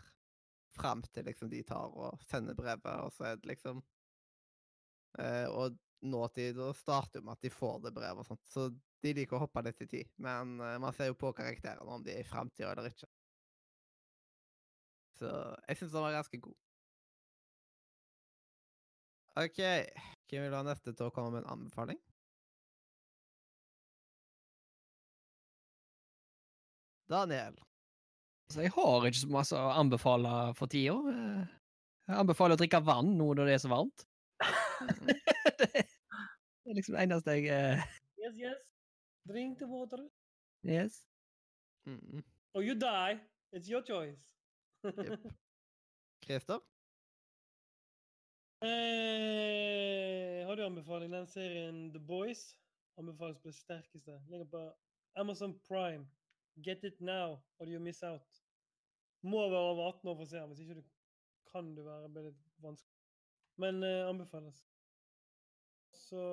[0.78, 3.82] fram til liksom de tar og sender brevet, og så er det liksom
[5.18, 8.44] Uh, Og nåtid og starter med at de får det brevet og sånt.
[8.50, 8.68] Så
[9.02, 10.10] de liker å hoppe litt i tid.
[10.22, 13.10] Men eh, man ser jo på karakterene om de er i framtida eller ikke.
[15.18, 15.30] Så
[15.66, 16.58] jeg syns den var ganske god.
[19.38, 19.60] OK.
[20.28, 21.98] Hvem vil ha neste til å komme med en anbefaling?
[27.08, 27.56] Daniel.
[28.52, 30.96] Så jeg har ikke så masse å anbefale for tida.
[31.12, 31.54] Eh,
[32.08, 34.04] Jeg anbefaler å drikke vann nå når det er så varmt.
[35.60, 35.87] det
[36.70, 37.84] er liksom det eneste jeg uh...
[38.22, 38.60] Yes, yes.
[39.28, 40.08] Drink the water.
[40.64, 41.06] Yes.
[41.86, 42.24] Mm.
[42.54, 43.20] Or you die.
[43.52, 44.18] It's your choice.
[44.84, 45.20] yep.
[46.26, 46.60] Krefter?
[48.62, 51.12] Eh, har du anbefaling?
[51.12, 52.58] Den serien The Boys
[52.98, 54.22] anbefales på det sterkeste.
[54.28, 54.74] Ligger på
[55.14, 56.06] Amazon Prime.
[56.64, 58.42] Get it now, or you miss out.
[59.22, 60.84] Må være over 18 år for å se den, hvis ikke du
[61.52, 62.94] kan du være litt vanskelig.
[63.58, 64.64] Men eh, anbefales.
[66.08, 66.24] Så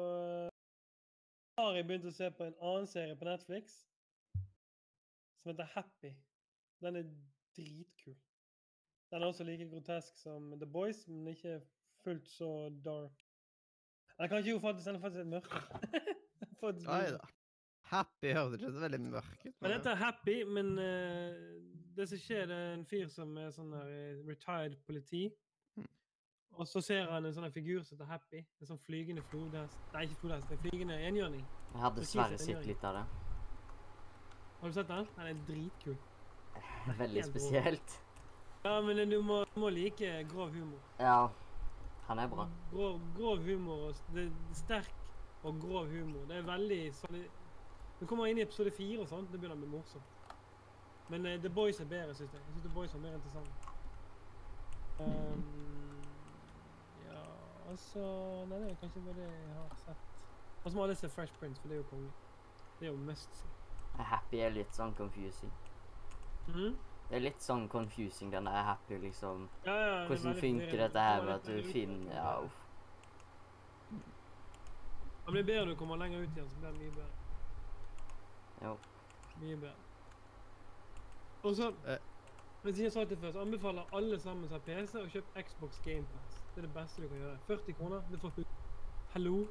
[0.47, 0.49] eh,
[1.60, 3.81] har jeg begynt å se på en annen serie på Netflix
[5.41, 6.14] som heter Happy.
[6.84, 7.10] Den er
[7.57, 8.15] dritkul.
[9.11, 11.60] Den er også like grotesk som The Boys, men ikke
[12.03, 12.52] fullt så
[12.85, 13.26] dark.
[14.18, 16.15] Den kan ikke jo faktisk, den er faktisk litt mørkere.
[16.88, 17.26] Nei da.
[17.91, 19.52] Happy høres ikke så veldig mørk ut.
[19.61, 21.35] men dette er Happy, men uh,
[21.95, 25.27] det som skjer, det er en fyr som er sånn der eh, retired politi.
[26.57, 28.41] Og så ser han en sånn figur som heter Happy.
[28.61, 29.80] En sånn flygende flodhest.
[29.94, 31.45] Nei, ikke flodhest, en flygende enhjørning.
[31.73, 33.06] Jeg har dessverre sett litt av det.
[34.61, 35.10] Har du sett den?
[35.18, 35.98] Den er dritkul.
[37.03, 37.98] Veldig spesielt.
[38.65, 40.80] Ja, men du må, må like grov humor.
[40.99, 41.27] Ja,
[42.07, 42.48] han er bra.
[42.72, 43.90] Grov, grov humor.
[43.90, 44.94] og Det er sterk
[45.44, 46.23] og grov humor.
[46.30, 47.19] Det er veldig sånn
[47.99, 50.15] Du kommer inn i episode fire og sånt, det begynner å bli morsomt.
[51.10, 52.41] Men uh, The Boys er bedre, syns jeg.
[52.41, 53.69] Jeg synes The Boys er mer interessant.
[54.99, 55.64] Um,
[57.69, 57.99] altså
[58.49, 59.97] Nei, det er kanskje bare det jeg har sett.
[60.63, 62.11] Og så må alle se Fresh Prince, for det er jo konge.
[62.79, 63.51] Det er jo must see.
[63.97, 65.51] Happy er litt sånn confusing.
[66.47, 66.75] Mm?
[67.09, 69.47] Det er litt sånn confusing, den der happy, liksom.
[69.65, 72.61] Ja, ja, Hvordan det funker dette her Du med at du finner Ja, uff.
[75.25, 77.13] Det blir bedre når du kommer lenger ut igjen, så blir det mye bedre.
[78.63, 78.75] Jo.
[79.41, 79.75] Mye bedre.
[81.43, 81.97] Og så Eh.
[82.65, 85.81] Hvis jeg sa det før, så anbefaler alle sammen som har PC å kjøpe Xbox
[85.85, 86.44] GamePass.
[86.56, 87.38] Det er det beste du kan gjøre.
[87.48, 88.44] 40 kroner, det får du.
[89.14, 89.48] Hallo?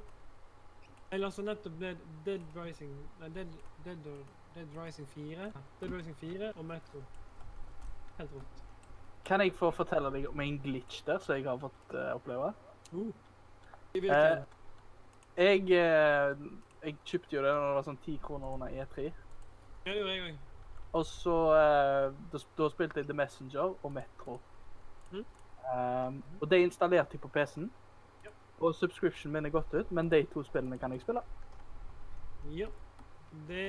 [1.10, 3.46] Jeg lasta nettopp ned Dead Rising Nei, Dead,
[3.84, 3.98] Dead,
[4.54, 5.52] Dead Rising 4.
[5.80, 7.02] Dead Rising 4 og Metro.
[8.18, 8.62] Helt rått.
[9.24, 12.54] Kan jeg få fortelle deg om en glitch der som jeg har fått uh, oppleve?
[12.92, 13.12] Uh.
[13.94, 14.42] Eh,
[15.36, 16.36] Jeg, eh,
[16.84, 19.04] jeg kjøpte jo det når det var sånn 10 kroner under E3.
[19.84, 20.42] Ja, det gjorde jeg òg.
[20.94, 24.40] Og så eh, da, da spilte jeg The Messenger og Metro.
[25.64, 27.70] Um, og det installerte jeg på PC-en.
[28.24, 28.30] Ja.
[28.60, 31.22] Og subscription min er gått ut, men de to spillene kan jeg spille.
[32.52, 32.68] Ja.
[33.48, 33.62] Det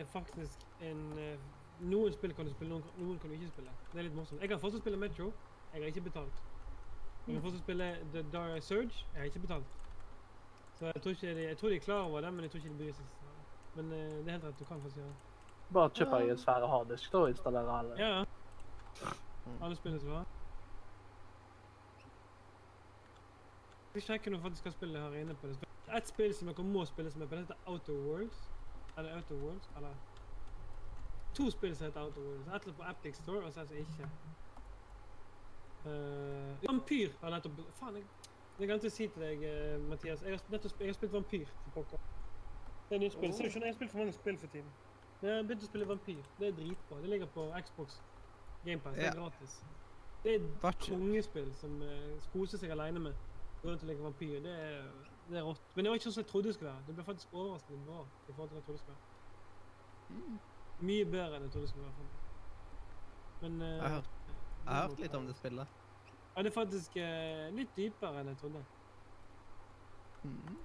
[0.00, 1.38] er faktisk en eh,
[1.80, 3.70] Noen spill kan du spille, noen, noen kan du ikke spille.
[3.92, 4.40] Det er litt morsomt.
[4.40, 5.30] Jeg kan fortsatt spille Metro.
[5.72, 6.42] Jeg har ikke betalt.
[7.26, 9.04] Jeg kan fortsatt spille The Dire Surge.
[9.14, 9.78] Jeg har ikke betalt.
[10.78, 12.60] Så jeg tror, ikke de, jeg tror de er klar over det, men jeg tror
[12.60, 13.06] ikke de bryr seg.
[13.76, 14.58] Men eh, det er helt rett.
[14.60, 15.16] Du kan faktisk gjøre det.
[15.72, 16.30] Bare kjøpe ja.
[16.32, 17.96] en svær harddisk da, og installere alle.
[18.00, 18.24] Ja.
[19.60, 20.28] Alle spillene som har.
[23.94, 25.58] Vi sjekker du faktisk kan spille her inne på det.
[25.96, 28.50] Et spill som dere må spille som er på det, heter Outer Worlds.
[28.98, 29.94] Eller Outer Worlds, eller
[31.34, 32.68] To spill som heter Outer Worlds.
[32.68, 34.10] Et på Aptic Store, og så er det ikke.
[35.84, 38.04] Uh, vampyr har nettopp Faen, jeg,
[38.58, 40.22] jeg glemte å si til deg, eh, Mathias.
[40.22, 42.02] Jeg har, nettopp, jeg har spilt Vampyr for pokker.
[42.90, 43.32] Det er nytt spill.
[43.32, 44.70] Ser du skjønner, jeg har spilt for mange spill for tiden.
[45.22, 46.20] Jeg har begynt å spille Vampyr.
[46.38, 47.00] Det er dritbra.
[47.00, 47.96] Det ligger på Xbox
[48.66, 48.98] Gamepass.
[48.98, 49.56] Det er gratis.
[50.24, 53.29] Det er et kongespill som uh, koser seg alene med.
[53.64, 54.38] Rundt og leker vampyr.
[54.44, 54.86] Det er,
[55.28, 55.62] det er rått.
[55.74, 56.84] Men det var ikke sånn som jeg trodde det skulle være.
[56.86, 60.38] Det ble faktisk overraskende bra i forhold til hva jeg trodde det skulle være.
[60.88, 62.08] Mye bedre enn jeg trodde det skulle være.
[63.42, 64.10] Men uh, Jeg har hørt-
[64.64, 65.76] Jeg har hørt litt om det spillet.
[66.36, 68.64] Ja, det er faktisk uh, litt dypere enn jeg trodde.
[70.24, 70.56] Mm.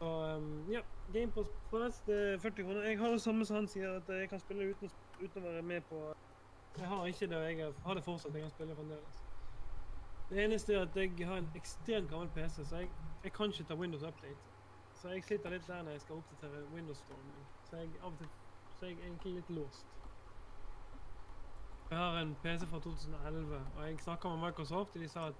[0.00, 0.80] Og um, ja,
[1.12, 2.82] Gamepass Press, det er 40 kroner.
[2.88, 4.90] Jeg har det samme som han sier, at jeg kan spille uten,
[5.20, 5.98] uten å være med på
[6.78, 8.34] Jeg har ikke det, og jeg har det fortsatt.
[8.34, 9.18] Jeg kan spille fremdeles.
[10.30, 12.90] Det eneste er at jeg har en ekstremt gammel PC, så jeg,
[13.24, 14.38] jeg kan ikke ta Windows Update.
[14.94, 17.46] Så jeg sliter litt der når jeg skal oppdatere Windows-stormen min.
[17.70, 18.28] Så jeg av og til
[18.78, 19.86] så jeg er egentlig litt låst.
[21.90, 25.34] Jeg har en PC fra 2011, og jeg snakka med Microsoft, og de sa at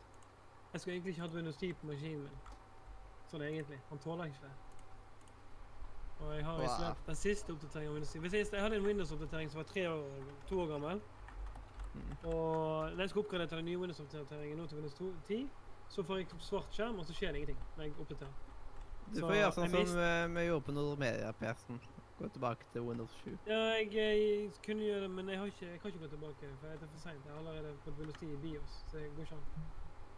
[0.73, 2.41] jeg skulle egentlig ikke hatt Windows 10 på maskinen min.
[3.31, 3.79] Sånn egentlig.
[3.89, 4.53] Han tåler ikke det.
[6.21, 6.95] Og jeg har Wow.
[7.07, 8.21] den siste oppdateringen av Windows 10.
[8.21, 10.03] Hvis jeg, jeg hadde en Windows-oppdatering som var tre år,
[10.49, 11.01] to år gammel,
[12.25, 15.41] Og når jeg skal oppgradere til den nye Windows-oppdateringen nå til Windows 2 10,
[15.91, 18.37] så får jeg svart skjerm, og så skjer det ingenting når jeg oppdaterer.
[19.11, 21.81] Du Så får gjøre sånn som eh, vi gjorde på Nordmedia-PC-en.
[22.21, 23.31] Gå tilbake til Windows 7.
[23.49, 26.51] Ja, jeg, jeg kunne gjøre det, men jeg, har ikke, jeg kan ikke gå tilbake,
[26.61, 27.25] for det er for sent.
[27.27, 29.71] Jeg har allerede fått Windows 10 i BIOS, så det går ikke an.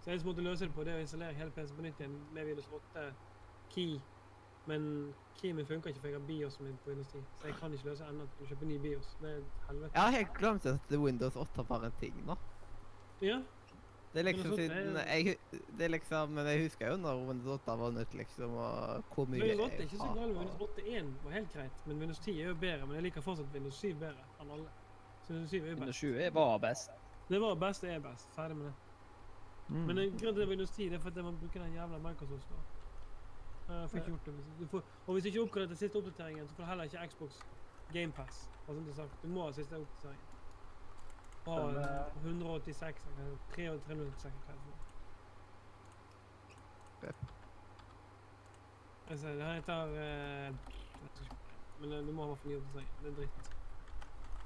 [0.02, 2.50] Så jeg måtte løse det på det å installere hele PC-en på nytt igjen med
[2.50, 3.06] Windows 8
[3.70, 4.00] Key.
[4.66, 7.24] Men min funker ikke, for jeg har BIOS min på Windows 10.
[7.40, 9.16] Så jeg kan ikke løse ennå å kjøpe ny BIOS.
[9.20, 9.90] Det er helvete.
[9.94, 12.36] Jeg har helt glemt at Windows 8 var en ting nå.
[13.22, 13.42] Ja,
[14.12, 15.36] Det er liksom Windows 8 siden jeg,
[15.78, 19.26] Det er liksom Men jeg husker jo når Windows 8 var nytt, liksom, og hvor
[19.26, 20.36] mye Windows 8 er ikke så galt.
[20.36, 22.86] Windows 8.1 var helt greit, men Windows 10 er jo bedre.
[22.86, 24.70] Men jeg liker fortsatt Windows 7 bedre enn alle.
[25.22, 26.90] Så Windows 7 er jo Windows 7 er- var best.
[27.30, 28.30] Det var best, det er best.
[28.34, 28.74] Ferdig med det.
[29.68, 29.86] Mm.
[29.86, 32.64] Men grunnen til Windows 10 det er fordi jeg må bruke den jævla Microsoft Store.
[33.80, 34.34] Jeg får ikke gjort det.
[34.60, 37.06] Du får, og hvis du ikke oppgraderer til siste oppdateringen, så får du heller ikke
[37.10, 37.30] Xbox
[37.92, 38.50] GamePass.
[38.96, 39.22] Sagt.
[39.22, 40.20] Du må ha siste oppdatering.
[41.46, 44.52] Ha Men, eh, 186 eller 386 hva
[47.02, 47.14] det er.
[49.10, 50.54] Altså, det her heter eh,
[51.80, 52.88] Men eh, du må ha for ny oppdatering.
[53.02, 53.52] Det er dritt.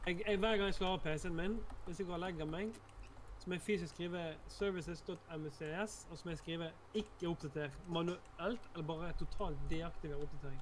[0.06, 2.74] Jeg, jeg, hver gang jeg slår av PC-en min, hvis jeg går og legger meg,
[3.47, 8.86] så må jeg fysisk skrive services.mcs, og så må jeg skrive 'ikke oppdater' manuelt, eller
[8.86, 10.60] bare totalt deaktiver oppdatering.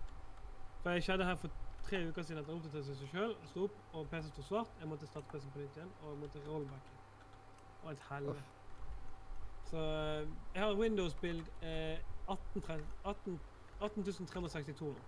[0.82, 1.51] For jeg skjedde her for
[1.82, 4.73] tre uker siden at den oppdaterte seg sjøl, sto opp, og PC sto svart.
[4.81, 6.98] Jeg måtte starte PC-en på nytt igjen, og jeg måtte rollbacke.
[7.82, 8.44] Og et helvete.
[9.65, 11.98] Så eh, jeg har Windows-bild eh,
[12.28, 12.62] 18,
[13.05, 13.40] 18,
[13.81, 15.01] 18362 nå.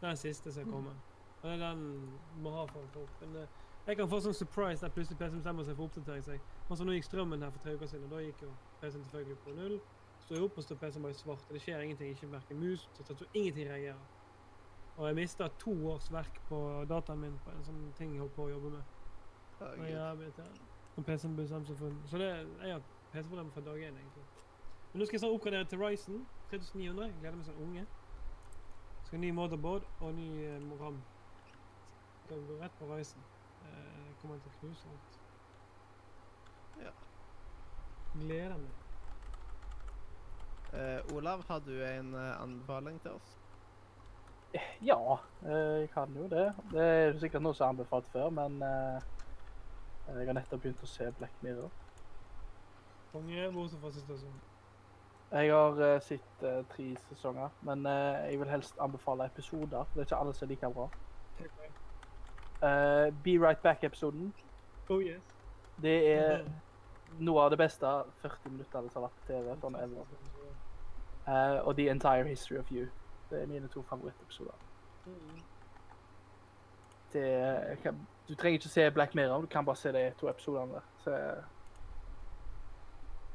[0.00, 0.96] Det er den siste som er kommet.
[1.40, 3.20] Og det er den må ha for folk.
[3.20, 3.48] Men eh,
[3.86, 6.42] jeg kan få sånn surprise der plutselig PC bestemmer seg for å oppdatere seg.
[6.68, 8.50] Altså så nå gikk strømmen her for tre uker siden, og da gikk jo
[8.80, 9.78] PC-en selvfølgelig på null.
[10.22, 11.48] Står jo opp, og står PC-en bare svart.
[11.48, 12.12] Og det skjer ingenting.
[12.14, 14.04] Ikke verken mus, tastatur, ingenting reagerer.
[14.96, 18.36] Og jeg mista to års verk på dataen min på en sånn ting jeg holdt
[18.36, 18.94] på å jobbe med.
[19.88, 20.70] Jævlig irriterende.
[20.94, 22.30] Når PC-en bestemte seg for Så det,
[22.62, 24.24] jeg har PC-problemer fra dag én, egentlig.
[24.92, 26.22] Men nå skal jeg snart oppgradere til Ryzen
[26.52, 27.10] 3900.
[27.10, 27.86] Jeg gleder meg som unge.
[29.08, 31.02] Skal ny motherboard og ny eh, RAM.
[32.26, 33.24] Skal gå rett på Ryzen.
[33.62, 35.18] Eh, kommer til å knuse alt.
[36.82, 36.92] Ja.
[38.14, 38.74] Gleder meg.
[40.72, 43.38] Eh, Olav, har du en eh, anbefaling til oss?
[44.84, 46.46] Ja, eh, jeg kan jo det.
[46.72, 49.10] Det er sikkert noe som er anbefalt før, men eh,
[50.08, 51.70] jeg har nettopp begynt å se Black Mirror.
[53.12, 54.40] Konge, bortsett fra siste sesong.
[55.32, 59.86] Jeg har uh, sett uh, tre sesonger, men uh, jeg vil helst anbefale episoder.
[59.88, 60.88] for Det er ikke alle som er like bra.
[62.62, 64.34] Eh, Be Right Back-episoden.
[64.90, 65.22] Oh yes.
[65.82, 66.44] Det er
[67.18, 67.86] noe av det beste
[68.22, 69.56] 40 minutter som har vært på TV.
[69.60, 70.12] sånn ever.
[71.26, 72.86] Eh, og The Entire History of You.
[73.30, 74.54] Det er mine to favorittepisoder.
[75.06, 75.42] Mm.
[77.12, 77.98] Det kan,
[78.28, 80.86] du trenger ikke se Black Mirror, du kan bare se de to episodene der.
[80.98, 81.42] Så jeg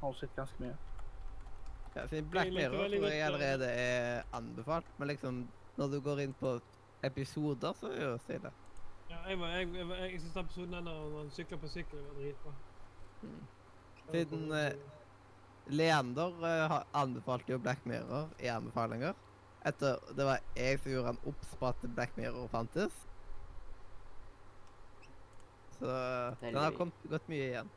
[0.02, 0.78] har sett ganske mye.
[1.96, 5.48] Ja, Black Mirror tror jeg allerede er anbefalt, men liksom
[5.78, 6.60] når du går inn på
[7.04, 8.52] episoder, så er jo stille.
[9.10, 12.00] Ja, jeg, var, jeg, jeg, jeg, jeg synes episoden der når han sykler på sykkel
[12.04, 12.54] var dritbra.
[13.22, 13.44] Mm.
[14.12, 14.74] Siden eh,
[15.68, 19.14] Leander eh, anbefalte jo Black Mirror i anbefalinger.
[19.68, 22.94] Etter det var jeg som gjorde han obs på at Black Mirror fantes.
[25.78, 25.88] Så
[26.42, 27.70] den har kommet, gått mye igjen.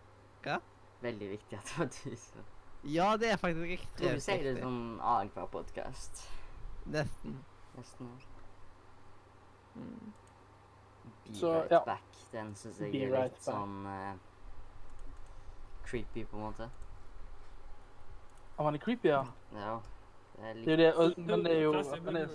[1.00, 2.46] Veldig viktig at det var du som
[2.88, 4.64] Ja, det er faktisk Tror ekstremt du sier det viktig.
[4.64, 6.22] sånn annenhver podkast.
[6.88, 7.34] Nesten.
[7.76, 8.14] Nesten.
[9.76, 10.12] Mm.
[11.26, 11.80] Be Så, right ja.
[11.84, 12.02] back.
[12.32, 13.42] Den syns jeg Be er right litt back.
[13.42, 14.14] sånn uh,
[15.84, 16.70] creepy, på en måte.
[18.58, 19.22] Han er creepy, ja.
[19.56, 19.78] Ja.
[20.36, 21.72] Det er Det er jo det, og, men det er jo
[22.04, 22.28] men det er,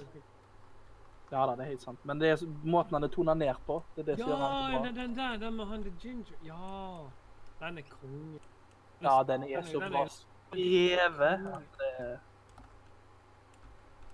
[1.32, 2.00] Ja da, det er helt sant.
[2.06, 4.52] Men det er måten han er tona ned på, det er det som gjør han
[4.74, 4.92] Ja, så bra.
[5.02, 6.36] den, der, den med han the ginger.
[6.46, 7.00] Ja,
[7.60, 8.40] den er konge.
[9.02, 10.06] Ja, den er så bra.
[10.08, 11.48] Skrevet.
[11.80, 12.20] Det er-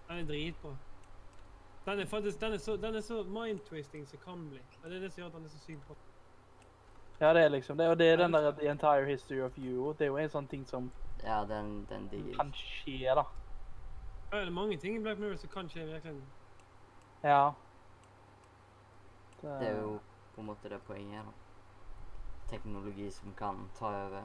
[0.07, 0.75] Den er dritbra.
[1.85, 4.59] Den er faktisk, den er så, den er så mind-twisting som kan bli.
[4.83, 5.95] Og det er det som gjør at den er så sykt bra.
[7.21, 7.87] Ja, det er liksom det.
[7.89, 9.93] Og det er den der The Entire History of You.
[9.93, 10.91] Det er jo en sånn ting som
[11.23, 13.23] Ja, den, den digger kan skje, da.
[14.31, 16.23] Ja, det er mange ting i Black Mirror som kan skje virkelig.
[17.23, 17.51] Ja.
[19.41, 19.99] Det er jo
[20.35, 21.33] på en måte det poenget, da.
[22.49, 24.23] Teknologi som kan ta over.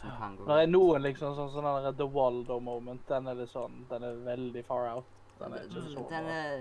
[0.00, 0.16] Som Ja.
[0.18, 3.06] kan gå Det er noen liksom sånn der The Waldo moment.
[3.08, 5.04] Den er litt sånn Den er veldig far out.
[5.44, 6.56] Den er ikke Den, så den er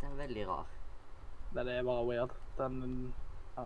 [0.00, 0.66] Den er veldig rar.
[1.54, 2.30] Den er bare weird.
[2.58, 3.14] Den
[3.56, 3.64] ja.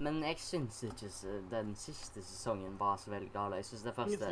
[0.00, 1.10] Men jeg syns ikke
[1.50, 3.52] den siste sesongen var så veldig gal.
[3.52, 4.30] Jeg syns den første.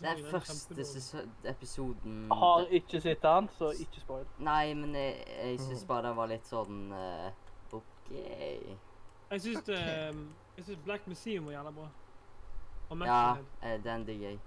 [0.00, 4.26] Den første episoden har ikke sett den, så ikke spoil.
[4.38, 7.30] Nei, men jeg, jeg syns bare den var litt sånn uh,
[7.72, 8.12] OK.
[9.30, 10.10] Jeg syns okay.
[10.10, 10.28] um,
[10.64, 11.88] synes Black Museum var jævla bra.
[12.90, 14.38] Og Ja, eh, den digger jeg.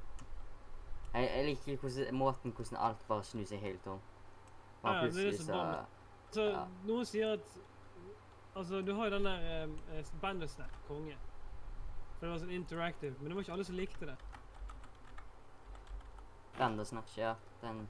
[1.14, 3.99] Jeg, jeg liker hvordan, måten hvordan alt bare snur seg helt om.
[4.81, 5.85] Bare Ja, ja, det er så er.
[6.34, 6.65] Så ja.
[6.88, 7.60] noen sier at
[8.56, 9.80] Altså, du har jo den der um,
[10.22, 11.15] Bandersnap, konge.
[12.18, 14.18] For det var sånn interactive, men det var ikke alle som likte det.
[16.60, 17.34] Bandersnatch, ja.
[17.64, 17.88] Den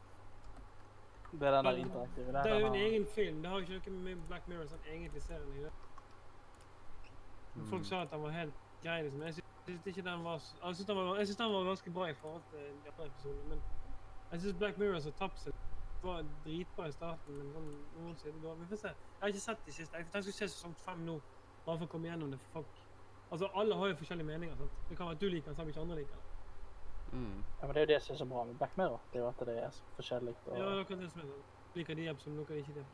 [1.31, 2.31] Det er den der interaktive.
[2.31, 3.41] Det er jo en egen film.
[3.41, 5.73] Det har jo ikke noe med Black Mirror som egentlig serien å gjøre.
[7.55, 9.21] Men Folk mm, sa at den var helt grei, liksom.
[9.27, 13.49] Jeg Jeg syns den, den, den var ganske bra i forhold til de andre episodene,
[13.49, 13.63] men
[14.31, 15.53] jeg syns Black Mirror som tapte seg
[16.03, 18.91] var dritbra i starten, men sånn noen siden, da Vi får se.
[18.91, 19.97] Jeg har ikke sett de siste.
[19.97, 21.15] Jeg tenkte å se sesong fem nå,
[21.63, 22.81] bare for å komme gjennom det for folk.
[23.31, 24.81] Altså, alle har jo forskjellige meninger, sant.
[24.89, 26.27] Det kan være at du liker den, samt ikke andre liker den.
[27.13, 27.39] mm.
[27.61, 29.07] Ja, men det er jo det som er så bra med Black Mirror.
[29.13, 30.35] Det er jo at det er så forskjellig.
[30.45, 30.57] Og...
[30.57, 31.47] Ja, det er akkurat det som er sånn.
[31.79, 32.87] Liker de episodene, liker ikke det.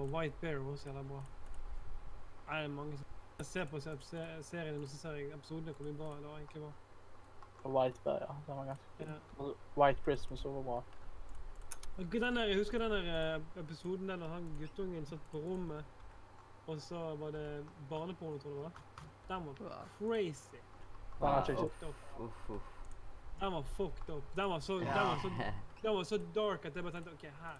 [0.00, 1.24] Og White Bear var også jævla bra.
[2.48, 3.06] Nei, det er mange som
[3.38, 6.26] Jeg ser på seriene, se- serien, og så ser jeg episodene hvor mye bra det
[6.28, 6.72] var egentlig var.
[8.04, 8.34] Bear, ja.
[8.46, 9.20] Den var ganske.
[9.38, 10.82] Og White Christmas var bra.
[11.96, 15.84] Den der, jeg husker den der eh, episoden der han guttungen satt på rommet,
[16.66, 18.72] og så var det barneporno, tror jeg det var.
[19.28, 20.56] Den var crazy.
[20.56, 21.44] Den var.
[21.44, 22.20] Fucked up.
[22.20, 22.62] Uff, uff.
[23.40, 24.36] Den var fucked up.
[24.36, 25.30] Den var så, den var så,
[25.82, 27.58] den var så dark at jeg bare tenkte OK, her.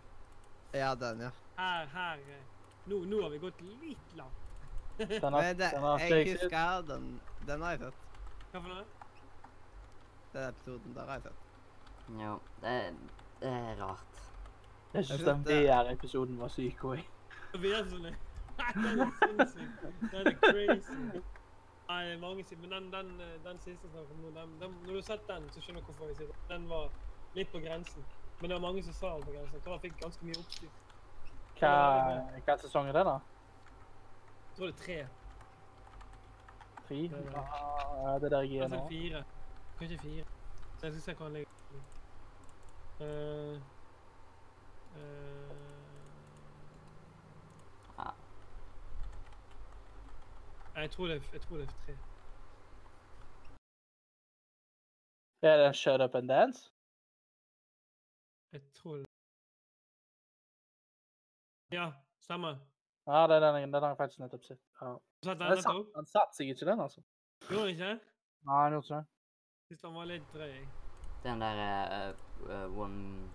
[0.74, 1.30] Ja, den, ja.
[1.58, 2.44] Her, her eh,
[2.86, 4.41] Nå, nå har vi gått litt langt.
[5.08, 7.20] Den har, det, den har jeg jeg husker den.
[7.46, 7.94] Den har jeg sett.
[8.52, 8.84] Hva for noe?
[10.32, 11.40] Den episoden der har jeg sett.
[12.20, 12.94] Ja, det,
[13.40, 14.22] det er rart.
[14.94, 17.04] Jeg syns den VR-episoden var syk òg.
[17.62, 18.10] Vi er sånn
[18.84, 19.86] Den er sinnssyk.
[20.12, 20.98] Den er crazy.
[21.88, 24.76] Nei, det er mange sider, men den, den, den siste som kom nå, den, den,
[24.84, 26.36] når du har sett den, så skjønner du hvorfor jeg sier det.
[26.48, 26.92] Den var
[27.34, 28.04] litt på grensen.
[28.40, 29.54] Men det var mange som sa den på grensen.
[29.58, 30.70] Jeg tror jeg fikk ganske mye oppstyr.
[31.58, 31.74] Hva,
[32.46, 33.18] hva sesong er det, da?
[34.56, 35.08] Tror det er tre.
[36.88, 36.96] Tre?
[36.96, 38.88] Ja, det er der jeg er Kanskje nå.
[38.88, 39.24] fire.
[39.78, 40.24] Kanskje fire.
[40.78, 41.52] Så jeg skal se hva han ligger
[43.00, 43.56] uh,
[47.98, 48.10] Ja.
[50.80, 51.94] Jeg tror det er, jeg tror det er tre.
[55.42, 56.60] Er det Shut Up and Dance?
[58.52, 59.06] Jeg tror det
[61.72, 62.71] Ja, stemmer.
[63.06, 64.60] Ja, det er den, den har jeg faktisk nettopp sett.
[64.80, 64.92] Ja.
[65.24, 67.02] Satt den Den satt, den satt seg ikke, den, altså.
[67.48, 67.92] Gjorde den ikke?
[68.46, 69.06] Nei, han gjorde ikke det.
[69.66, 70.60] Synes den var litt drøy.
[71.22, 72.14] Den der uh,
[72.50, 73.28] uh, One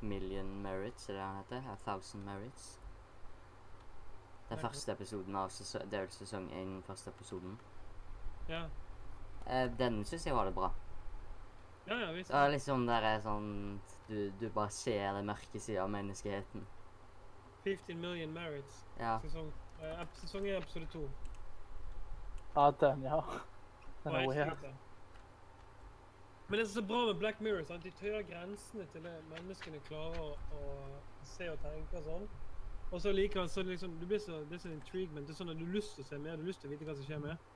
[0.00, 1.68] Million Merits, er det han heter?
[1.72, 2.80] A Thousand Merits.
[4.48, 7.58] Den første episoden av sesong, det er vel sesong én, første episoden.
[8.48, 8.66] Ja.
[9.46, 10.72] Uh, den syns jeg var det bra.
[11.86, 12.30] Ja, ja, visst.
[12.30, 13.48] Det er liksom der er sånn
[14.08, 16.64] du, du bare ser det mørke sida av menneskeheten.
[17.64, 18.84] 15 Million Merits.
[18.98, 19.18] Ja.
[19.24, 21.10] Sesong, uh, ep- sesong 1, episode 2.
[22.56, 23.20] Ja, den, ja.
[24.04, 24.74] Den er jeg weird.
[26.48, 27.84] Men det som er så bra med Black Mirror, sant?
[27.84, 30.64] de tøyer grensene til det menneskene klarer å, å
[31.24, 32.26] se og tenke og sånn.
[32.92, 35.26] Og så likevel så liksom, du blir så, det er sånn intriguement.
[35.26, 36.68] Det er sånn at du har lyst til å se mer, du har lyst til
[36.68, 37.48] å vite hva som skjer med.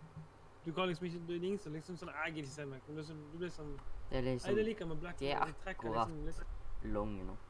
[0.65, 2.81] Du kan liksom ikke, det er ingen som liksom sånn, jeg gidder ikke se mer.
[2.89, 3.75] Du, er sånn, du blir sånn,
[4.09, 5.53] Det er nei, liksom det liker jeg med Black Mirror.
[5.53, 6.57] De er akkurat liksom liksom,
[6.97, 7.48] lange nok.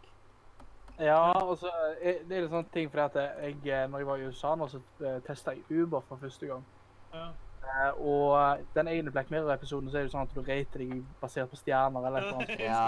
[0.98, 1.70] Ja, og så
[2.00, 4.54] er det er litt sånn ting fordi at jeg, eh, når jeg var i USA
[4.58, 4.80] nå, så
[5.26, 6.64] testa jeg Uber for første gang.
[7.12, 7.28] Ja.
[7.68, 11.50] Eh, og den ene Black Mirror-episoden så er det sånn at du rater deg basert
[11.52, 12.62] på stjerner eller noe sånt.
[12.62, 12.82] Ja.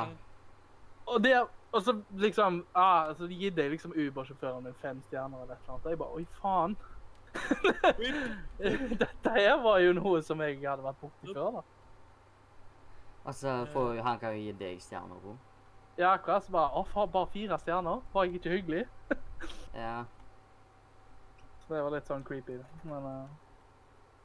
[1.10, 1.34] Og, det,
[1.72, 5.74] og så liksom ah, Så De jeg deg liksom Uber-sjåføren min fem stjerner eller eller
[5.74, 5.86] annet.
[5.86, 6.76] Og jeg bare Oi, faen.
[9.02, 11.62] Dette her var jo noe som jeg hadde vært borti før, da.
[13.30, 15.36] Altså, for, han kan jo gi deg stjerner på.
[15.98, 16.44] Ja, akkurat.
[16.44, 18.02] Så bare Å, faen, bare fire stjerner?
[18.14, 18.86] Var jeg ikke hyggelig?
[19.74, 20.04] Ja.
[21.62, 22.58] Så det var litt sånn creepy.
[22.82, 23.30] Men uh...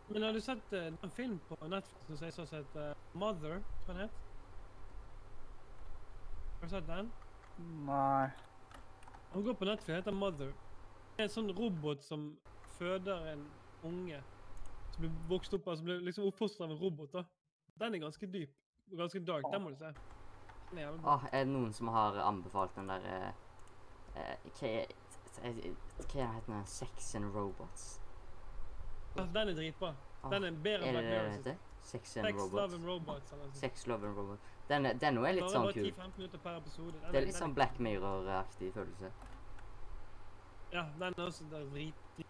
[0.10, 3.60] Men har du sett uh, en film på Netflix som sier sånn at uh, Mother,
[3.86, 4.18] tror jeg den het?
[6.60, 7.12] Har du sett den?
[7.88, 8.28] nei.
[9.32, 10.52] Han går på Netflix, og heter Mother.
[11.16, 12.28] Det er en sånn robot som
[12.78, 13.46] føder en
[13.88, 14.20] unge
[14.96, 17.12] som blir vokst opp av, som blir liksom oppfostret av en robot.
[17.14, 17.24] da.
[17.80, 18.54] Den er ganske dyp.
[18.92, 19.48] og Ganske dark.
[19.52, 19.92] Den må du se.
[20.74, 23.30] Åh, er det noen som har anbefalt den der eh,
[24.16, 24.94] eh, Hva er
[25.44, 26.66] hva heter den?
[26.66, 28.02] Sex and Robots?
[29.16, 29.94] Den er dritbra.
[30.32, 31.58] Den er bedre enn Black Mirror.
[31.86, 33.34] Sex and Sex, Love and Robots.
[33.34, 33.52] eller.
[33.54, 34.42] Sex, Love and Robots.
[34.68, 35.92] Den, den er litt sånn kul.
[35.92, 36.94] 10-15 minutter per episode.
[37.02, 39.12] Den Det er litt sånn Black Mirror-aktig følelse.
[40.74, 42.24] Ja, den er også der drit...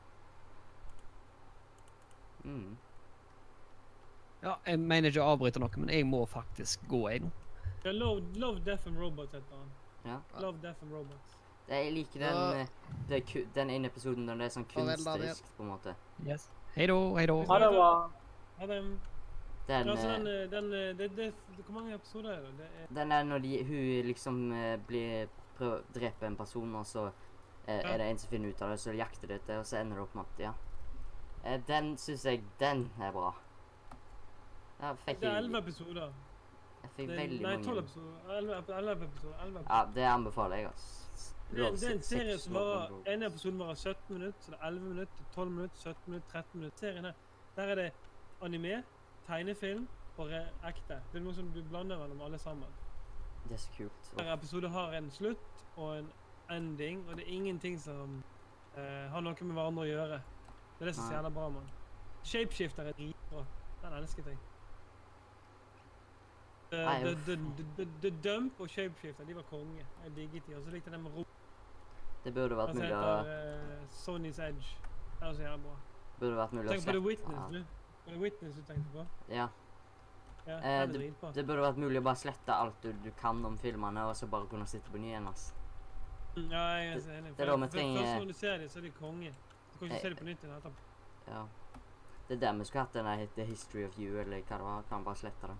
[2.44, 2.76] Mm.
[4.44, 7.32] Ja, jeg mener ikke å avbryte noe, men jeg må faktisk gå, jeg nå.
[7.86, 9.72] Ja, Love, Love, Death and Robots heter han.
[10.03, 10.41] Ja.
[10.41, 11.38] Love, Death and Robots.
[11.68, 12.60] Jeg liker den, Ja.
[12.62, 12.68] eh,
[13.10, 15.95] det den ene episoden når det er sånn kunstnerisk, på en måte.
[16.28, 16.49] Yes.
[16.76, 17.34] Hei da, hei da.
[17.45, 18.12] Ha det bra.
[18.60, 18.99] Ja, den,
[19.68, 21.34] Den, altså, eh, den, eh, den, det, det, det,
[21.66, 22.57] Hvor mange episoder er det?
[22.57, 24.49] det er, den er når de, hun liksom
[24.88, 27.06] blir prøver å drepe en person, og så
[27.68, 27.94] eh, Ja.
[27.94, 29.95] er det en som finner ut av det, så jakter de etter, og så ender
[29.95, 30.53] det opp med at Ja.
[31.45, 33.34] Eh, den syns jeg Den er bra.
[34.82, 36.12] Ja, fikk det er elleve episoder.
[36.86, 38.38] Jeg fikk Det veldig Nei, mange tolv episoder.
[38.38, 39.62] Elleve ep- elleve episoder.
[39.70, 40.88] Ja, det anbefaler jeg, ass.
[41.49, 44.68] Det, det er en serie som varer En episode varer 17 minutter, så det er
[44.68, 46.78] 11 minutter, 12 minutter, 17 minutter, 13 minutter.
[46.80, 47.14] Serien her,
[47.56, 47.91] der er det
[48.41, 48.84] anime,
[49.28, 49.88] tegnefilm
[50.18, 50.98] og ekte.
[51.12, 52.68] Det er noe som du blander mellom alle sammen.
[53.45, 54.12] Det er så kult.
[54.18, 56.10] Hver episode har en slutt og en
[56.52, 58.24] ending, og det er ingenting som
[58.78, 60.20] eh, har noe med hverandre å gjøre.
[60.80, 61.70] Det er det som er så jævla bra, mann.
[62.26, 63.45] Shapeshifter er dritbra.
[63.84, 64.38] Den elsket jeg.
[67.78, 69.86] The, the, Dump og Shapeshifter, de var konge.
[70.04, 70.56] Jeg digget de.
[70.56, 71.26] Og så likte jeg den med ro.
[72.26, 74.78] Det burde vært mulig å uh, eh, Sonny's Edge.
[75.20, 75.76] Det er så jævla bra.
[76.20, 77.60] Burde vært mulig å Tenk på The Witness, du.
[78.06, 79.06] Var det Witness du tenkte på?
[79.30, 79.50] Ja.
[80.46, 83.40] Ja, Eh, er det, det burde vært mulig å bare slette alt du, du kan
[83.46, 85.26] om filmene, og så bare kunne sitte på ny igjen.
[86.36, 87.32] Mm, Ja, jeg er enig.
[87.32, 89.32] det er For- da vi trenger- Først når du ser dem, så er de konge.
[89.72, 90.76] Du kan ikke Eh, se dem på nytt igjen etterpå.
[91.28, 91.48] Ja.
[92.28, 94.66] Det er der vi skulle hatt den der The History of You, eller hva det
[94.66, 94.84] var.
[94.90, 95.58] Kan bare slette den.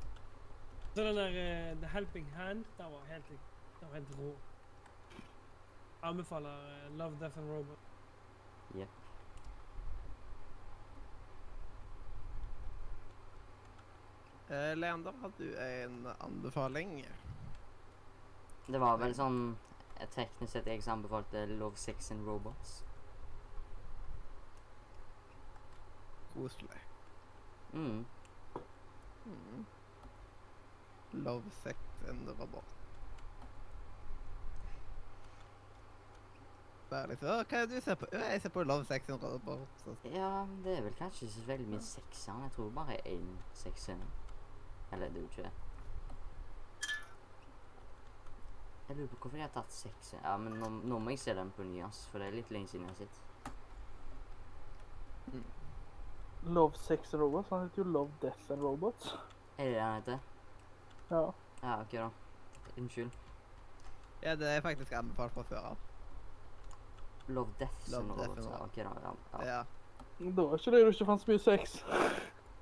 [0.96, 3.30] Så den der uh, The Helping Hand, den var helt,
[3.80, 4.36] den var helt rå.
[6.02, 7.80] Anbefaler uh, Love, Death and Robot.
[8.76, 8.88] Yeah.
[14.50, 17.06] Uh, Leander, har du en anbefaling?
[18.68, 19.40] Det var vel sånn
[20.00, 22.84] eh, teknisk sett jeg som anbefalte Love, Sex and Robots.
[26.34, 26.84] Koselig.
[27.74, 28.06] Mm.
[29.26, 29.66] Mm.
[31.24, 31.78] Love, sex
[32.10, 32.64] and robot.
[36.90, 38.08] Bare liksom, «Å, hva er det du ser på?
[38.14, 39.68] Ja, Jeg ser på Love, sex and robot.
[39.84, 42.42] Så, Ja, det er vel kanskje ikke så veldig mye sex i den.
[42.46, 44.12] Jeg tror bare én sex i den.
[44.92, 45.52] Eller det er jo ikke det.
[48.88, 51.20] Jeg lurer på hvorfor de har tatt sex i Ja, men nå, nå må jeg
[51.24, 52.04] se den på ny, ass.
[52.12, 53.22] For det er litt lenge siden jeg har sett.
[56.46, 57.50] Love, Sex and Robots.
[57.50, 59.16] Han heter jo Love, Death and Robots.
[59.58, 60.20] Er det det han heter?
[61.12, 61.22] Ja.
[61.64, 62.10] Ja, OK, da.
[62.78, 63.12] Unnskyld.
[64.24, 65.78] ja, det er faktisk anbefalt fra før av.
[67.28, 68.62] Love, Death Love, Death.
[68.62, 68.82] OK, da.
[68.82, 69.46] Ja, ja.
[69.46, 69.64] Ja.
[70.20, 71.80] Da er ikke det du ikke fant så mye sex.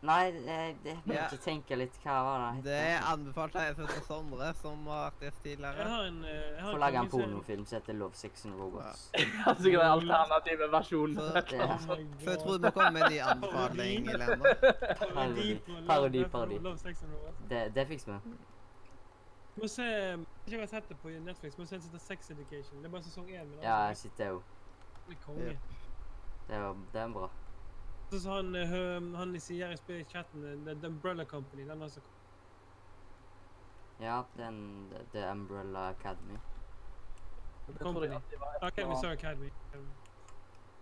[0.03, 0.75] Nei, jeg
[1.07, 1.27] Ja.
[1.29, 1.93] ikke tenke litt.
[2.03, 2.47] Hva var det?
[2.47, 5.87] han Det er anbefalt av en til Sondre, som har vært gjest Jeg tidligere.
[5.87, 7.27] har en, eh, jeg har Få lage en kongeserie.
[7.31, 9.11] pornofilm som heter Love, Sex and Robots.
[9.13, 9.19] Ja,
[9.63, 11.15] Sikkert den alternative versjonen.
[11.15, 11.23] Så-.
[11.23, 14.53] Oh my Så jeg tror vi må komme med en ny anbefaling, Lena.
[15.13, 16.57] Parodi på Love, Parodi, parodi.
[16.59, 17.37] Love, Sex and Robots.
[17.49, 18.35] Det, det fikser vi.
[19.61, 22.29] Må se ikke om jeg har sett det på Netflix, men se det heter Sex
[22.31, 22.77] Education.
[22.81, 23.45] Det er bare sesong én.
[23.45, 24.41] men Ja, jeg altså, sitter jo.
[25.07, 25.57] det er konge.
[26.49, 27.29] Det var, det er bra.
[28.13, 32.01] Så sa han, eh, han sier i chatten, eh, The, The Umbrella Company, den altså.
[33.99, 36.37] Ja, den The- The Umbrella Academy.
[37.67, 39.23] Det trodde jeg alltid var et Academy, eller sorry, annet.
[39.23, 39.49] Academy.
[39.75, 39.89] Um,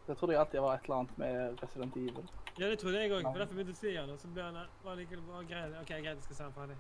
[0.08, 2.28] Det trodde jeg alltid var et eller annet med Resident Evil.
[2.60, 3.24] Ja, det trodde jeg òg.
[3.40, 5.80] Derfor begynte jeg å si han, og så ble han var like, bare greit.
[5.82, 6.78] OK, greit, jeg skal se han ferdig.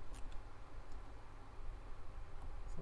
[2.75, 2.81] Så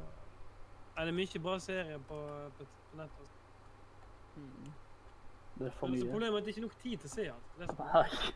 [0.98, 2.18] Er Det er mye bra serier på,
[2.58, 3.20] på, på nettet.
[3.20, 3.38] altså.
[5.60, 6.06] Det er for mye.
[6.08, 7.80] Problemet er at det ikke er nok tid til å se alt.
[7.80, 8.34] Nei.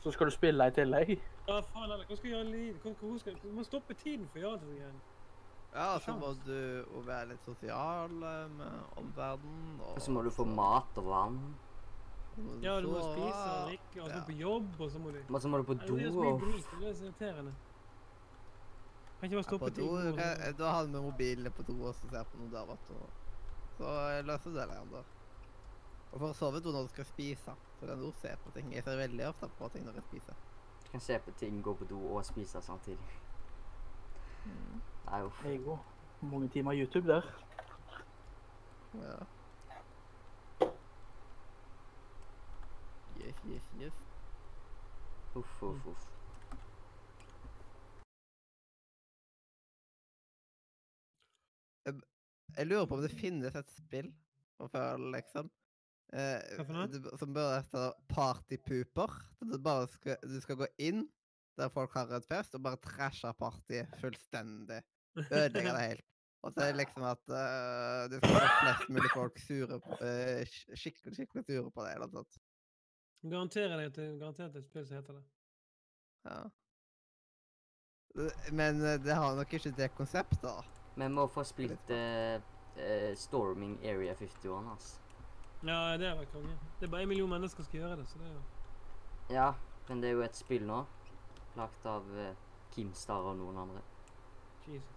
[0.00, 1.10] Så skal du spille i tillegg?
[1.46, 2.04] Ja, faen heller.
[2.08, 5.00] Hva skal jeg gjøre skal, du må stoppe tiden for å gjøre det igjen.
[5.74, 9.76] Ja, så må du være litt sosial eh, med omverdenen.
[9.92, 11.36] Og så må du få mat og vann.
[12.64, 15.12] Ja, du må spise og drikke, og så må du på jobb, og så må
[15.12, 16.74] du Men så må du på do do Det er så mye og drit.
[16.80, 17.54] Det er så irriterende.
[19.20, 20.58] Kan ikke bare stoppe på do, tiden.
[20.58, 22.94] da har du med mobilen på do og så ser på noe der, vet du.
[23.76, 25.16] Så løser det, Leander.
[26.10, 28.72] Og for å sove du når du skal spise, så kan du se på ting.
[28.74, 30.34] Jeg ser veldig ofte på ting når jeg spiser.
[30.84, 33.20] du kan se på ting, gå på do og spise samtidig.
[34.44, 35.78] Det er jo
[36.22, 37.22] mange timer YouTube der.
[38.94, 39.18] Ja.
[43.20, 43.92] Yes, yes, yes.
[45.36, 46.08] Uff, uff, uff.
[52.56, 54.12] Jeg lurer på om det finnes et spill
[54.72, 55.50] før, liksom.
[56.10, 57.16] Eh, Hva for noe?
[57.20, 59.12] som bør hete Partypooper.
[59.46, 59.56] Du,
[59.94, 61.04] skal, du skal gå inn
[61.60, 64.80] der folk har et fest, og bare trashe partyet fullstendig.
[65.20, 66.06] Ødelegge det helt.
[66.40, 69.98] Og så er det liksom at uh, det skal være flest mulig folk sure på-
[70.00, 71.90] uh, skikkelig, skikkelig sure på det.
[71.94, 72.40] Eller noe sånt.
[73.28, 75.24] Garanterer deg til garantert et spill som heter det.
[76.30, 76.40] Ja.
[78.56, 80.64] Men det har nok ikke det konseptet, da.
[80.96, 82.40] Vi må få spilt uh,
[82.80, 85.09] eh, Storming Area 51, altså.
[85.62, 86.54] Ja, det var konge.
[86.80, 88.42] Det er bare en million mennesker som skal gjøre det, så det er jo
[89.34, 89.48] Ja,
[89.88, 90.80] men det er jo et spill nå.
[91.58, 92.30] Lagt av uh,
[92.74, 93.82] Kimstar og noen andre.
[94.66, 94.96] Jesus.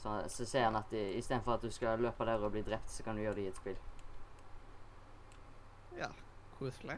[0.00, 2.88] Så, så ser han at i- istedenfor at du skal løpe der og bli drept,
[2.90, 3.76] så kan du gjøre det i et spill.
[5.98, 6.08] Ja,
[6.58, 6.96] koselig.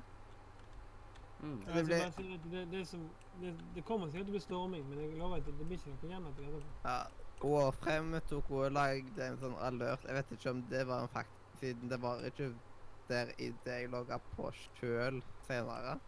[1.43, 1.59] Mm.
[1.60, 3.09] Det Ja, altså, ble- si at det, det, som,
[3.40, 5.80] det, det kommer sikkert til å bli storming, men jeg lover at det, det blir
[5.80, 6.62] ikke noe igjen etter det.
[6.84, 6.98] Ja,
[7.43, 10.05] Warframe tok og lagde en sånn alert.
[10.06, 12.52] Jeg vet ikke om det var en fakt, siden det var ikke
[13.10, 15.98] der i det jeg logga på sjøl senere.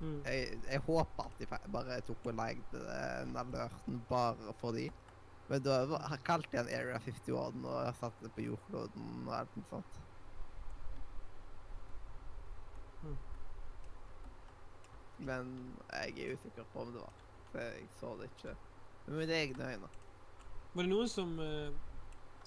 [0.00, 0.20] Mm.
[0.24, 2.82] Jeg, jeg håper at de bare tok og lagde
[3.24, 4.88] den alerten bare for de.
[5.50, 5.80] Men da
[6.26, 10.00] kalte jeg den Area 51 og satte det på jordkloden og alt mulig sånt.
[13.02, 13.18] Mm.
[15.26, 15.50] Men
[15.90, 17.24] jeg er usikker på om det var.
[17.50, 18.54] For jeg så det ikke
[19.10, 19.90] med mine egne øyne.
[20.74, 21.74] Var det noen som eh,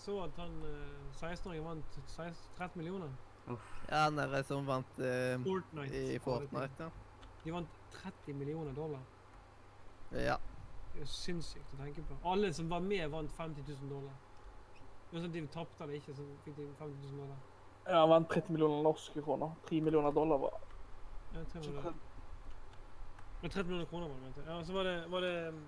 [0.03, 3.13] så at han eh, 16-åringen vant 16, 13 millioner?
[3.47, 6.01] Ja, han derre som vant eh, Fortnite.
[6.15, 7.27] i Fortnite, ja.
[7.43, 9.01] De vant 30 millioner dollar.
[10.15, 10.38] Ja.
[10.93, 12.17] Det er sinnssykt å tenke på.
[12.30, 14.13] Alle som var med, vant 50 000 dollar.
[15.13, 17.41] Var sånn De tapte eller ikke, så fikk de 50 000 dollar.
[17.88, 19.55] Ja, han vant 30 millioner norske kroner.
[19.67, 20.59] 3 millioner dollar var
[21.34, 21.97] Ja, 300 dollar.
[23.43, 24.23] Det 30 millioner kroner, var det.
[24.23, 24.47] mente jeg.
[24.49, 25.63] Ja, og så var det, var det mm,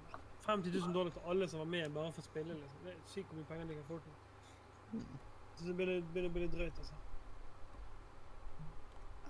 [0.46, 2.56] 50 000 dollar til alle som var med bare for å spille.
[2.62, 2.80] liksom.
[2.86, 4.16] Det er sykt hvor mye penger de kan få til.
[4.92, 6.98] Så det begynner å bli drøyt, altså.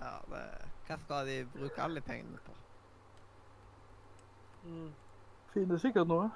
[0.00, 0.42] ja det,
[0.86, 2.56] hva skal de bruke alle pengene på?
[4.66, 4.90] Mm.
[5.54, 6.26] Finner sikkert noe.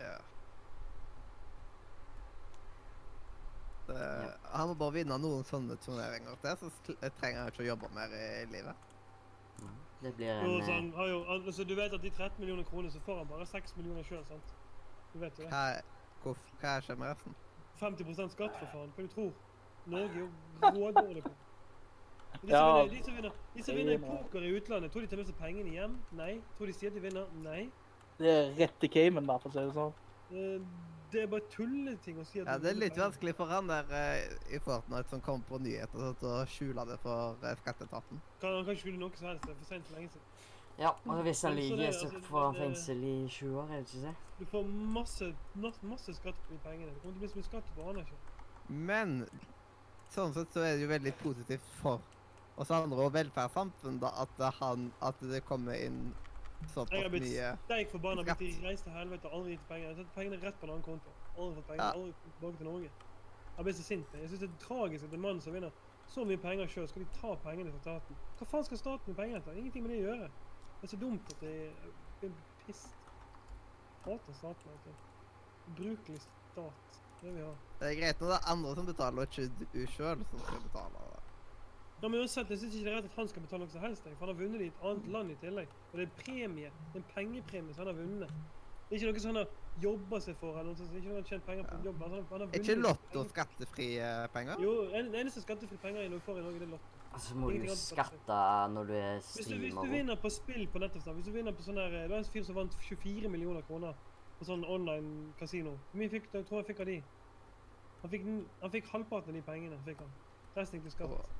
[0.00, 0.18] Ja.
[3.88, 4.00] Det,
[4.52, 8.12] han må bare vinne noen sånne turneringer til, så trenger han ikke å jobbe mer
[8.12, 8.88] i livet.
[9.62, 9.76] Mm.
[10.02, 12.66] Det blir en så eh, han har jo, altså, du vet at de 13 millioner
[12.68, 14.54] kroner, så får han bare 6 millioner sjøl, sant?
[15.14, 15.52] Du vet jo det.
[15.54, 15.64] Hva,
[16.22, 17.38] hvor, hva skjer med resten?
[17.80, 18.92] 50% skatt, for faen.
[18.96, 19.34] Hva du tror?
[19.88, 20.30] Norge er jo
[20.62, 21.34] rådårlig på.
[22.42, 22.64] De som, Ja.
[22.84, 25.16] vinner, de, som vinner, de som vinner i er poker i utlandet, tror de tar
[25.22, 25.94] med seg pengene hjem?
[26.12, 26.42] Nei.
[26.58, 27.30] Tror de sier at de vinner?
[27.32, 27.72] Nei.
[28.18, 29.94] Det er rett til Cayman, da, for å si det sånn.
[30.28, 30.60] Eh,
[31.08, 33.86] Det er bare tulleting å si at Ja, det er litt vanskelig for han der
[33.96, 38.20] eh, i Fortnite som kommer på nyheter og å skjule det for eh, skatteetaten.
[38.38, 39.46] Kan, han kan ikke skjule noe som helst.
[39.46, 40.26] Det er for sent for lenge siden.
[40.78, 43.94] Ja, og hvis han lyver, så altså, får han fengsel i 20 år, er det
[43.94, 44.14] ikke det?
[44.38, 44.66] Du får
[44.98, 45.30] masse,
[45.82, 46.92] masse, skatt på pengene.
[46.94, 48.18] Det kommer til å bli så mye skatt på aner ikke.
[48.68, 49.16] Men
[50.14, 52.04] sånn sett så er det jo veldig positivt for
[52.58, 55.98] oss andre og velferdssamfunnet velferdssamfunn, da, at han, at det kommer inn
[56.62, 58.22] Jeg har blitt mye steik forbanna.
[58.22, 58.38] skatt.
[58.38, 59.88] Blitt reiste til helvete, og aldri gitt penger.
[59.88, 61.14] Jeg har tatt pengene rett på en annen konto.
[61.34, 61.92] Aldri fått penger, Ja.
[61.92, 62.90] aldri tilbake til Norge.
[63.58, 64.14] Jeg blir så sint.
[64.14, 65.72] Jeg syns det er tragisk at en mann som vinner
[66.06, 68.16] så mye penger sjøl, skal de ta pengene fra staten.
[68.38, 69.58] Hva faen skal staten med penger til?
[69.58, 70.30] Ingenting med det å gjøre.
[70.78, 71.70] Det er så dumt at jeg
[72.20, 72.34] blir
[72.66, 72.94] pissed.
[74.04, 74.70] Hater staten.
[74.74, 74.90] Altså.
[75.68, 77.00] Ubrukelig stat.
[77.20, 77.56] Det vi har.
[77.80, 80.60] Det er greit når det er andre som betaler, og ikke du sjøl som skal
[80.68, 81.08] betale.
[82.02, 83.82] Ja, men uansett, jeg syns ikke det er rett at han skal betale noe som
[83.82, 84.04] helst.
[84.06, 85.72] For han har vunnet i et annet land i tillegg.
[85.90, 86.70] Og det er premie.
[86.92, 88.36] Det er en pengepremie som han har vunnet.
[88.86, 90.58] Det er ikke noe som han jobba seg for.
[90.58, 90.94] eller noe sånt.
[90.98, 91.84] Ikke noe han tjent penger på Ja.
[91.84, 92.02] jobb.
[92.02, 94.62] Altså, han, han har Er ikke Lotto skattefrie penger?
[94.62, 96.98] Jo, en, eneste skattefrie penger i får i Norge, det er Lotto.
[97.12, 98.38] Altså må du skatte
[98.74, 101.32] når du er Hvis du, hvis du vinner på spill på nettet, da, hvis du
[101.32, 103.94] vinner på sånn der, det var en fyr som vant 24 millioner kroner
[104.38, 105.78] på sånn online kasino.
[105.90, 107.02] Hvor mye fikk, jeg tror jeg fikk av de?
[108.02, 108.26] Han fikk,
[108.62, 109.78] han fikk halvparten av de pengene.
[109.84, 110.12] fikk han.
[110.56, 111.38] Resten gikk til skatt.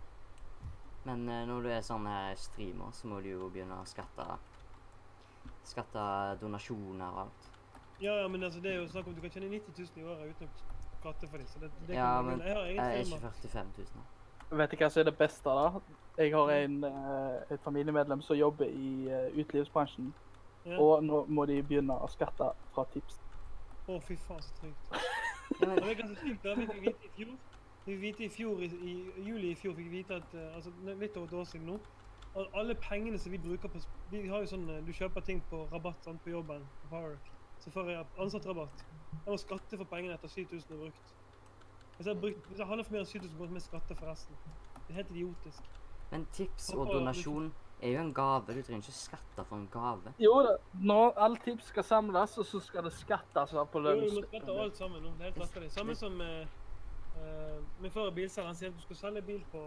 [1.04, 4.26] Men eh, når du er sånn her streamer, så må du jo begynne å skatte
[5.68, 6.02] Skatte
[6.40, 7.48] donasjoner og alt.
[8.00, 10.04] Ja, ja, men altså, det er jo snakk om du kan tjene 90 000 i
[10.06, 11.46] året uten å skatte for dem.
[11.46, 12.40] Så det, det Ja, kan men.
[12.46, 14.58] Jeg har Jeg er ikke 45 000.
[14.58, 15.80] Vet du hva som er det beste, da?
[16.18, 20.14] Jeg har en, eh, et familiemedlem som jobber i eh, utelivsbransjen.
[20.64, 20.78] Ja.
[20.80, 23.18] Og nå må de begynne å skatte fra tips.
[23.88, 24.92] Å, fy faen, så trygt.
[25.58, 27.36] Ja, men, som er sykt, da fikk vi vite i fjor.
[27.84, 30.56] Vi fikk vite i fjor, i, i juli i fjor fikk vi vite at, eh,
[30.56, 31.78] altså litt over et år siden nå,
[32.54, 33.80] alle pengene som vi bruker på,
[34.12, 37.16] vi har jo sånn, du kjøper ting på rabatt sant, på jobben, på Power,
[37.60, 38.84] så får jeg ansattrabatt.
[39.12, 41.14] Jeg må skatte for pengene etter 7000 er brukt.
[41.96, 43.96] Hvis jeg, har brukt, hvis jeg handler for mer enn 7000 kroner, må jeg skatte
[43.98, 44.36] for resten.
[44.74, 45.62] Det er helt idiotisk.
[46.10, 48.54] men tips og donasjon er jo en gave.
[48.54, 50.12] Du trenger ikke skatte for en gave.
[50.18, 53.96] Jo da, Nå, alle tips skal samles, og så skal det skattes av på Jo,
[54.00, 55.70] vi må skatte alt sammen nå, det er helt latterlig.
[55.72, 56.46] Samme som uh,
[57.18, 59.64] eh, min far er bilselger, han sier at du skal selge bil på,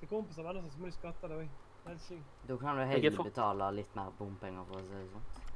[0.00, 1.50] til kompiser og venner, så må de skatte det er
[1.90, 2.40] helt sykt.
[2.48, 5.47] Da kan du er heller betale litt mer bompenger, for å si det sånn.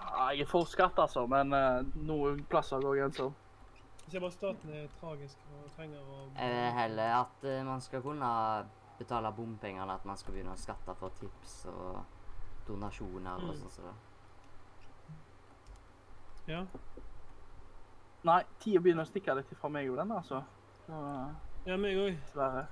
[0.00, 3.32] Ja, jeg er for skatt, altså, men uh, noen plasser går grenser.
[4.04, 7.80] Jeg ser bare staten er tragisk og trenger å Jeg vil heller at uh, man
[7.84, 8.30] skal kunne
[8.98, 12.00] betale bompenger, enn at man skal begynne å skatte for tips og
[12.68, 13.60] donasjoner og Mm.
[13.60, 13.94] sånn som det.
[16.52, 16.64] Ja.
[18.24, 20.42] Nei, tida begynner å stikke litt fra meg og den, altså.
[20.86, 20.98] Så,
[21.66, 22.18] ja, meg òg.
[22.20, 22.66] dessverre.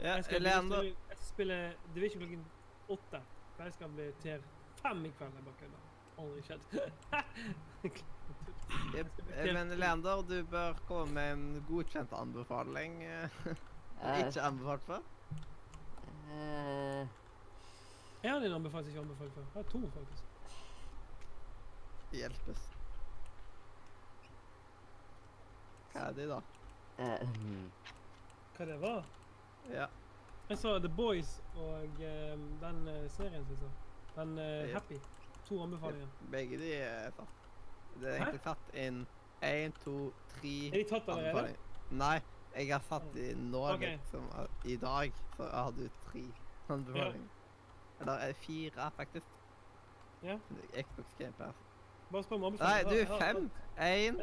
[0.00, 2.44] Ja, Jeg skal Leander, jeg spiller spille Division klokken
[2.88, 3.20] åtte.
[3.58, 4.42] Jeg skal bli til
[4.82, 5.34] fem i kveld.
[5.36, 5.89] Jeg bare kødder.
[6.20, 6.62] Aldri shit.
[9.54, 12.92] men Leander, du bør komme med en godkjent anbefaling.
[13.04, 13.28] eh,
[14.00, 15.02] Eh, Ikke anbefalt før.
[16.32, 17.04] eh,
[18.22, 19.44] Jeg har en anbefaling ikke anbefalt før.
[19.44, 20.24] Jeg har to, faktisk.
[22.16, 22.62] Hjelpes.
[25.92, 26.38] Hva er de, da?
[27.02, 27.68] eh, hmm.
[28.56, 29.02] Hva det var?
[29.68, 29.86] Ja.
[30.48, 32.78] Jeg så The Boys og um, den
[33.12, 33.68] serien som jeg sa
[34.16, 34.74] Den uh, Ja.
[34.78, 34.98] Happy.
[35.50, 36.06] To anbefalinger.
[36.30, 37.38] Begge de er satt.
[38.00, 39.00] Det er egentlig satt inn
[39.42, 41.56] én, to, tre Er de tatt allerede?
[41.90, 42.20] Nei,
[42.54, 43.96] jeg har satt i nå, okay.
[43.96, 44.28] liksom.
[44.64, 46.22] I dag så har du tre
[46.68, 47.28] anbefalinger.
[48.00, 49.26] Eller er det fire, faktisk.
[50.22, 50.38] Ja.
[50.70, 51.66] Xbox Game Pass.
[52.12, 52.92] Bare spør om anbefalinger.
[52.92, 53.50] Nei, du, fem.
[53.78, 54.22] Én.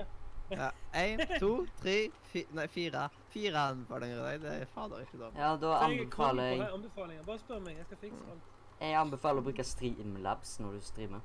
[0.49, 1.97] Ja, én, to, tre,
[2.31, 3.09] fi, nei, fire.
[3.35, 4.41] Fire anbefalinger i dag.
[4.41, 5.39] Det er fader ikke dårlig.
[5.43, 7.25] Ja, da er anbefaler jeg.
[7.25, 7.77] Bare spør meg.
[7.77, 8.53] Jeg skal fikse alt.
[8.77, 11.23] Jeg anbefaler å bruke Streamlabs når du streamer.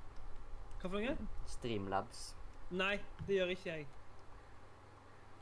[0.81, 1.27] Hva for noe?
[1.53, 2.23] Streamlabs.
[2.73, 2.95] Nei,
[3.29, 3.89] det gjør ikke jeg.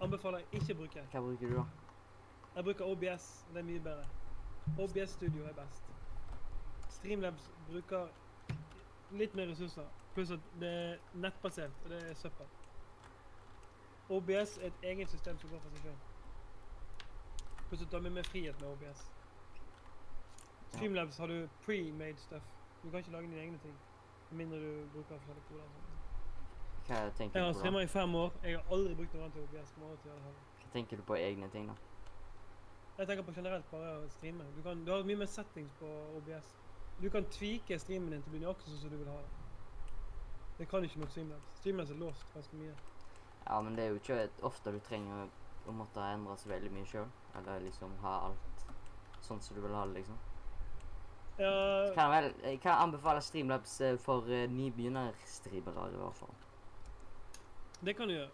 [0.02, 1.04] Anbefaler jeg ikke å bruke.
[1.12, 1.66] Hva bruker du da?
[2.56, 3.28] Jeg bruker OBS.
[3.52, 4.08] Det er mye bedre.
[4.82, 5.86] OBS Studio er best.
[6.96, 8.10] Streamlabs bruker
[9.14, 9.86] litt mer ressurser.
[10.14, 12.50] Pluss at det er nettbasert, og det er søppel.
[14.10, 15.98] OBS er et eget system som går for seg sjøl.
[17.68, 19.06] Pluss at du har mye mer frihet med OBS.
[20.74, 22.42] Streamlabs har du pre-made stuff.
[22.82, 23.74] Du kan ikke lage dine egne ting.
[24.30, 25.64] Med mindre du bruker forskjellige koder.
[26.86, 27.58] Hva tenker Jeg har du på da?
[27.58, 28.32] streama i fem år.
[28.42, 29.72] Jeg har aldri brukt noe annet til OBS.
[29.74, 30.46] Kommer til å gjøre det heller.
[30.62, 31.74] Hva tenker du på egne ting, da?
[32.98, 34.46] Jeg tenker på generelt bare å streame.
[34.56, 35.90] Du, kan, du har mye mer settings på
[36.20, 36.54] OBS.
[37.00, 39.36] Du kan tvike streamen din til å bli nøyaktig sånn som du vil ha det.
[40.58, 41.52] Det kan ikke mot Streamlabs.
[41.62, 42.74] Streamlabs er låst ganske mye.
[43.46, 45.30] Ja, men det er jo ikke ofte du trenger
[45.66, 47.06] å måtte endre så veldig mye sjøl.
[47.40, 48.66] Eller liksom ha alt
[49.24, 50.18] sånn som du vil ha det, liksom.
[51.40, 51.52] Ja,
[51.88, 56.34] Så kan jeg vel jeg kan anbefale Streamlabs eh, for uh, nybegynnerstreamere, i hvert fall.
[57.84, 58.30] det kan du gjøre.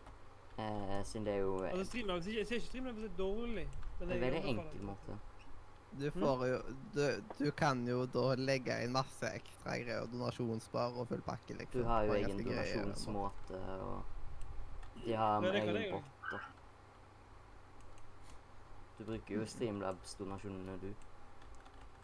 [0.59, 3.69] Eh, siden det er jo eh, Altså Streamlabs, Jeg ser ikke Streamlabs er dårlig.
[4.01, 5.19] men en jeg veldig enkel måte.
[6.01, 6.57] Du får jo
[6.95, 7.03] du,
[7.39, 10.07] du kan jo da legge inn masse ekstra greier.
[10.13, 11.81] Donasjonsbar og full pakke, liksom.
[11.81, 14.03] Du har jo er egen donasjonsmåte, og
[15.05, 15.93] de har Ja, det egen botter.
[15.93, 16.33] bot.
[16.33, 16.41] og-
[18.99, 20.91] Du bruker jo Streamlabs-donasjonene, du.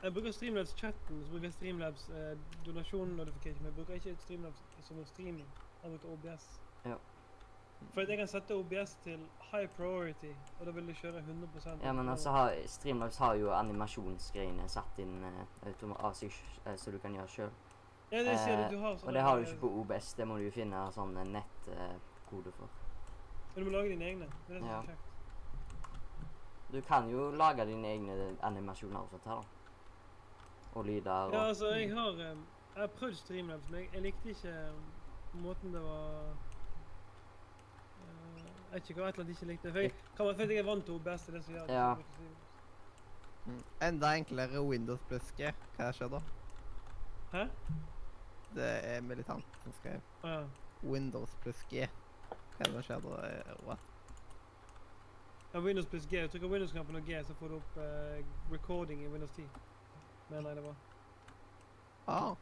[0.02, 3.62] Jeg bruker Streamlabs-chatten, så bruker jeg Streamlabs eh, donasjon-notification.
[3.62, 5.48] Men jeg bruker ikke Streamlabs som streaming.
[5.82, 6.46] Jeg bruker OBS.
[6.84, 6.96] Ja.
[7.94, 11.92] For jeg kan sette OBS til high priority, og da vil det kjøre 100% Ja,
[11.92, 16.34] men altså, har, Streamlabs har jo animasjonsgreiene satt inn eh, automa- av seg,
[16.66, 17.50] eh, så du kan gjøre sjøl.
[18.12, 20.12] Ja, det sier Eh, du, du har sånn Og det har du ikke på OBS.
[20.14, 22.68] Det må du finne sånn nettkode for.
[23.54, 24.28] Men du må lage dine egne.
[24.46, 24.78] Det er det som Ja.
[24.82, 25.08] er kjekt.
[26.72, 29.42] Du kan jo lage dine egne animasjoner og sånt her, da.
[30.72, 32.36] Og lyder og Ja, altså, jeg har, eh, jeg
[32.76, 34.72] har prøvd Streamlabs, men jeg, jeg likte ikke eh,
[35.34, 36.36] måten det var
[38.00, 39.72] eh, Jeg vet ikke hva et eller annet ikke likte.
[39.72, 41.74] For jeg, kan være fordi jeg er vant til OBS, det som gjør det.
[41.74, 41.94] Ja.
[43.46, 43.62] Mm.
[43.82, 45.52] Enda enklere Windows pluss G.
[45.76, 46.20] Hva skjer da?
[47.32, 47.46] Hæ?
[48.54, 50.00] Det er militant som skrev.
[50.22, 50.44] Ah, ja.
[50.82, 51.88] Windows pluss G.
[52.28, 53.32] Hva er det som skjer da?
[53.66, 53.88] What?
[55.52, 55.60] ja.
[55.60, 56.22] Windows pluss G.
[56.22, 57.82] Du trykker Windows-knappen og G, så får du opp uh,
[58.52, 59.46] recording i Windows 10.
[60.32, 60.76] Mener jeg det var.
[62.08, 62.34] Ah,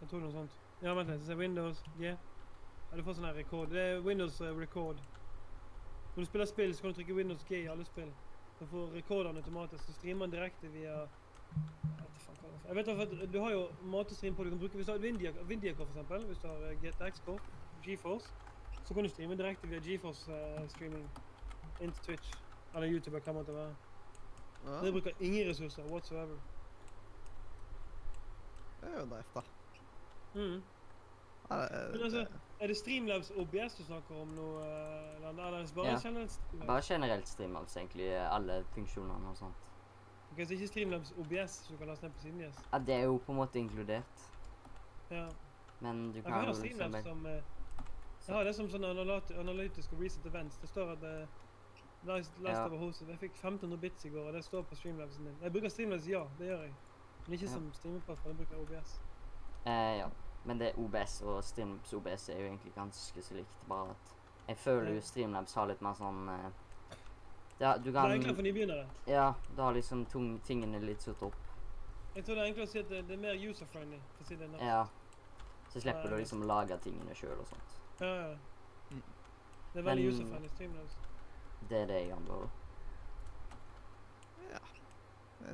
[0.00, 0.56] Jeg tror noe sånt.
[0.82, 1.22] Ja, vent litt.
[1.26, 2.10] Så er Windows G.
[2.10, 3.70] Ja, du får sånn her rekord.
[3.70, 4.98] Det er Windows eh, record.
[6.16, 8.10] Når du spiller spill, så kan du trykke Windows G i alle spill.
[8.58, 9.84] Du får rekordene automatisk.
[9.86, 11.00] Så streamer den direkte via
[12.68, 13.62] Jeg vet at du har jo
[13.94, 14.44] matestream på.
[14.44, 17.42] Du kan bruke hvis du har Vindia, Vindia for eksempel, hvis du har eh, GTX-kort,
[17.86, 18.28] GeForce,
[18.84, 21.06] så kan du streame direkte via GeForce eh, streaming
[21.80, 22.34] inn til Twitch.
[22.74, 23.87] Eller YouTube, eller hva måtte det være.
[24.66, 26.38] Ah, Det bruker ingen ressurser whatsoever.
[28.80, 29.40] det er jo nice, da.
[30.34, 30.62] Mm.
[31.50, 32.26] Ja, det- Men altså,
[32.60, 35.98] Er det Streamlabs OBS du snakker om nå, eh, eller er det bare Ja.
[36.02, 36.66] generelt Streamlabs?
[36.66, 38.08] Bare generelt Streamlabs, egentlig.
[38.32, 39.54] Alle funksjonene og sånt.
[40.32, 42.58] Ok, så ikke Streamlabs OBS som du kan laste ned på siden deres?
[42.72, 44.30] Ja, det er jo på en måte inkludert.
[45.10, 45.28] Ja.
[45.80, 47.42] Men du kan jo liksom eh,
[48.26, 50.56] Jeg har det som sånn analyt- analytisk og recent events.
[50.58, 51.26] Det står at eh,
[52.06, 52.66] last, last Ja.
[52.66, 53.08] over hoset.
[53.08, 55.36] Jeg fikk 1500 bits i går, og det står på Streamlabsen din.
[55.42, 56.74] Jeg bruker Streamlabs, ja, det gjør jeg.
[57.26, 57.52] Men ikke Ja.
[57.52, 59.00] som streameplattform, jeg bruker OBS.
[59.66, 60.08] eh, Ja.
[60.44, 64.14] Men det er OBS og Streamlabs OBS er jo egentlig ganske så likt, bare at
[64.48, 64.94] jeg føler Ja.
[64.94, 66.50] jo Streamlabs har litt mer sånn eh,
[67.60, 68.86] ja, du Det er enklere for nybegynnere.
[69.06, 71.34] Ja, du har liksom tung, tingene litt satt opp.
[72.14, 73.98] Jeg tror det er enklere å si at det, det er mer user-friendly.
[74.16, 74.48] for å si det.
[74.50, 74.58] nå.
[74.60, 74.86] Ja.
[75.68, 77.80] Så slipper Ja, du liksom lage tingene sjøl og sånt.
[78.00, 78.36] Ja, ja.
[78.90, 79.02] Mm.
[79.74, 80.96] Det er veldig user-friendly Streamlabs.
[81.68, 82.48] Det er det jeg anbefaler.
[84.52, 84.60] Ja.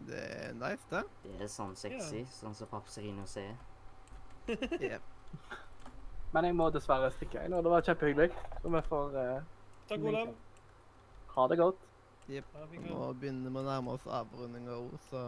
[0.09, 1.03] Det er nice, det.
[1.25, 3.57] Det er sånn sexy, sånn som Papserino sier.
[4.85, 5.03] Jep.
[6.35, 7.45] Men jeg må dessverre stikke.
[7.47, 7.63] inn, nå.
[7.63, 8.31] Det var kjempehyggelig.
[8.63, 9.43] Så vi får uh,
[9.89, 10.33] Takk, Olav.
[11.37, 11.85] ha det godt.
[12.29, 12.49] Jep.
[12.71, 15.23] Vi Og kan- Nå begynner vi å nærme oss avrunding av ord, så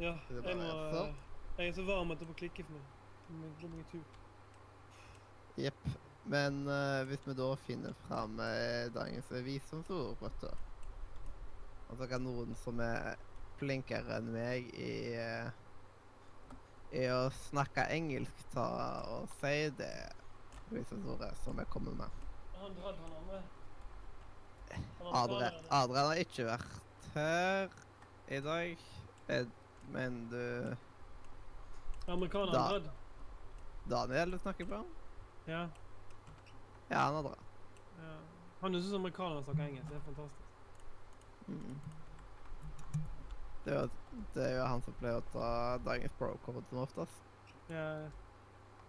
[0.00, 1.12] Ja, er jeg må eh,
[1.58, 2.86] Jeg er så varm at jeg må klikke for meg.
[3.28, 4.04] Jeg må gå tur.
[5.62, 5.84] Jepp.
[6.24, 10.54] Men uh, hvis vi da finner fram uh, dagens visdomsord, Røtter
[11.90, 13.16] Og så kan noen som er
[13.62, 15.50] flinkere enn meg i, eh,
[16.98, 18.66] i å snakke engelsk, ta
[19.12, 19.92] og si det
[20.72, 22.22] visdomsordet som jeg kommer med.
[22.58, 23.42] Han dratt han andre.
[25.02, 25.60] Han Adrian.
[25.78, 27.76] Adrian har ikke vært her
[28.32, 28.88] i dag,
[29.36, 29.46] eh,
[29.94, 30.42] men du
[32.08, 32.66] Amerikaner Da.
[32.66, 32.98] har dratt.
[33.90, 34.82] Daniel du snakker på?
[35.46, 35.68] Ja.
[36.92, 37.50] Ja, han har dratt.
[37.98, 38.14] ja.
[38.62, 39.88] Han høres ut som amerikaneren snakker engelsk.
[39.90, 40.48] Det er fantastisk.
[41.48, 41.78] Mm.
[43.64, 43.88] Det, er
[44.34, 45.48] det er jo han som pleier å ta
[45.86, 47.24] dagens pro-code som oftest.
[47.70, 48.10] Ja, ja.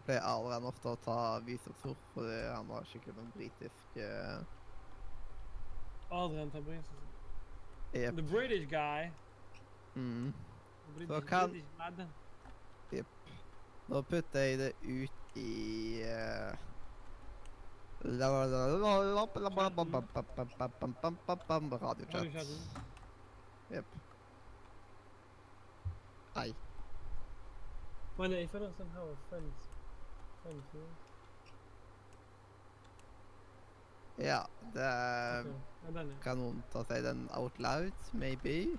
[0.03, 1.17] Pleier Adrian ofte å ta
[1.47, 4.43] visumsord, fordi han har skikkelig noen britisk uh...
[6.13, 6.89] Adrian Tabriz.
[7.93, 8.15] Jep.
[8.19, 9.09] The British guy.
[9.95, 10.33] Mm.
[10.99, 12.03] The Så kan- British lad.
[13.89, 16.53] Nå putter jeg det ut i eh,
[18.03, 18.43] Radio
[22.11, 22.47] chat.
[23.71, 23.85] Yep.
[26.35, 26.53] Aye.
[28.17, 29.51] Well, if I don't somehow offend,
[30.43, 30.83] friend you.
[34.17, 36.13] Yeah, can I okay.
[36.21, 36.83] Kan noen ta
[37.33, 38.77] out loud, maybe?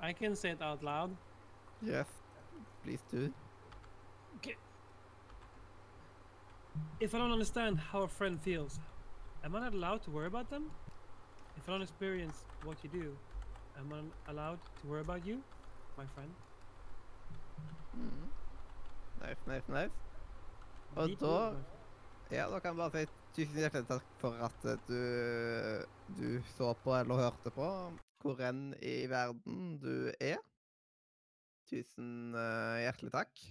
[0.00, 1.10] I can say it out loud.
[1.82, 2.06] Yes,
[2.84, 3.32] please do.
[7.00, 8.80] If I don't understand how a friend feels,
[9.44, 10.70] am I not allowed to worry about them?
[11.56, 13.16] If I don't experience what you do,
[13.78, 15.42] am I allowed to worry about you,
[15.96, 16.30] my friend?
[17.96, 18.28] Mm.
[19.20, 19.90] Nice, nice, nice.
[20.96, 21.54] Og Deep da.
[22.30, 25.00] Ja, da kan jeg bare si tusen hjertelig takk for at eh, du,
[26.18, 27.68] du så på eller hørte på
[28.22, 30.40] hvor enn i verden du er.
[31.70, 33.44] Tusen eh, hjertelig takk.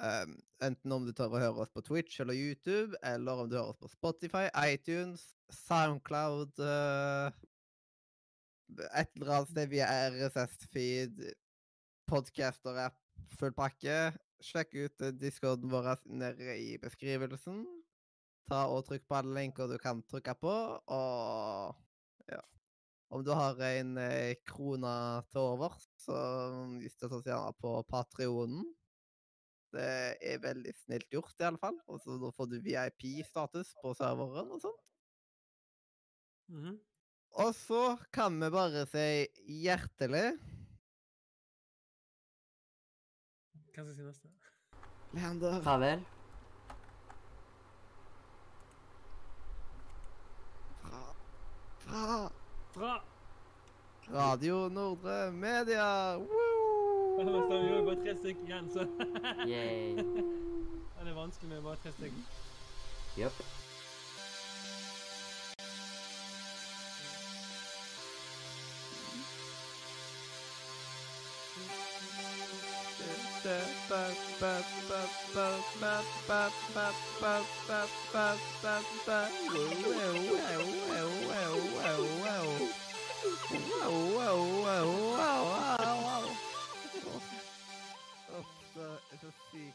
[0.00, 3.58] Um, enten om du tør å høre oss på Twitch eller YouTube, eller om du
[3.58, 7.28] hører oss på Spotify, iTunes, Soundcloud, uh,
[8.96, 11.20] et eller annet sted via RSS-feed,
[12.08, 12.96] podcaster-app,
[13.36, 13.98] full pakke.
[14.40, 17.60] Sjekk ut eh, discorden vår nede i beskrivelsen.
[18.50, 20.54] Ta og Trykk på alle lenker du kan trykke på,
[20.96, 22.40] og ja.
[23.12, 24.94] Om du har en eh, krone
[25.30, 26.16] til overs, så
[26.88, 28.64] støtt oss gjerne på Patrionen.
[29.70, 29.88] Det
[30.26, 31.76] er veldig snilt gjort, i alle fall.
[31.86, 34.86] Og så da får du VIP-status på serveren og sånt.
[36.50, 36.78] Mhm.
[37.38, 39.04] Og så kan vi bare si
[39.62, 40.32] hjertelig
[43.54, 44.32] Hva skal jeg si neste?
[45.14, 45.60] Leander.
[45.62, 46.02] Farvel.
[50.82, 51.04] Fra,
[51.86, 52.30] fra
[52.74, 53.02] Fra!
[54.10, 56.18] Radio Nordre Media!
[56.18, 56.59] Woo!
[57.24, 58.80] Zostawiłem wodkresek Jansa.
[59.46, 59.96] Jej.
[61.00, 62.12] Ale wąski miał wodkresek.
[63.18, 63.32] Yep.
[83.80, 85.09] Wow, wow, wow.
[89.20, 89.70] Eso sí.